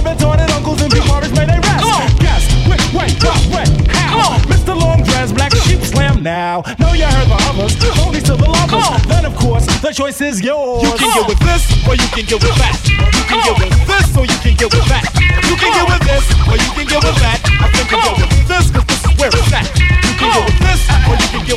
Uncles 0.55 0.81
and 0.81 0.91
big 0.91 1.03
fathers, 1.03 1.33
may 1.35 1.43
they 1.43 1.59
rest. 1.59 1.83
Guess 2.23 2.47
which 2.63 2.85
way, 2.95 3.11
what, 3.19 3.43
when, 3.51 3.67
how? 3.91 4.39
Mr. 4.47 4.71
Long 4.71 5.03
Dress, 5.03 5.33
Black 5.33 5.51
Sheep 5.67 5.81
Slam 5.83 6.23
now. 6.23 6.63
Know 6.79 6.93
you 6.93 7.03
heard 7.03 7.27
the 7.27 7.39
others, 7.51 7.75
only 7.99 8.21
to 8.21 8.35
the 8.39 8.47
lovers. 8.47 9.03
Then 9.11 9.25
of 9.25 9.35
course, 9.35 9.65
the 9.81 9.91
choice 9.91 10.21
is 10.21 10.39
yours. 10.39 10.83
You 10.83 10.95
can 10.95 11.11
get 11.11 11.27
with 11.27 11.39
this, 11.43 11.67
or 11.83 11.95
you 11.95 12.07
can 12.15 12.23
get 12.23 12.39
with 12.39 12.55
that. 12.55 12.79
You 12.87 13.23
can 13.27 13.39
get 13.43 13.57
with 13.59 13.75
this, 13.83 14.07
or 14.15 14.23
you 14.23 14.37
can 14.39 14.55
get 14.55 14.71
with 14.71 14.87
that. 14.87 15.03
You 15.43 15.55
can 15.59 15.71
get 15.75 15.85
with 15.91 16.03
this, 16.07 16.23
or 16.47 16.55
you 16.55 16.71
can 16.71 16.87
get 16.87 17.03
with 17.03 17.19
that. 17.19 17.40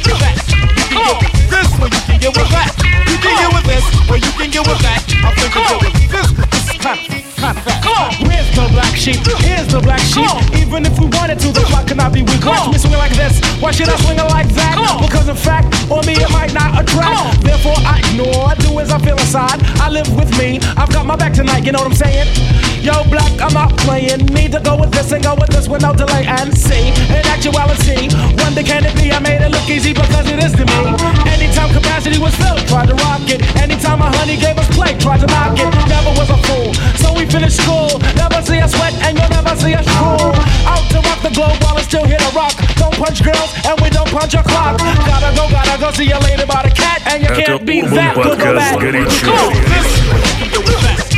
Get 0.01 0.11
with 0.11 0.19
that. 0.19 0.35
You 0.51 0.99
can 0.99 1.07
get 1.07 1.23
with 1.23 1.51
this, 1.51 1.71
or 1.79 1.87
you 1.87 2.03
can 2.03 2.19
get 2.19 2.35
with 2.35 2.51
that. 2.51 2.71
You 3.07 3.19
can 3.19 3.35
get 3.39 3.51
with 3.55 3.67
this, 3.67 3.85
or 4.11 4.17
you 4.19 4.33
can 4.35 4.51
get 4.51 4.65
with 4.67 4.81
that. 4.83 5.01
I 5.23 5.31
think 5.39 5.55
you 5.55 5.63
get 5.63 5.79
with 5.83 5.95
this, 6.11 6.29
this 6.51 6.67
is 6.75 6.79
kind 6.83 6.99
of, 6.99 7.07
kind 7.39 7.59
of 7.59 7.65
that. 7.65 7.79
Where's 8.27 8.51
the 8.55 8.67
black 8.75 8.95
sheep? 8.97 9.23
Here's 9.47 9.69
the 9.71 9.79
black 9.79 10.03
sheep. 10.03 10.27
Even 10.59 10.87
if 10.87 10.99
we 10.99 11.07
wanted 11.07 11.39
to, 11.47 11.53
the 11.53 11.63
clock 11.71 11.87
cannot 11.87 12.13
be 12.13 12.23
weak. 12.23 12.43
Watch 12.43 12.73
me 12.73 12.79
swing 12.79 12.95
it 12.95 13.03
like 13.03 13.15
this. 13.15 13.39
Why 13.63 13.71
should 13.71 13.89
I 13.89 13.97
swing 14.03 14.19
it 14.19 14.29
like 14.35 14.51
that? 14.59 14.75
Because 14.99 15.29
in 15.29 15.37
fact, 15.37 15.71
on 15.91 16.03
me 16.07 16.19
it 16.19 16.31
might 16.31 16.53
not 16.53 16.75
attract. 16.83 17.43
Therefore 17.45 17.79
I 17.87 18.03
ignore, 18.03 18.51
I 18.51 18.55
do 18.59 18.79
as 18.81 18.91
I 18.91 18.99
feel 18.99 19.19
inside. 19.19 19.63
I 19.79 19.91
live 19.91 20.11
with 20.17 20.31
me. 20.39 20.59
I've 20.75 20.91
got 20.91 21.07
my 21.07 21.17
back 21.17 21.33
tonight. 21.33 21.65
You 21.65 21.73
know 21.73 21.79
what 21.79 21.95
I'm 21.95 21.99
saying? 21.99 22.27
Yo, 22.85 23.01
black, 23.09 23.33
I'm 23.41 23.57
out 23.57 23.73
playing. 23.81 24.29
Need 24.37 24.53
to 24.53 24.61
go 24.61 24.77
with 24.77 24.93
this 24.93 25.11
and 25.11 25.25
go 25.25 25.33
with 25.41 25.49
this 25.49 25.67
without 25.73 25.97
no 25.97 26.05
delay 26.05 26.29
and 26.29 26.53
see. 26.53 26.93
In 27.09 27.25
actuality, 27.33 28.13
wonder 28.37 28.61
can 28.61 28.85
it 28.85 28.93
be? 29.01 29.09
I 29.09 29.25
made 29.25 29.41
it 29.41 29.49
look 29.49 29.65
easy 29.73 29.97
because 29.97 30.29
it 30.29 30.37
is 30.37 30.53
to 30.53 30.69
me. 30.69 30.93
Anytime 31.25 31.73
capacity 31.73 32.21
was 32.21 32.37
filled, 32.37 32.61
tried 32.69 32.93
to 32.93 32.97
rock 33.01 33.25
it. 33.33 33.41
Anytime 33.57 34.05
my 34.05 34.13
honey 34.21 34.37
gave 34.37 34.61
us 34.61 34.69
play, 34.77 34.93
tried 35.01 35.25
to 35.25 35.29
knock 35.33 35.57
it. 35.57 35.65
Never 35.89 36.13
was 36.13 36.29
a 36.29 36.37
fool, 36.45 36.77
so 37.01 37.17
we 37.17 37.25
finished 37.25 37.57
school. 37.57 37.89
Never 38.21 38.45
see 38.45 38.61
a 38.61 38.69
sweat 38.69 38.93
and 39.01 39.17
you'll 39.17 39.33
never 39.33 39.57
see 39.57 39.73
a 39.73 39.81
cool. 39.97 40.37
Out 40.69 40.85
to 40.93 41.01
rock 41.09 41.25
the 41.25 41.33
globe 41.33 41.57
while 41.65 41.81
it's 41.81 41.89
still 41.89 42.05
here 42.05 42.21
to 42.21 42.33
rock. 42.37 42.53
Don't 42.77 42.93
punch 43.01 43.25
girls 43.25 43.49
and 43.65 43.81
we 43.81 43.89
don't 43.89 44.13
punch 44.13 44.37
a 44.37 44.45
clock. 44.45 44.77
Gotta 45.09 45.33
go, 45.33 45.49
gotta 45.49 45.81
go. 45.81 45.89
See 45.97 46.13
you 46.13 46.21
later 46.21 46.45
by 46.45 46.69
the 46.69 46.73
cat 46.77 47.01
and 47.09 47.25
you 47.25 47.33
can't 47.33 47.65
beat 47.65 47.89
that. 47.97 48.13
Go, 48.13 48.37
go 48.37 48.53
back. 48.61 48.77
Go. 51.09 51.14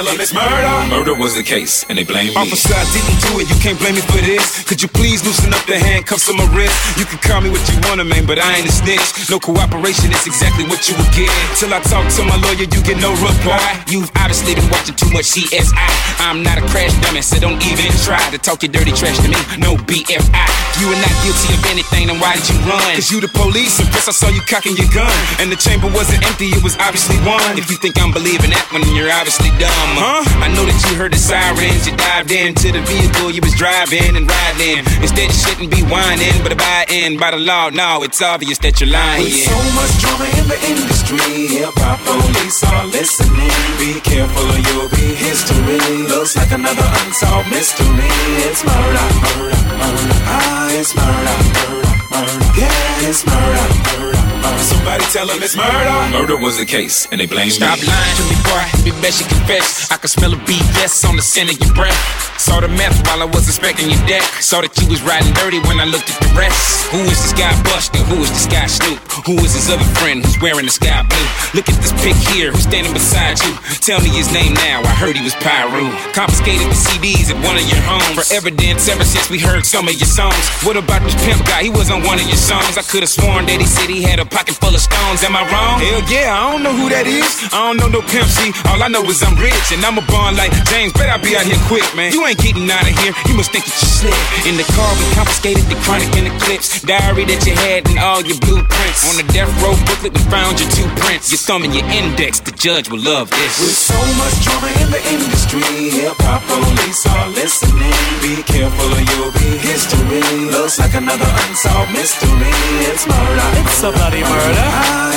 Tell 0.00 0.12
them 0.12 0.20
it's 0.20 0.32
murder. 0.32 0.72
Murder 0.88 1.14
was 1.14 1.36
the 1.36 1.42
case, 1.42 1.84
and 1.88 1.98
they 1.98 2.04
blame 2.04 2.32
me. 2.32 2.36
Officer, 2.36 2.72
I 2.72 2.84
didn't 2.96 3.20
do 3.28 3.32
it. 3.40 3.46
You 3.52 3.58
can't 3.60 3.76
blame 3.76 3.96
me 4.00 4.04
for 4.08 4.20
this. 4.24 4.64
Could 4.64 4.80
you 4.80 4.88
please 4.88 5.20
loosen 5.24 5.52
up 5.52 5.64
the 5.68 5.76
handcuffs 5.76 6.28
on 6.28 6.36
my 6.40 6.48
wrist? 6.56 6.72
You 6.96 7.04
can 7.04 7.20
call 7.20 7.40
me 7.40 7.50
what 7.50 7.60
you 7.68 7.76
wanna, 7.84 8.04
man, 8.04 8.24
but 8.24 8.40
I 8.40 8.60
ain't 8.60 8.68
a 8.68 8.72
snitch. 8.72 9.28
No 9.28 9.36
cooperation 9.38 10.08
is 10.12 10.24
exactly 10.24 10.64
what 10.64 10.88
you 10.88 10.96
will 10.96 11.12
get. 11.12 11.28
Till 11.60 11.72
I 11.72 11.80
talk 11.84 12.08
to 12.16 12.22
my 12.24 12.36
lawyer, 12.40 12.64
you 12.64 12.80
get 12.80 12.96
no 12.96 13.12
reply. 13.20 13.60
You've 13.92 14.10
obviously 14.16 14.56
been 14.56 14.68
watching 14.72 14.96
too 14.96 15.10
much 15.12 15.28
CSI. 15.36 15.90
I'm 16.24 16.42
not 16.42 16.56
a 16.56 16.64
crash 16.72 16.96
dummy, 17.04 17.20
so 17.20 17.36
don't 17.36 17.60
even 17.60 17.92
try 18.00 18.20
to 18.32 18.38
talk 18.38 18.64
your 18.64 18.72
dirty 18.72 18.92
trash 18.96 19.20
to 19.20 19.28
me. 19.28 19.40
No 19.60 19.76
BFI. 19.84 20.48
You 20.80 20.88
are 20.88 21.00
not 21.04 21.12
guilty 21.20 21.52
of 21.52 21.60
anything, 21.68 22.08
then 22.08 22.16
why 22.16 22.40
did 22.40 22.48
you 22.48 22.56
run? 22.64 22.80
Cause 22.96 23.12
you 23.12 23.20
the 23.20 23.28
police, 23.36 23.76
and 23.80 23.88
plus 23.92 24.08
I 24.08 24.12
saw 24.16 24.28
you 24.32 24.40
cocking 24.48 24.76
your 24.80 24.88
gun. 24.96 25.12
And 25.36 25.52
the 25.52 25.60
chamber 25.60 25.92
wasn't 25.92 26.24
empty, 26.24 26.48
it 26.56 26.64
was 26.64 26.76
obviously 26.80 27.20
one. 27.28 27.58
If 27.60 27.68
you 27.68 27.76
think 27.76 28.00
I'm 28.00 28.12
believing 28.16 28.56
that 28.56 28.64
one, 28.72 28.86
you're 28.96 29.12
obviously 29.12 29.52
dumb. 29.60 29.89
Huh? 29.96 30.22
I 30.44 30.48
know 30.54 30.64
that 30.64 30.78
you 30.88 30.96
heard 30.96 31.12
the 31.12 31.18
sirens, 31.18 31.86
you 31.86 31.96
dived 31.96 32.30
into 32.30 32.72
the 32.72 32.82
vehicle 32.82 33.30
you 33.30 33.40
was 33.42 33.54
driving 33.54 34.16
and 34.16 34.28
riding. 34.28 34.84
Instead, 35.02 35.28
you 35.28 35.38
shouldn't 35.38 35.70
be 35.70 35.82
whining, 35.86 36.34
but 36.42 36.56
by 36.56 36.86
end, 36.88 37.18
by 37.18 37.30
the 37.30 37.38
law, 37.38 37.70
no, 37.70 38.02
it's 38.02 38.22
obvious 38.22 38.58
that 38.58 38.80
you're 38.80 38.90
lying. 38.90 39.24
With 39.24 39.44
so 39.48 39.58
much 39.74 39.92
drama 40.00 40.26
in 40.38 40.46
the 40.48 40.58
industry, 40.72 41.46
hip 41.58 41.74
hop 41.80 42.00
police 42.06 42.62
are 42.64 42.86
listening. 42.86 43.52
Be 43.80 44.00
careful 44.00 44.46
or 44.46 44.60
you'll 44.70 44.90
be 44.90 45.14
history. 45.16 45.80
Looks 46.08 46.36
like 46.36 46.52
another 46.52 46.86
unsolved 47.04 47.50
mystery. 47.50 48.10
It's 48.46 48.62
murder, 48.64 49.06
murder, 49.24 49.60
murder. 49.80 50.16
Ah, 50.28 50.70
it's 50.76 50.94
murder, 50.94 51.36
murder, 51.56 51.94
murder. 52.12 52.38
Yeah, 52.56 53.08
it's 53.08 53.24
murder, 53.26 53.66
murder. 53.98 54.19
Somebody 54.40 55.04
tell 55.12 55.26
them 55.26 55.38
it's 55.42 55.56
murder. 55.56 55.92
Murder 56.12 56.36
was 56.36 56.58
the 56.58 56.66
case, 56.66 57.06
and 57.10 57.20
they 57.20 57.26
blame 57.26 57.50
Stop 57.50 57.78
me. 57.80 57.86
lying 57.86 58.16
to 58.16 58.24
me, 58.28 58.36
boy. 58.44 58.64
Be 58.84 58.90
best 59.02 59.20
you 59.20 59.26
confess. 59.28 59.90
I 59.90 59.96
can 59.96 60.08
smell 60.08 60.32
a 60.32 60.36
BS 60.48 61.04
on 61.08 61.16
the 61.16 61.22
scent 61.22 61.50
of 61.52 61.58
your 61.60 61.74
breath. 61.74 61.96
Saw 62.40 62.60
the 62.60 62.68
meth 62.68 62.96
while 63.06 63.20
I 63.20 63.28
was 63.28 63.44
inspecting 63.46 63.90
your 63.90 64.00
deck. 64.08 64.22
Saw 64.40 64.60
that 64.64 64.72
you 64.80 64.88
was 64.88 65.02
riding 65.04 65.32
dirty 65.36 65.60
when 65.68 65.76
I 65.78 65.84
looked 65.84 66.08
at 66.08 66.16
the 66.24 66.30
rest. 66.32 66.88
Who 66.88 67.04
is 67.04 67.20
this 67.20 67.36
guy 67.36 67.52
Buster? 67.68 68.00
Who 68.08 68.16
is 68.24 68.30
this 68.32 68.46
guy 68.48 68.64
Snoop? 68.66 68.98
Who 69.28 69.36
is 69.44 69.52
his 69.52 69.68
other 69.68 69.84
friend 70.00 70.24
who's 70.24 70.40
wearing 70.40 70.64
the 70.64 70.72
sky 70.72 71.04
blue? 71.04 71.28
Look 71.52 71.68
at 71.68 71.76
this 71.84 71.92
pic 72.00 72.16
here, 72.32 72.50
who's 72.50 72.64
standing 72.64 72.92
beside 72.96 73.36
you? 73.44 73.52
Tell 73.84 74.00
me 74.00 74.08
his 74.08 74.32
name 74.32 74.54
now. 74.56 74.80
I 74.80 74.94
heard 74.96 75.16
he 75.16 75.22
was 75.22 75.36
Pyru. 75.44 75.92
Confiscated 76.16 76.64
the 76.64 76.78
CDs 76.80 77.28
at 77.28 77.36
one 77.44 77.60
of 77.60 77.66
your 77.68 77.80
homes. 77.84 78.16
For 78.16 78.24
evidence 78.32 78.88
ever 78.88 79.04
since 79.04 79.28
we 79.28 79.38
heard 79.38 79.66
some 79.68 79.84
of 79.86 79.94
your 79.94 80.08
songs. 80.08 80.40
What 80.64 80.80
about 80.80 81.04
this 81.04 81.14
pimp 81.28 81.44
guy? 81.44 81.68
He 81.68 81.70
was 81.70 81.90
on 81.92 82.00
one 82.08 82.16
of 82.16 82.24
your 82.24 82.40
songs. 82.40 82.80
I 82.80 82.82
could 82.88 83.04
have 83.04 83.12
sworn 83.12 83.44
that 83.52 83.60
he 83.60 83.68
said 83.68 83.92
he 83.92 84.00
had 84.00 84.16
a 84.18 84.24
pocket 84.30 84.54
full 84.56 84.72
of 84.72 84.80
stones. 84.80 85.22
Am 85.26 85.34
I 85.34 85.42
wrong? 85.50 85.82
Hell 85.82 86.02
yeah, 86.06 86.32
I 86.32 86.50
don't 86.50 86.62
know 86.62 86.72
who 86.72 86.88
that 86.88 87.06
is. 87.06 87.28
I 87.52 87.66
don't 87.66 87.76
know 87.76 87.90
no 87.90 88.00
pimp 88.00 88.30
C. 88.30 88.54
All 88.70 88.80
I 88.80 88.88
know 88.88 89.02
is 89.10 89.20
I'm 89.20 89.36
rich 89.36 89.74
and 89.74 89.82
I'm 89.82 89.98
a 89.98 90.04
born 90.06 90.38
like 90.38 90.54
James. 90.70 90.94
Bet 90.94 91.10
I 91.10 91.18
be 91.18 91.34
out 91.34 91.44
here 91.44 91.58
quick, 91.66 91.84
man. 91.98 92.14
You 92.14 92.24
ain't 92.24 92.38
getting 92.38 92.70
out 92.70 92.86
of 92.86 92.94
here. 93.02 93.12
You 93.26 93.34
must 93.34 93.50
think 93.50 93.66
that 93.66 93.74
you 93.74 93.88
slick. 93.90 94.16
In 94.46 94.54
the 94.56 94.66
car, 94.72 94.88
we 94.96 95.04
confiscated 95.18 95.66
the 95.66 95.76
chronic 95.82 96.08
and 96.14 96.30
the 96.30 96.34
clips. 96.46 96.80
Diary 96.86 97.26
that 97.26 97.42
you 97.44 97.54
had 97.58 97.90
and 97.90 97.98
all 97.98 98.22
your 98.22 98.38
blueprints. 98.38 99.10
On 99.10 99.18
the 99.18 99.26
death 99.34 99.50
row 99.60 99.74
booklet, 99.90 100.14
we 100.14 100.22
found 100.30 100.62
your 100.62 100.70
two 100.70 100.86
prints. 101.02 101.28
Your 101.34 101.42
thumb 101.42 101.66
and 101.66 101.74
your 101.74 101.84
index. 101.90 102.38
The 102.40 102.54
judge 102.54 102.88
will 102.88 103.02
love 103.02 103.28
this. 103.34 103.52
With 103.58 103.74
so 103.74 103.98
much 104.16 104.34
drama 104.46 104.70
in 104.78 104.88
the 104.94 105.02
industry, 105.10 105.66
hip 105.90 106.16
hop 106.22 106.46
police 106.46 107.02
are 107.10 107.28
listening. 107.34 107.98
Be 108.22 108.40
careful 108.46 108.88
or 108.94 109.02
you'll 109.02 109.34
be 109.34 109.58
history. 109.58 110.22
Looks 110.54 110.78
like 110.78 110.94
another 110.94 111.28
unsolved 111.50 111.90
mystery. 111.92 112.54
It's 112.86 113.04
murder. 113.10 113.48
It's 113.60 113.82
a 113.82 113.90
bloody 114.22 114.52
murder. 114.54 114.68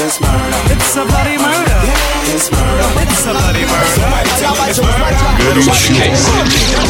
It's 0.06 0.20
murder. 0.22 0.60
It's 0.74 0.96
a 0.96 1.04
bloody 1.06 1.38
murder. 1.38 1.80
Yeah, 1.84 2.34
it's 2.34 2.52
murder. 2.52 2.88
It's 3.04 3.26
a 3.26 3.32
bloody 3.32 3.66
murder. 3.66 3.96
Somebody 4.00 4.30
tell 4.40 4.56
them 4.56 4.70
it's 4.70 4.80
murder. 4.80 5.04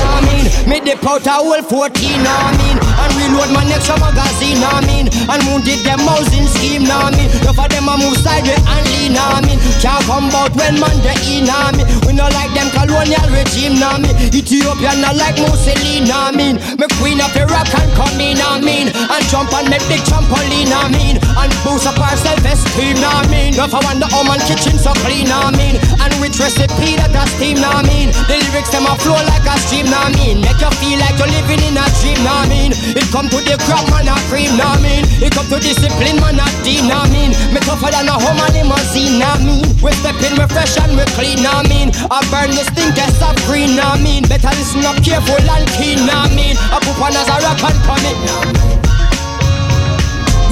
I 0.04 0.22
mean, 0.26 0.46
me 0.70 0.80
dip 0.80 1.04
out 1.06 1.26
a 1.26 1.32
whole 1.42 1.62
14, 1.62 1.70
I 1.70 2.54
mean, 2.58 2.78
and 2.78 3.12
reload 3.18 3.50
my 3.52 3.66
next 3.66 3.90
magazine, 3.90 4.62
I 4.62 4.80
mean, 4.86 5.10
and 5.10 5.42
wounded 5.50 5.82
them 5.84 6.06
housing 6.06 6.48
scheme, 6.48 6.86
I 6.88 7.10
mean, 7.12 7.30
enough 7.42 7.60
of 7.60 7.70
them 7.70 7.90
a 7.90 7.98
move 7.98 8.18
sideways 8.22 8.62
and 8.62 8.86
lean, 8.94 9.18
I 9.18 9.42
mean, 9.44 9.60
can't 9.82 10.00
come 10.06 10.30
out 10.38 10.54
when 10.56 10.80
man 10.80 10.96
they 11.04 11.18
in, 11.28 11.50
I 11.50 11.74
mean, 11.76 11.88
we 12.06 12.14
no 12.14 12.30
like 12.32 12.54
them 12.56 12.70
colonial 12.72 13.26
regime, 13.34 13.82
I 13.82 14.00
mean, 14.00 14.16
Ethiopia 14.32 14.96
not 15.02 15.18
like 15.18 15.38
Mussolini, 15.42 16.08
I 16.08 16.32
mean, 16.32 16.56
me 16.78 16.88
queen 17.02 17.20
of 17.20 17.34
Iraq 17.36 17.74
and 17.74 17.92
come 17.98 18.20
in, 18.22 18.40
I 18.40 18.62
mean, 18.62 18.94
and 18.94 19.24
jump 19.28 19.52
and 19.54 19.68
make 19.68 19.84
big 19.92 20.02
trampoline, 20.08 20.72
I 20.72 20.88
mean, 20.94 21.18
and 21.20 21.52
boost 21.66 21.90
up 21.90 22.00
our 22.04 22.18
self-esteem, 22.20 23.00
I 23.00 23.24
mean, 23.32 23.56
enough 23.56 23.74
of 23.74 23.84
wonder 23.88 24.08
how 24.12 24.28
man 24.28 24.40
kitchen 24.44 24.76
so 24.76 24.92
clean, 25.02 25.32
I 25.32 25.50
mean, 25.56 25.80
and 26.04 26.14
with 26.20 26.36
recipe 26.36 27.00
that 27.00 27.16
a 27.16 27.24
steam, 27.32 27.64
I 27.64 27.80
mean, 27.88 28.12
the 28.28 28.36
lyrics 28.44 28.70
them 28.76 28.86
a 28.86 28.94
flow 29.00 29.16
like 29.32 29.48
a 29.48 29.56
stream, 29.64 29.88
I 29.88 30.12
mean, 30.20 30.44
make 30.44 30.60
you 30.60 30.72
feel 30.84 31.00
like 31.00 31.16
you're 31.16 31.32
living 31.32 31.64
in 31.64 31.80
a 31.80 31.86
dream, 32.04 32.20
I 32.28 32.44
mean, 32.52 32.72
it 32.76 33.08
come 33.10 33.32
to 33.32 33.40
the 33.40 33.56
crop 33.64 33.88
man 33.88 34.12
a 34.12 34.16
cream, 34.28 34.52
I 34.60 34.76
mean, 34.84 35.08
it 35.24 35.32
come 35.32 35.48
to 35.48 35.58
discipline 35.64 36.20
man 36.20 36.44
a 36.44 36.48
dean, 36.68 36.92
I 36.92 37.08
mean, 37.08 37.32
me 37.56 37.60
tougher 37.64 37.90
than 37.90 38.12
a 38.12 38.16
home 38.20 38.42
and 38.44 38.52
limousine, 38.52 39.24
I 39.24 39.40
mean, 39.40 39.64
we 39.80 39.96
step 40.04 40.20
in, 40.20 40.36
we 40.36 40.46
fresh 40.52 40.76
and 40.84 41.00
we 41.00 41.08
clean, 41.16 41.42
I 41.48 41.64
mean, 41.72 41.96
I 42.12 42.20
burn 42.28 42.52
this 42.52 42.68
thing, 42.76 42.92
get 42.94 43.16
up 43.24 43.40
green, 43.48 43.80
I 43.80 43.96
mean, 44.04 44.28
better 44.28 44.52
listen 44.60 44.84
up 44.84 45.00
careful 45.00 45.40
and 45.40 45.66
keen, 45.80 46.04
I 46.12 46.28
mean, 46.36 46.60
I 46.60 46.84
put 46.84 47.00
one 47.00 47.16
as 47.16 47.32
a 47.32 47.38
rock 47.40 47.64
and 47.64 47.80
come 47.88 48.04
in. 48.04 48.83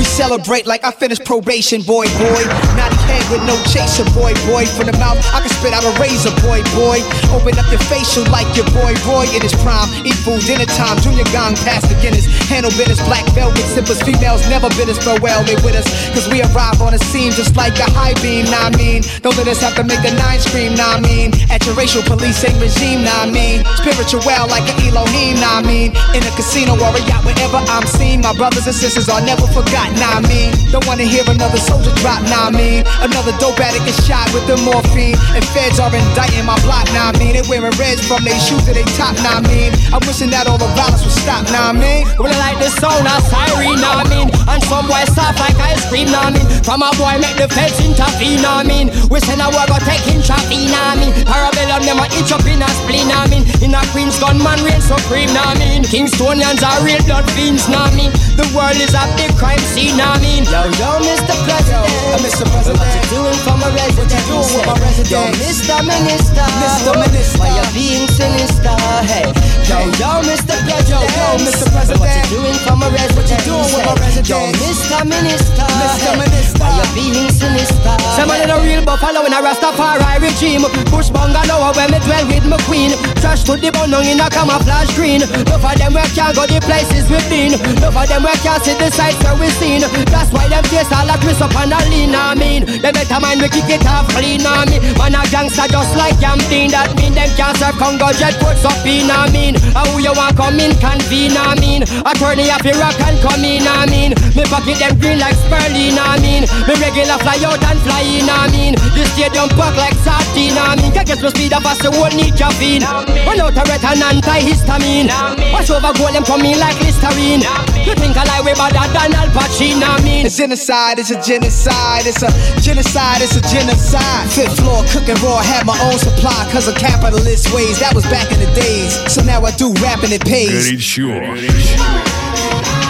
We 0.01 0.09
celebrate 0.09 0.65
like 0.65 0.81
I 0.83 0.89
finished 0.89 1.25
probation, 1.25 1.85
boy, 1.85 2.09
boy. 2.17 2.41
Naughty 2.73 2.97
head 3.05 3.21
with 3.29 3.45
no 3.45 3.53
chaser, 3.69 4.01
boy, 4.17 4.33
boy. 4.49 4.65
From 4.65 4.89
the 4.89 4.97
mouth, 4.97 5.21
I 5.29 5.45
can 5.45 5.53
spit 5.53 5.77
out 5.77 5.85
a 5.85 5.93
razor, 6.01 6.33
boy, 6.41 6.65
boy. 6.73 7.05
Open 7.29 7.53
up 7.61 7.69
your 7.69 7.77
facial 7.85 8.25
like 8.33 8.49
your 8.57 8.65
boy, 8.73 8.97
Roy 9.05 9.29
It 9.29 9.45
is 9.45 9.53
prime. 9.61 9.93
Eat 10.01 10.17
food 10.25 10.41
dinner 10.49 10.65
time, 10.65 10.97
junior 11.05 11.21
past 11.29 11.85
the 11.85 11.93
Guinness. 12.01 12.25
Handle 12.49 12.73
business, 12.73 12.97
black 13.05 13.29
velvet 13.37 13.61
sippers. 13.77 14.01
Females 14.01 14.41
never 14.49 14.73
bid 14.73 14.89
us 14.89 14.97
farewell, 14.97 15.45
they 15.45 15.53
with 15.61 15.77
us. 15.77 15.85
Cause 16.17 16.25
we 16.33 16.41
arrive 16.41 16.81
on 16.81 16.97
the 16.97 17.01
scene 17.13 17.29
just 17.31 17.53
like 17.55 17.77
a 17.77 17.85
high 17.93 18.17
beam, 18.25 18.49
nah, 18.49 18.73
I 18.73 18.77
mean. 18.77 19.05
Don't 19.21 19.37
let 19.37 19.45
us 19.47 19.61
have 19.61 19.77
to 19.77 19.85
make 19.85 20.01
the 20.01 20.17
nine 20.17 20.41
scream, 20.41 20.73
nah, 20.73 20.97
I 20.97 20.99
mean. 20.99 21.29
At 21.53 21.61
your 21.69 21.77
racial 21.77 22.01
policing 22.01 22.57
regime, 22.57 23.05
nah, 23.05 23.25
I 23.25 23.29
mean. 23.29 23.61
Spiritual 23.77 24.25
like 24.49 24.65
an 24.65 24.77
Elohim, 24.81 25.37
nah, 25.37 25.59
I 25.59 25.61
mean. 25.61 25.93
In 26.17 26.25
a 26.25 26.31
casino 26.33 26.73
or 26.73 26.89
a 26.89 27.01
yacht, 27.05 27.21
wherever 27.21 27.61
I'm 27.69 27.85
seen. 27.85 28.21
My 28.21 28.33
brothers 28.33 28.65
and 28.65 28.75
sisters 28.75 29.07
are 29.07 29.21
never 29.21 29.45
forgotten, 29.53 29.90
nah, 29.99 30.21
mean. 30.27 30.53
Don't 30.71 30.85
wanna 30.87 31.03
hear 31.03 31.23
another 31.27 31.57
soldier 31.57 31.91
drop, 31.99 32.21
nah, 32.29 32.51
mean. 32.51 32.83
Another 33.01 33.35
dope 33.39 33.59
addict 33.59 33.87
is 33.87 33.97
shot 34.05 34.27
with 34.33 34.45
the 34.47 34.55
morphine. 34.63 35.17
And 35.35 35.43
feds 35.51 35.79
are 35.79 35.91
indicting 35.91 36.45
my 36.45 36.59
block, 36.61 36.85
nah, 36.93 37.11
I 37.11 37.17
mean. 37.17 37.33
They 37.33 37.43
wearing 37.49 37.75
reds 37.75 38.05
from 38.05 38.23
their 38.23 38.39
shoes 38.39 38.63
to 38.67 38.73
their 38.73 38.87
top, 38.95 39.15
nah, 39.25 39.39
I 39.39 39.47
mean. 39.47 39.73
I'm 39.89 40.03
wishing 40.05 40.29
that 40.31 40.47
all 40.47 40.59
the 40.61 40.69
violence 40.77 41.01
would 41.01 41.15
stop, 41.15 41.43
nah, 41.49 41.71
I 41.71 41.73
mean. 41.73 42.05
Well, 42.19 42.29
I 42.31 42.37
like 42.53 42.59
the 42.59 42.69
of 42.69 43.23
siren, 43.31 43.79
nah, 43.81 44.03
I 44.03 44.05
mean. 44.07 44.29
And 44.45 44.61
boy 44.69 45.03
soft 45.15 45.39
like 45.39 45.57
ice 45.57 45.81
cream, 45.89 46.11
nah, 46.11 46.29
I 46.29 46.35
mean. 46.35 46.47
From 46.61 46.85
a 46.85 46.91
boy 46.99 47.17
make 47.17 47.41
the 47.41 47.49
feds 47.49 47.81
intervene, 47.81 48.45
nah, 48.45 48.61
I 48.61 48.63
mean. 48.63 48.91
We 49.09 49.17
send 49.25 49.41
a 49.41 49.49
war 49.49 49.65
go 49.65 49.81
take 49.81 50.05
in 50.11 50.21
traffic, 50.21 50.61
nah, 50.69 50.93
I 50.93 51.01
mean. 51.01 51.11
Parabellum 51.25 51.81
them 51.87 51.97
a 51.97 52.05
itch 52.19 52.31
up 52.35 52.45
in 52.45 52.61
a 52.61 52.69
spleen, 52.85 53.09
nah, 53.09 53.25
I 53.25 53.31
mean. 53.33 53.43
In 53.65 53.73
a 53.73 53.81
Queen's 53.89 54.21
gunman 54.21 54.61
reign 54.61 54.81
supreme, 54.81 55.33
nah, 55.33 55.55
I 55.55 55.57
mean. 55.57 55.81
Kingstonians 55.87 56.61
are 56.61 56.77
real 56.85 57.01
blood 57.09 57.25
fiends, 57.33 57.65
nah, 57.65 57.89
I 57.89 57.95
mean. 57.97 58.11
The 58.37 58.45
world 58.53 58.77
is 58.77 58.93
a 58.93 59.03
big 59.17 59.33
crime 59.41 59.61
scene, 59.73 59.80
nah, 59.97 60.13
I 60.13 60.21
mean. 60.21 60.43
Yo, 60.45 60.61
yo, 60.77 60.89
Mr. 61.01 61.33
President. 61.45 61.81
Yo, 61.81 62.17
Mr. 62.21 62.45
President. 62.51 62.77
What 62.77 62.93
you 62.93 63.03
doing 63.09 63.39
for 63.41 63.55
my 63.57 63.69
resident? 63.73 63.97
What 63.97 64.13
you 64.13 64.21
doing 64.29 64.49
with 64.53 64.65
my 64.69 64.75
resident? 64.77 65.09
Yo, 65.09 65.21
Mr. 65.41 65.77
Minister. 65.81 66.45
Mr. 66.61 66.91
Minister. 67.01 67.39
Why 67.39 67.49
you 67.55 67.65
being 67.73 68.07
sinister? 68.13 68.75
Hey. 69.09 69.27
Yo, 69.65 69.77
yo, 69.97 70.11
Mr. 70.27 70.53
President. 70.61 70.89
Yo, 70.91 70.99
yo, 71.01 71.27
Mr. 71.41 71.65
President. 71.73 71.99
What 72.01 72.11
you 72.13 72.25
doing 72.29 72.57
for 72.61 72.75
my 72.77 72.87
resident? 72.93 73.17
What 73.17 73.27
you 73.31 73.39
doing 73.47 73.69
with 73.73 73.85
my 73.89 73.95
resident? 73.97 74.29
Yo, 74.29 74.39
Mr. 74.59 74.99
Minister. 75.07 75.65
Mr. 75.65 76.11
Minister. 76.19 76.59
Why 76.61 76.69
you 76.77 76.87
being 76.93 77.31
sinister? 77.31 77.93
Somebody 78.13 78.45
the 78.45 78.57
real 78.61 78.83
buffalo 78.85 79.25
in 79.25 79.33
a 79.33 79.39
Rastafari 79.41 80.21
regime. 80.21 80.67
Push 80.91 81.09
bungalow 81.09 81.71
where 81.73 81.89
me 81.89 81.97
dwell 82.05 82.25
with 82.27 82.45
my 82.45 82.59
queen. 82.67 82.91
Trash 83.23 83.43
to 83.47 83.55
the 83.55 83.71
bone 83.71 83.95
in 84.05 84.19
a 84.19 84.27
camouflage 84.29 84.91
green. 84.93 85.23
No 85.47 85.57
for 85.57 85.73
them 85.79 85.95
where 85.95 86.05
can't 86.11 86.35
go 86.35 86.45
the 86.45 86.59
places 86.61 87.07
we've 87.09 87.23
been. 87.31 87.55
No 87.79 87.89
for 87.89 88.05
them 88.05 88.23
where 88.23 88.35
can't 88.43 88.61
see 88.61 88.75
the 88.75 88.91
sights 88.91 89.17
where 89.23 89.35
we've 89.39 89.53
seen. 89.61 89.85
That's 90.09 90.33
why 90.33 90.49
them 90.49 90.65
face 90.65 90.89
all 90.89 91.05
a 91.05 91.15
twist 91.21 91.41
up 91.45 91.53
and 91.61 91.69
a 91.69 91.79
lean, 91.93 92.17
I 92.17 92.33
mean. 92.33 92.65
They 92.65 92.89
better 92.89 93.21
mind 93.21 93.45
we 93.45 93.47
kick 93.53 93.69
it 93.69 93.85
off 93.85 94.09
clean, 94.09 94.41
I 94.41 94.65
mean. 94.65 94.81
Man 94.97 95.13
a 95.13 95.21
gangster 95.29 95.69
just 95.69 95.93
like 95.93 96.17
Yampin. 96.17 96.73
That 96.73 96.97
mean 96.97 97.13
them 97.13 97.29
can't 97.37 97.53
serve 97.61 97.77
Congo 97.77 98.09
jet 98.17 98.33
puts 98.41 98.65
up 98.65 98.81
in, 98.81 99.13
I 99.13 99.29
mean. 99.29 99.61
How 99.77 99.85
you 100.01 100.13
want 100.17 100.33
come 100.33 100.57
in 100.57 100.73
convene, 100.81 101.37
I 101.37 101.53
mean. 101.61 101.85
Attorney 101.85 102.49
of 102.49 102.65
Iraq 102.65 102.97
and 103.05 103.17
come 103.21 103.45
in, 103.45 103.69
I 103.69 103.85
mean. 103.85 104.17
Me 104.33 104.43
pocket 104.49 104.81
them 104.81 104.97
green 104.97 105.21
like 105.21 105.37
Sperling, 105.45 105.97
I 106.01 106.17
mean. 106.17 106.49
Me 106.65 106.73
regular 106.81 107.21
fly 107.21 107.37
out 107.45 107.61
and 107.61 107.79
fly 107.85 108.01
in, 108.01 108.25
I 108.25 108.49
mean. 108.49 108.73
The 108.97 109.05
stadium 109.13 109.49
pack 109.53 109.77
like 109.77 109.97
sardine, 110.01 110.57
I 110.57 110.73
mean. 110.81 110.89
Can't 110.91 111.05
get 111.05 111.21
no 111.21 111.29
speed 111.29 111.53
of 111.53 111.65
us, 111.69 111.77
the 111.77 111.93
whole 111.93 112.09
need 112.17 112.33
caffeine. 112.33 112.83
Run 113.29 113.39
out 113.39 113.53
a 113.53 113.63
red 113.69 113.83
and 113.85 114.01
antihistamine. 114.01 115.13
Wash 115.53 115.69
over 115.69 115.93
goal, 115.93 116.09
them 116.09 116.25
come 116.25 116.41
in 116.41 116.57
like 116.57 116.79
Listerine. 116.81 117.45
You 117.85 117.93
think 117.93 118.17
I 118.17 118.25
like 118.25 118.43
we 118.45 118.53
better 118.57 118.85
than 118.89 119.13
Al 119.13 119.29
I 119.50 120.00
mean. 120.02 120.26
A 120.26 120.30
genocide 120.30 120.98
is 120.98 121.10
a 121.10 121.20
genocide. 121.22 122.06
It's 122.06 122.22
a 122.22 122.30
genocide, 122.60 123.22
it's 123.22 123.36
a 123.36 123.40
genocide. 123.40 124.30
Fifth 124.30 124.58
floor 124.60 124.84
cooking 124.90 125.16
raw, 125.22 125.42
had 125.42 125.66
my 125.66 125.78
own 125.90 125.98
supply. 125.98 126.48
Cause 126.52 126.68
of 126.68 126.76
capitalist 126.76 127.52
ways, 127.54 127.78
that 127.80 127.94
was 127.94 128.04
back 128.06 128.30
in 128.32 128.40
the 128.40 128.52
days. 128.54 128.98
So 129.12 129.22
now 129.22 129.42
I 129.42 129.50
do 129.52 129.72
rap 129.82 130.02
and 130.02 130.12
it 130.12 130.24
pays. 130.24 130.70
Горячо. 130.70 132.89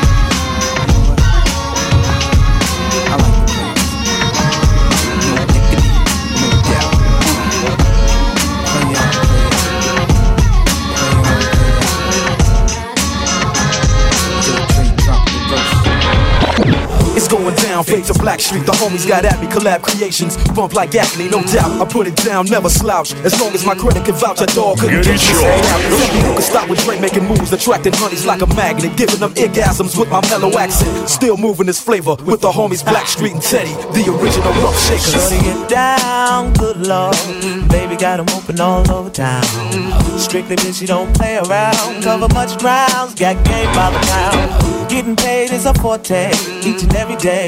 It's 17.13 17.27
going 17.27 17.55
down, 17.55 17.83
fade 17.83 18.05
to 18.05 18.13
Black 18.13 18.39
Street. 18.39 18.65
The 18.65 18.71
homies 18.71 19.07
got 19.07 19.25
at 19.25 19.39
me, 19.41 19.47
collab 19.47 19.81
creations. 19.81 20.37
Bump 20.53 20.73
like 20.73 20.95
acne, 20.95 21.29
no 21.29 21.43
doubt. 21.43 21.81
I 21.81 21.85
put 21.85 22.07
it 22.07 22.15
down, 22.15 22.45
never 22.45 22.69
slouch. 22.69 23.13
As 23.25 23.39
long 23.39 23.53
as 23.53 23.65
my 23.65 23.75
credit 23.75 24.05
can 24.05 24.15
vouch, 24.15 24.41
a 24.41 24.45
dog 24.47 24.79
couldn't 24.79 25.03
get, 25.03 25.19
get 25.19 25.19
this 25.19 25.43
out. 25.43 25.81
Who 25.91 26.33
can 26.33 26.41
stop 26.41 26.69
with 26.69 26.83
Drake, 26.83 27.01
making 27.01 27.25
moves, 27.25 27.51
attracting 27.51 27.93
honeys 27.93 28.25
like 28.25 28.41
a 28.41 28.47
magnet, 28.47 28.95
giving 28.95 29.19
them 29.19 29.33
orgasms 29.33 29.99
with 29.99 30.09
my 30.09 30.21
mellow 30.29 30.57
accent. 30.57 31.09
Still 31.09 31.37
moving 31.37 31.67
this 31.67 31.81
flavor 31.81 32.15
with 32.23 32.41
the 32.41 32.51
homies 32.51 32.83
Black 32.83 33.07
Street 33.07 33.33
and 33.33 33.41
Teddy, 33.41 33.73
the 33.91 34.07
original 34.15 34.53
rough 34.63 34.79
shakers. 34.79 35.11
Shutting 35.11 35.43
it 35.43 35.69
down, 35.69 36.53
good 36.53 36.77
love. 36.77 37.15
Baby 37.69 37.97
got 37.97 38.17
them 38.17 38.29
open 38.37 38.59
all 38.59 38.89
over 38.91 39.09
town. 39.09 39.43
Strictly 40.17 40.55
bitch, 40.55 40.81
you 40.81 40.87
don't 40.87 41.13
play 41.15 41.37
around. 41.37 42.03
Cover 42.03 42.27
much 42.33 42.57
grounds, 42.59 43.15
got 43.15 43.43
game 43.43 43.67
by 43.75 43.91
the 43.91 43.99
pound. 44.07 44.80
Getting 44.91 45.15
paid 45.15 45.51
is 45.51 45.65
a 45.65 45.73
forte, 45.75 46.31
each 46.65 46.83
and 46.83 46.93
every 46.95 47.15
day. 47.15 47.47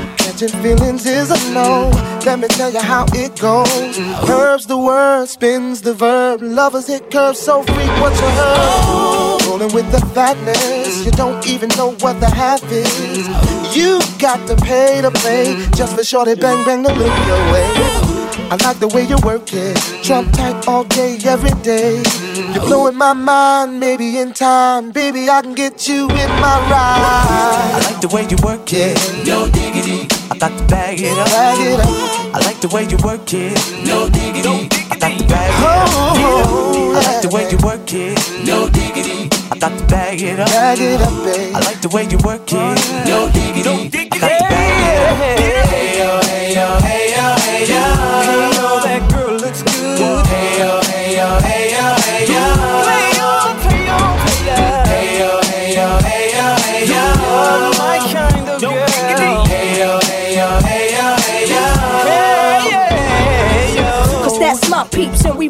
Catching 0.41 0.63
feelings 0.63 1.05
is 1.05 1.29
a 1.29 1.53
no. 1.53 1.91
Let 2.25 2.39
me 2.39 2.47
tell 2.47 2.73
you 2.73 2.79
how 2.79 3.05
it 3.13 3.39
goes. 3.39 3.95
Curves 4.25 4.65
the 4.65 4.75
word, 4.75 5.27
spins 5.27 5.81
the 5.81 5.93
verb. 5.93 6.41
Lovers 6.41 6.87
hit 6.87 7.11
curves 7.11 7.37
so 7.37 7.61
frequent 7.61 8.15
you 8.15 8.29
heard. 8.41 9.45
Rolling 9.45 9.71
with 9.71 9.91
the 9.91 10.03
fatness, 10.15 11.05
you 11.05 11.11
don't 11.11 11.45
even 11.45 11.69
know 11.77 11.91
what 11.99 12.19
the 12.19 12.27
half 12.27 12.63
is. 12.71 13.27
You 13.77 13.99
got 14.17 14.47
to 14.47 14.55
pay 14.55 14.99
to 15.01 15.11
play 15.11 15.63
just 15.75 15.95
for 15.95 16.03
shorty 16.03 16.33
bang 16.33 16.65
bang 16.65 16.83
to 16.85 16.91
look 16.91 17.27
your 17.27 17.53
way. 17.53 17.69
I 18.49 18.57
like 18.63 18.79
the 18.79 18.87
way 18.87 19.03
you 19.03 19.17
work 19.23 19.53
it. 19.53 19.77
Trump 20.03 20.33
tight 20.33 20.67
all 20.67 20.85
day, 20.85 21.19
every 21.23 21.53
day. 21.61 22.01
You're 22.51 22.65
blowing 22.65 22.97
my 22.97 23.13
mind, 23.13 23.79
maybe 23.79 24.17
in 24.17 24.33
time. 24.33 24.91
Baby, 24.91 25.29
I 25.29 25.43
can 25.43 25.53
get 25.53 25.87
you 25.87 26.09
in 26.09 26.29
my 26.41 26.57
ride. 26.71 27.71
I 27.75 27.91
like 27.91 28.01
the 28.01 28.07
way 28.07 28.25
you 28.27 28.37
work 28.43 28.73
it, 28.73 28.97
no 29.27 29.47
diggity. 29.47 30.20
I 30.43 30.49
to 30.49 30.63
bag 30.65 30.99
it 30.99 31.15
up. 31.19 31.27
Bag 31.27 31.59
it 31.59 31.79
up. 31.79 32.35
I 32.35 32.39
like 32.43 32.59
the 32.61 32.67
way 32.69 32.81
you 32.89 32.97
work 33.03 33.31
it, 33.31 33.53
no 33.85 34.09
diggity. 34.09 34.49
I 34.89 34.97
got 34.97 35.15
to 35.15 35.23
bag 35.27 35.53
it 35.53 35.63
up. 35.63 35.89
Oh, 35.93 36.17
oh, 36.17 36.73
oh. 36.73 36.97
I 36.97 37.01
like 37.05 37.21
the 37.21 37.29
way 37.29 37.47
you 37.51 37.57
work 37.63 37.93
it, 37.93 38.17
no 38.43 38.67
diggity. 38.67 39.29
I 39.51 39.57
got 39.59 39.77
to 39.77 39.85
bag 39.85 40.19
it 40.19 40.39
up. 40.39 40.47
Bag 40.47 40.79
it 40.79 40.99
up, 40.99 41.13
babe. 41.23 41.55
I 41.55 41.59
like 41.59 41.81
the 41.81 41.89
way 41.89 42.07
you 42.09 42.17
work 42.25 42.51
it, 42.51 43.07
no 43.07 43.29
diggity. 43.29 44.09
I 44.11 44.17
got 44.17 44.29
to 44.29 44.43
bag 44.49 45.29
it 45.29 45.37
up. 45.37 45.40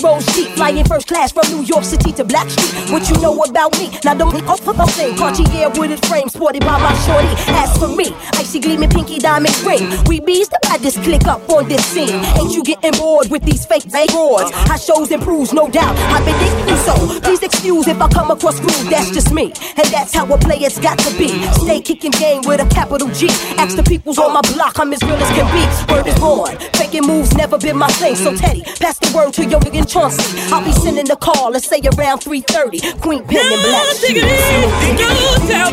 Peeps 0.01 0.30
Flying 0.71 0.85
first 0.85 1.07
class 1.07 1.31
from 1.33 1.43
New 1.51 1.63
York 1.65 1.83
City 1.83 2.13
to 2.13 2.23
Black 2.23 2.49
Street. 2.49 2.91
What 2.93 3.09
you 3.09 3.19
know 3.21 3.35
about 3.43 3.77
me? 3.77 3.91
Now 4.05 4.13
don't 4.13 4.33
of 4.47 4.63
the 4.63 4.85
thing. 4.95 5.17
Cartier 5.17 5.69
wooded 5.75 5.99
frame 6.05 6.29
sported 6.29 6.61
by 6.63 6.79
my 6.79 6.93
shorty. 7.03 7.27
As 7.59 7.77
for 7.77 7.89
me, 7.89 8.15
icy 8.39 8.61
gleaming 8.61 8.89
pinky 8.89 9.19
diamond 9.19 9.57
ring. 9.63 9.83
We 10.05 10.21
bees 10.21 10.47
the 10.47 10.59
baddest 10.63 11.03
click 11.03 11.25
up 11.27 11.49
on 11.49 11.67
this 11.67 11.83
scene. 11.85 12.23
Ain't 12.39 12.55
you 12.55 12.63
getting 12.63 12.93
bored 12.93 13.29
with 13.29 13.43
these 13.43 13.65
fake 13.65 13.83
awards? 13.91 14.51
How 14.51 14.77
shows 14.77 15.11
improves, 15.11 15.51
no 15.51 15.69
doubt. 15.69 15.93
I've 16.15 16.23
been 16.23 16.39
thinking 16.39 16.77
so. 16.87 17.19
Please 17.19 17.43
excuse 17.43 17.87
if 17.89 18.01
I 18.01 18.07
come 18.07 18.31
across 18.31 18.59
rude. 18.61 18.87
That's 18.89 19.11
just 19.11 19.33
me, 19.33 19.51
and 19.75 19.87
that's 19.91 20.13
how 20.13 20.25
a 20.33 20.37
player's 20.37 20.79
got 20.79 20.97
to 20.99 21.17
be. 21.17 21.27
Stay 21.65 21.81
kicking 21.81 22.11
game 22.11 22.43
with 22.45 22.61
a 22.61 22.69
capital 22.73 23.09
G. 23.09 23.27
Ask 23.59 23.75
the 23.75 23.83
peoples 23.83 24.17
on 24.17 24.33
my 24.33 24.41
block, 24.53 24.79
I'm 24.79 24.93
as 24.93 25.03
real 25.03 25.15
as 25.15 25.29
can 25.35 25.47
be. 25.51 25.93
Word 25.93 26.07
is 26.07 26.17
born. 26.17 26.57
Faking 26.79 27.05
moves 27.05 27.35
never 27.35 27.57
been 27.57 27.77
my 27.77 27.89
thing. 27.99 28.15
So 28.15 28.33
Teddy, 28.35 28.63
pass 28.79 28.97
the 28.99 29.11
word 29.13 29.33
to 29.33 29.45
your 29.45 29.59
nigga 29.59 29.83
Chauncey. 29.91 30.23
I'll 30.61 30.67
be 30.67 30.73
sending 30.73 31.05
the 31.05 31.15
call, 31.15 31.49
let's 31.49 31.67
say 31.67 31.81
around 31.97 32.19
3:30. 32.19 33.01
Queen 33.01 33.23
Pen 33.25 33.51
and 33.51 33.61
Black 33.63 33.95
Sheep. 33.97 34.21
I 34.21 34.29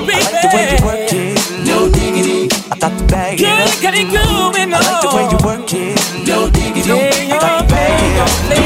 like 0.00 0.32
the 0.40 0.48
way 0.56 0.64
you 0.72 0.80
work 0.86 1.12
it, 1.12 1.36
no 1.66 1.90
diggity. 1.90 2.48
I 2.72 2.78
got 2.78 2.96
to 2.96 3.04
bag 3.04 3.38
it 3.38 3.44
up. 3.44 3.52
I 3.52 4.80
like 4.80 5.00
the 5.02 5.08
way 5.14 5.28
you 5.28 5.36
work 5.44 5.68
it, 5.74 6.00
no 6.26 6.48
diggity. 6.48 6.88
I 6.88 7.38
got 7.38 7.60
to 7.60 7.68
bag 7.68 8.00
it 8.00 8.16
up. 8.16 8.32
I 8.48 8.56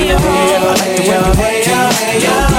like 0.70 0.94
the 0.94 1.02
way 1.02 1.18
you 1.18 1.34
work 1.34 1.50
it, 1.50 2.22
no 2.22 2.51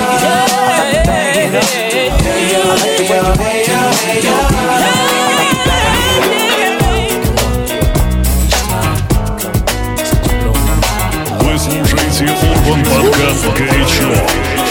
Микрофон 12.64 12.82
подкаст 12.86 13.46
«Горячо». 13.58 14.63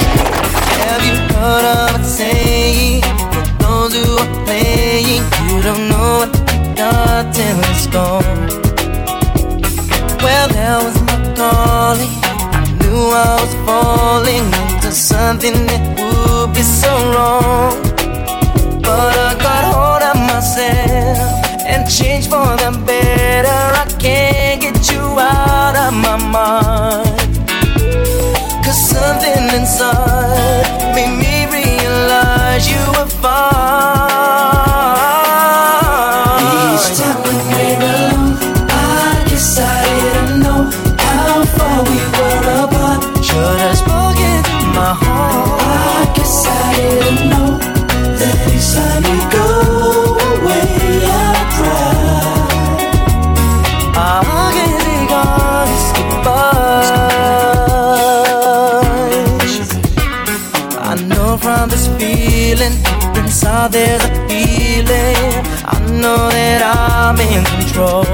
There's 63.82 64.04
a 64.04 64.12
feeling. 64.28 65.34
I 65.74 65.76
know 66.00 66.22
that 66.36 66.60
I'm 66.62 67.18
in 67.34 67.42
control. 67.54 68.06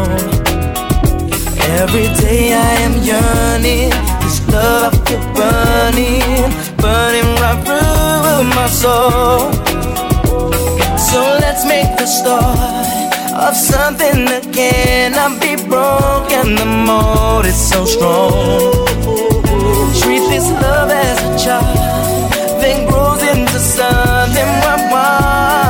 Every 1.80 2.08
day 2.24 2.44
I 2.54 2.72
am 2.86 2.94
yearning. 3.10 3.92
This 4.22 4.38
love 4.48 4.94
I 4.94 4.98
feel 5.06 5.24
burning, 5.38 6.48
burning 6.82 7.30
right 7.42 7.60
through 7.66 8.40
my 8.58 8.68
soul. 8.82 9.52
So 11.08 11.20
let's 11.44 11.64
make 11.74 11.90
the 12.00 12.08
start 12.18 13.12
of 13.46 13.54
something 13.72 14.18
that 14.30 14.44
cannot 14.58 15.32
be 15.44 15.52
broken. 15.72 16.44
The 16.60 16.68
mold 16.88 17.44
is 17.52 17.60
so 17.72 17.84
strong. 17.84 18.86
Treat 20.00 20.24
this 20.32 20.48
love 20.64 20.90
as 20.90 21.18
a 21.28 21.32
child, 21.44 22.32
then 22.62 22.88
grows 22.88 23.22
into 23.22 23.58
something 23.76 24.27
melhor 25.08 25.67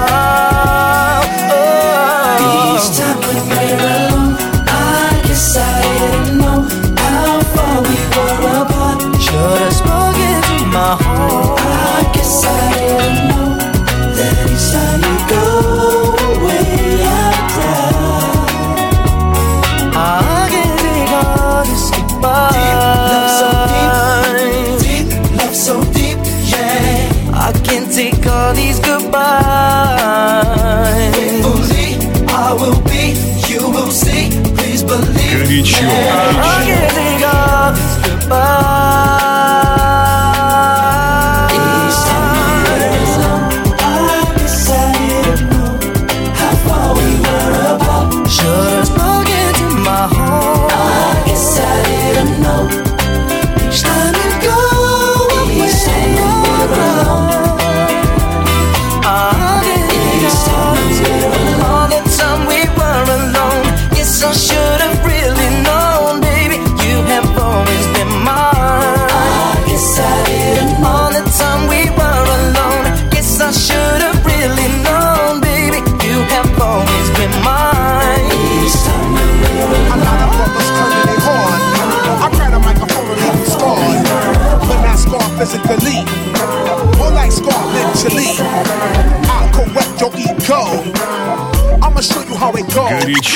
believe. 35.77 36.09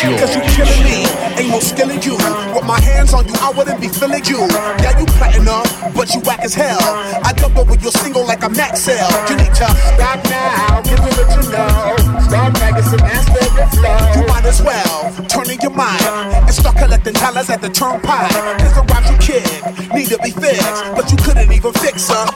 Cause 0.02 0.34
you 0.34 0.42
killing 0.50 0.82
me, 0.82 1.06
ain't 1.38 1.50
no 1.50 1.60
skill 1.60 1.88
in 1.88 2.02
you. 2.02 2.18
With 2.50 2.66
my 2.66 2.80
hands 2.80 3.14
on 3.14 3.22
you, 3.28 3.34
I 3.38 3.52
wouldn't 3.54 3.80
be 3.80 3.86
feeling 3.86 4.24
you. 4.26 4.50
Yeah, 4.82 4.98
you 4.98 5.06
platinum, 5.14 5.62
but 5.94 6.10
you 6.12 6.20
whack 6.26 6.40
as 6.42 6.54
hell. 6.54 6.82
I 7.22 7.32
dump 7.32 7.56
over 7.56 7.76
your 7.78 7.92
single 7.92 8.26
like 8.26 8.42
a 8.42 8.48
max 8.48 8.82
sale. 8.82 9.06
You 9.30 9.36
need 9.36 9.54
to 9.54 9.70
stop 9.70 10.18
now, 10.26 10.82
give 10.82 10.98
me 10.98 11.10
what 11.14 11.30
you 11.38 11.42
know. 11.54 12.18
Stop 12.18 12.50
magazine, 12.58 12.98
master 12.98 13.46
your 13.54 13.68
flow. 13.78 14.02
You 14.18 14.26
might 14.26 14.44
as 14.44 14.60
well 14.60 15.14
turn 15.30 15.48
in 15.48 15.60
your 15.62 15.70
mind 15.70 16.02
and 16.02 16.50
start 16.50 16.78
collecting 16.78 17.14
dollars 17.14 17.48
at 17.48 17.62
the 17.62 17.70
turnpike. 17.70 18.34
Cause 18.58 18.74
the 18.74 18.82
rhymes 18.90 19.06
you 19.06 19.18
kick 19.22 19.94
need 19.94 20.08
to 20.10 20.18
be 20.18 20.34
fixed, 20.34 20.82
but 20.98 21.06
you 21.12 21.16
couldn't 21.22 21.52
even 21.52 21.72
fix 21.78 22.10
her. 22.10 22.26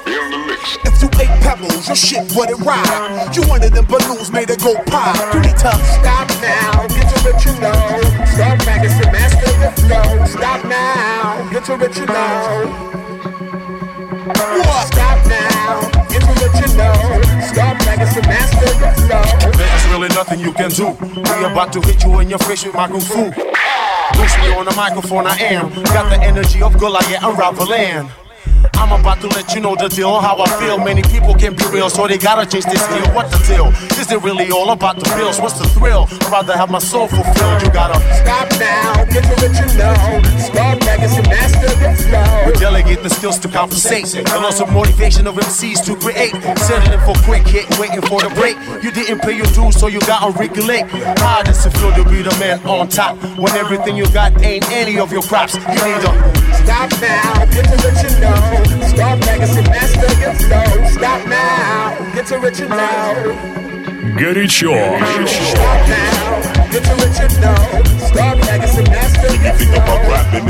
If 0.87 1.03
you 1.03 1.11
ate 1.19 1.35
pebbles, 1.43 1.89
your 1.89 1.97
shit 1.97 2.31
wouldn't 2.37 2.61
ride. 2.61 3.35
You 3.35 3.43
wanted 3.49 3.73
them 3.73 3.87
balloons 3.87 4.31
made 4.31 4.49
to 4.49 4.57
go 4.57 4.79
pop. 4.87 5.19
You 5.35 5.41
need 5.41 5.59
to 5.67 5.75
stop 5.99 6.31
now 6.39 6.76
what 7.27 7.45
you 7.45 7.53
know. 7.59 7.75
Some 8.39 9.15
ass 9.15 9.35
for 9.43 9.55
your 9.59 9.73
flow. 9.83 10.25
Stop 10.27 10.65
now, 10.65 11.51
get 11.51 11.65
to 11.65 11.77
what 11.77 11.97
you 11.97 12.07
know. 12.07 12.95
Stop 14.87 15.19
now, 15.27 15.81
get 16.09 16.23
what 16.23 16.55
you 16.61 16.69
know. 16.79 16.95
Start 17.51 17.77
some 18.15 18.31
ass 18.31 18.51
your 18.63 18.93
flow. 19.03 19.51
There's 19.53 19.85
really 19.91 20.09
nothing 20.09 20.41
you 20.41 20.53
can 20.53 20.71
do. 20.71 20.89
We 20.91 21.45
about 21.45 21.73
to 21.73 21.81
hit 21.81 22.05
you 22.05 22.21
in 22.21 22.29
your 22.31 22.39
face 22.39 22.65
with 22.65 22.75
my 22.75 22.87
kung 22.89 23.01
fu. 23.01 23.25
Loose 24.17 24.39
me 24.39 24.55
on 24.55 24.65
the 24.65 24.75
microphone, 24.77 25.27
I 25.27 25.37
am. 25.39 25.71
Got 25.85 26.11
the 26.11 26.23
energy 26.23 26.63
of 26.63 26.79
Goliath 26.79 27.23
unraveling. 27.23 28.09
I'm 28.77 28.93
about 29.01 29.21
to 29.23 29.29
let 29.29 29.55
you 29.55 29.61
know 29.61 29.75
the 29.75 29.89
deal, 29.89 30.11
on 30.11 30.23
how 30.23 30.37
I 30.41 30.47
feel. 30.61 30.79
Many 30.79 31.03
people 31.03 31.35
can 31.35 31.55
be 31.55 31.65
real, 31.73 31.91
so 31.91 32.07
they 32.07 32.19
gotta 32.19 32.45
change 32.49 32.67
this 32.67 32.87
deal. 32.89 33.09
What 33.15 33.31
the 33.31 33.39
deal? 33.49 33.69
Is 33.99 34.13
it 34.13 34.23
really 34.23 34.51
all 34.51 34.71
about 34.71 34.97
the 34.99 35.09
bills? 35.17 35.41
What's 35.41 35.59
the 35.59 35.69
thrill? 35.69 36.07
I'd 36.11 36.31
rather 36.31 36.57
have 36.57 36.71
my 36.71 36.79
soul 36.79 37.09
fulfilled. 37.09 37.63
You 37.63 37.71
gotta 37.71 37.99
Stop 38.23 38.51
now, 38.61 39.05
get 39.07 39.25
to 39.25 39.35
what 39.41 39.53
you 39.57 39.69
know. 39.79 40.23
Start 40.39 40.87
ass 40.87 41.55
for 41.57 41.75
your 41.81 41.95
flow. 41.97 42.47
We 42.47 42.53
delegate 42.59 43.03
the 43.03 43.11
skills 43.11 43.39
to 43.41 43.49
compensate. 43.49 44.15
And 44.15 44.45
also 44.45 44.67
motivation 44.67 45.27
of 45.27 45.35
MCs 45.35 45.85
to 45.87 45.97
create. 45.97 46.33
Settling 46.59 47.01
for 47.01 47.17
quick 47.25 47.47
hit, 47.47 47.67
waiting 47.79 48.03
for 48.03 48.21
the 48.21 48.31
break. 48.31 48.57
You 48.83 48.91
didn't 48.91 49.21
pay 49.21 49.37
your 49.37 49.47
dues, 49.47 49.79
so 49.79 49.87
you 49.89 50.01
gotta 50.01 50.37
regulate. 50.39 50.85
How 51.19 51.43
does 51.43 51.65
it 51.67 51.71
feel 51.79 51.93
to 51.95 52.05
be 52.09 52.23
the 52.23 52.35
man 52.39 52.61
on 52.67 52.89
top? 52.89 53.17
When 53.39 53.53
everything 53.55 53.97
you 53.97 54.07
got 54.13 54.41
ain't 54.43 54.69
any 54.71 54.99
of 54.99 55.13
your 55.13 55.23
crops. 55.23 55.55
You 55.55 55.61
need 55.61 56.01
to 56.05 56.13
Stop 56.65 56.91
now, 57.01 57.45
get 57.47 57.65
to 57.65 57.77
what 57.83 57.97
you 58.03 58.21
know. 58.21 58.66
Start 58.88 59.20
making 59.26 59.48
some 59.48 59.66
ass 59.68 59.96
for 59.96 60.14
your 60.20 60.34
flow. 60.34 60.86
Stop 60.90 61.28
now, 61.28 62.12
get 62.14 62.26
to 62.28 62.40
what 62.40 62.60
you 62.60 62.68
know. 62.68 63.36
Горячо. 64.18 64.76
Stop 65.28 65.88
now, 65.88 66.45
you 66.57 66.97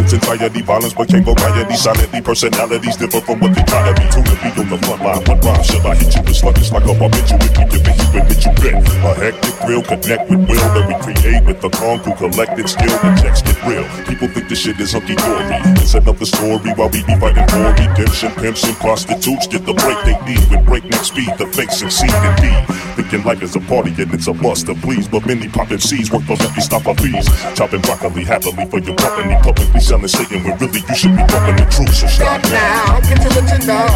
its 0.06 0.12
entirety, 0.12 0.62
violence 0.62 0.94
became 0.94 1.24
variety. 1.24 1.74
Silently, 1.74 2.20
personalities 2.22 2.96
differ 2.96 3.20
from 3.20 3.40
what 3.40 3.54
they 3.54 3.62
try 3.64 3.82
to 3.82 3.92
be. 3.98 4.06
Two 4.14 4.22
to 4.22 4.34
be 4.38 4.48
on 4.54 4.68
the 4.70 4.78
front 4.86 5.02
line. 5.02 5.22
What 5.26 5.44
rhyme 5.44 5.62
shall 5.62 5.86
I 5.86 5.94
hit 5.96 6.14
you 6.14 6.22
with? 6.22 6.36
Sluggish 6.36 6.70
like 6.70 6.84
a 6.84 6.94
barbitue. 6.94 7.38
If 7.42 7.58
you 7.58 7.66
give 7.66 7.86
it, 7.86 7.96
you 7.98 8.08
admit 8.14 8.40
you 8.46 8.52
bet. 8.62 8.78
A 9.02 9.10
hectic 9.18 9.54
thrill, 9.66 9.82
connect 9.82 10.30
with 10.30 10.42
will 10.46 10.68
that 10.78 10.84
we 10.86 10.94
create 11.02 11.44
with 11.44 11.60
the 11.60 11.70
through 11.70 12.16
collective 12.22 12.70
skill. 12.70 12.94
The 13.02 13.10
checks 13.18 13.42
get 13.42 13.58
real. 13.66 13.84
People 14.06 14.28
think 14.28 14.48
this 14.48 14.60
shit 14.62 14.78
is 14.78 14.92
hunky 14.92 15.16
dory. 15.16 15.58
It's 15.82 15.94
another 15.94 16.26
story 16.26 16.70
while 16.78 16.90
we 16.90 17.02
be 17.02 17.14
fighting 17.18 17.46
for 17.50 17.66
redemption. 17.74 18.30
Pimps 18.38 18.62
and 18.62 18.76
prostitutes 18.78 19.46
get 19.46 19.66
the 19.66 19.74
break 19.74 19.98
they 20.06 20.16
need 20.22 20.42
with 20.50 20.62
breakneck 20.66 21.02
speed. 21.02 21.34
The 21.38 21.46
fake 21.50 21.74
succeed 21.74 22.14
indeed. 22.14 22.62
Thinking 22.94 23.24
life 23.26 23.42
is 23.42 23.56
a 23.56 23.60
party 23.66 23.90
and 23.98 24.12
it's 24.14 24.28
a 24.28 24.34
must 24.34 24.66
to 24.66 24.74
please. 24.74 25.08
But 25.08 25.26
many 25.26 25.48
pop 25.48 25.66
poppin' 25.66 25.80
work 26.04 26.22
for 26.24 26.36
lucky 26.36 26.60
stop 26.60 26.86
our 26.86 26.94
fees. 26.94 27.26
Chopping 27.54 27.80
broccoli 27.80 28.24
happily 28.24 28.66
for 28.66 28.80
your 28.80 28.96
company. 28.96 29.34
Publicly 29.42 29.80
selling 29.80 30.08
Satan 30.08 30.44
when 30.44 30.58
really 30.58 30.80
you 30.80 30.94
should 30.94 31.16
be 31.16 31.22
talking 31.24 31.56
the 31.56 31.66
truth. 31.70 31.94
So 31.94 32.06
stop 32.06 32.42
now. 32.44 33.00
get 33.00 33.18
to 33.22 33.28
what 33.32 33.46
you 33.52 33.60
know. 33.66 33.86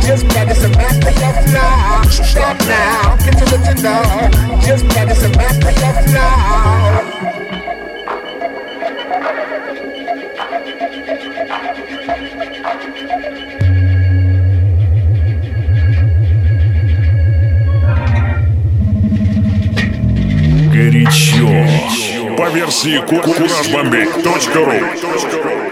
Just 0.00 0.24
some 0.62 0.74
ass 0.80 0.96
for 1.04 1.12
your 1.20 1.34
flow. 1.44 2.24
Stop 2.24 2.58
now, 2.66 3.16
get 3.24 3.34
to 3.38 3.44
what 3.50 3.62
you 3.68 3.76
know. 3.82 4.02
Just 4.64 4.84
some 5.20 5.34
ass 5.40 5.56
for 5.60 5.72
your 5.80 5.94
flow. 6.08 7.41
Радио. 21.42 22.36
По 22.36 22.48
версии 22.50 22.98
kurajbombay.ru 22.98 25.71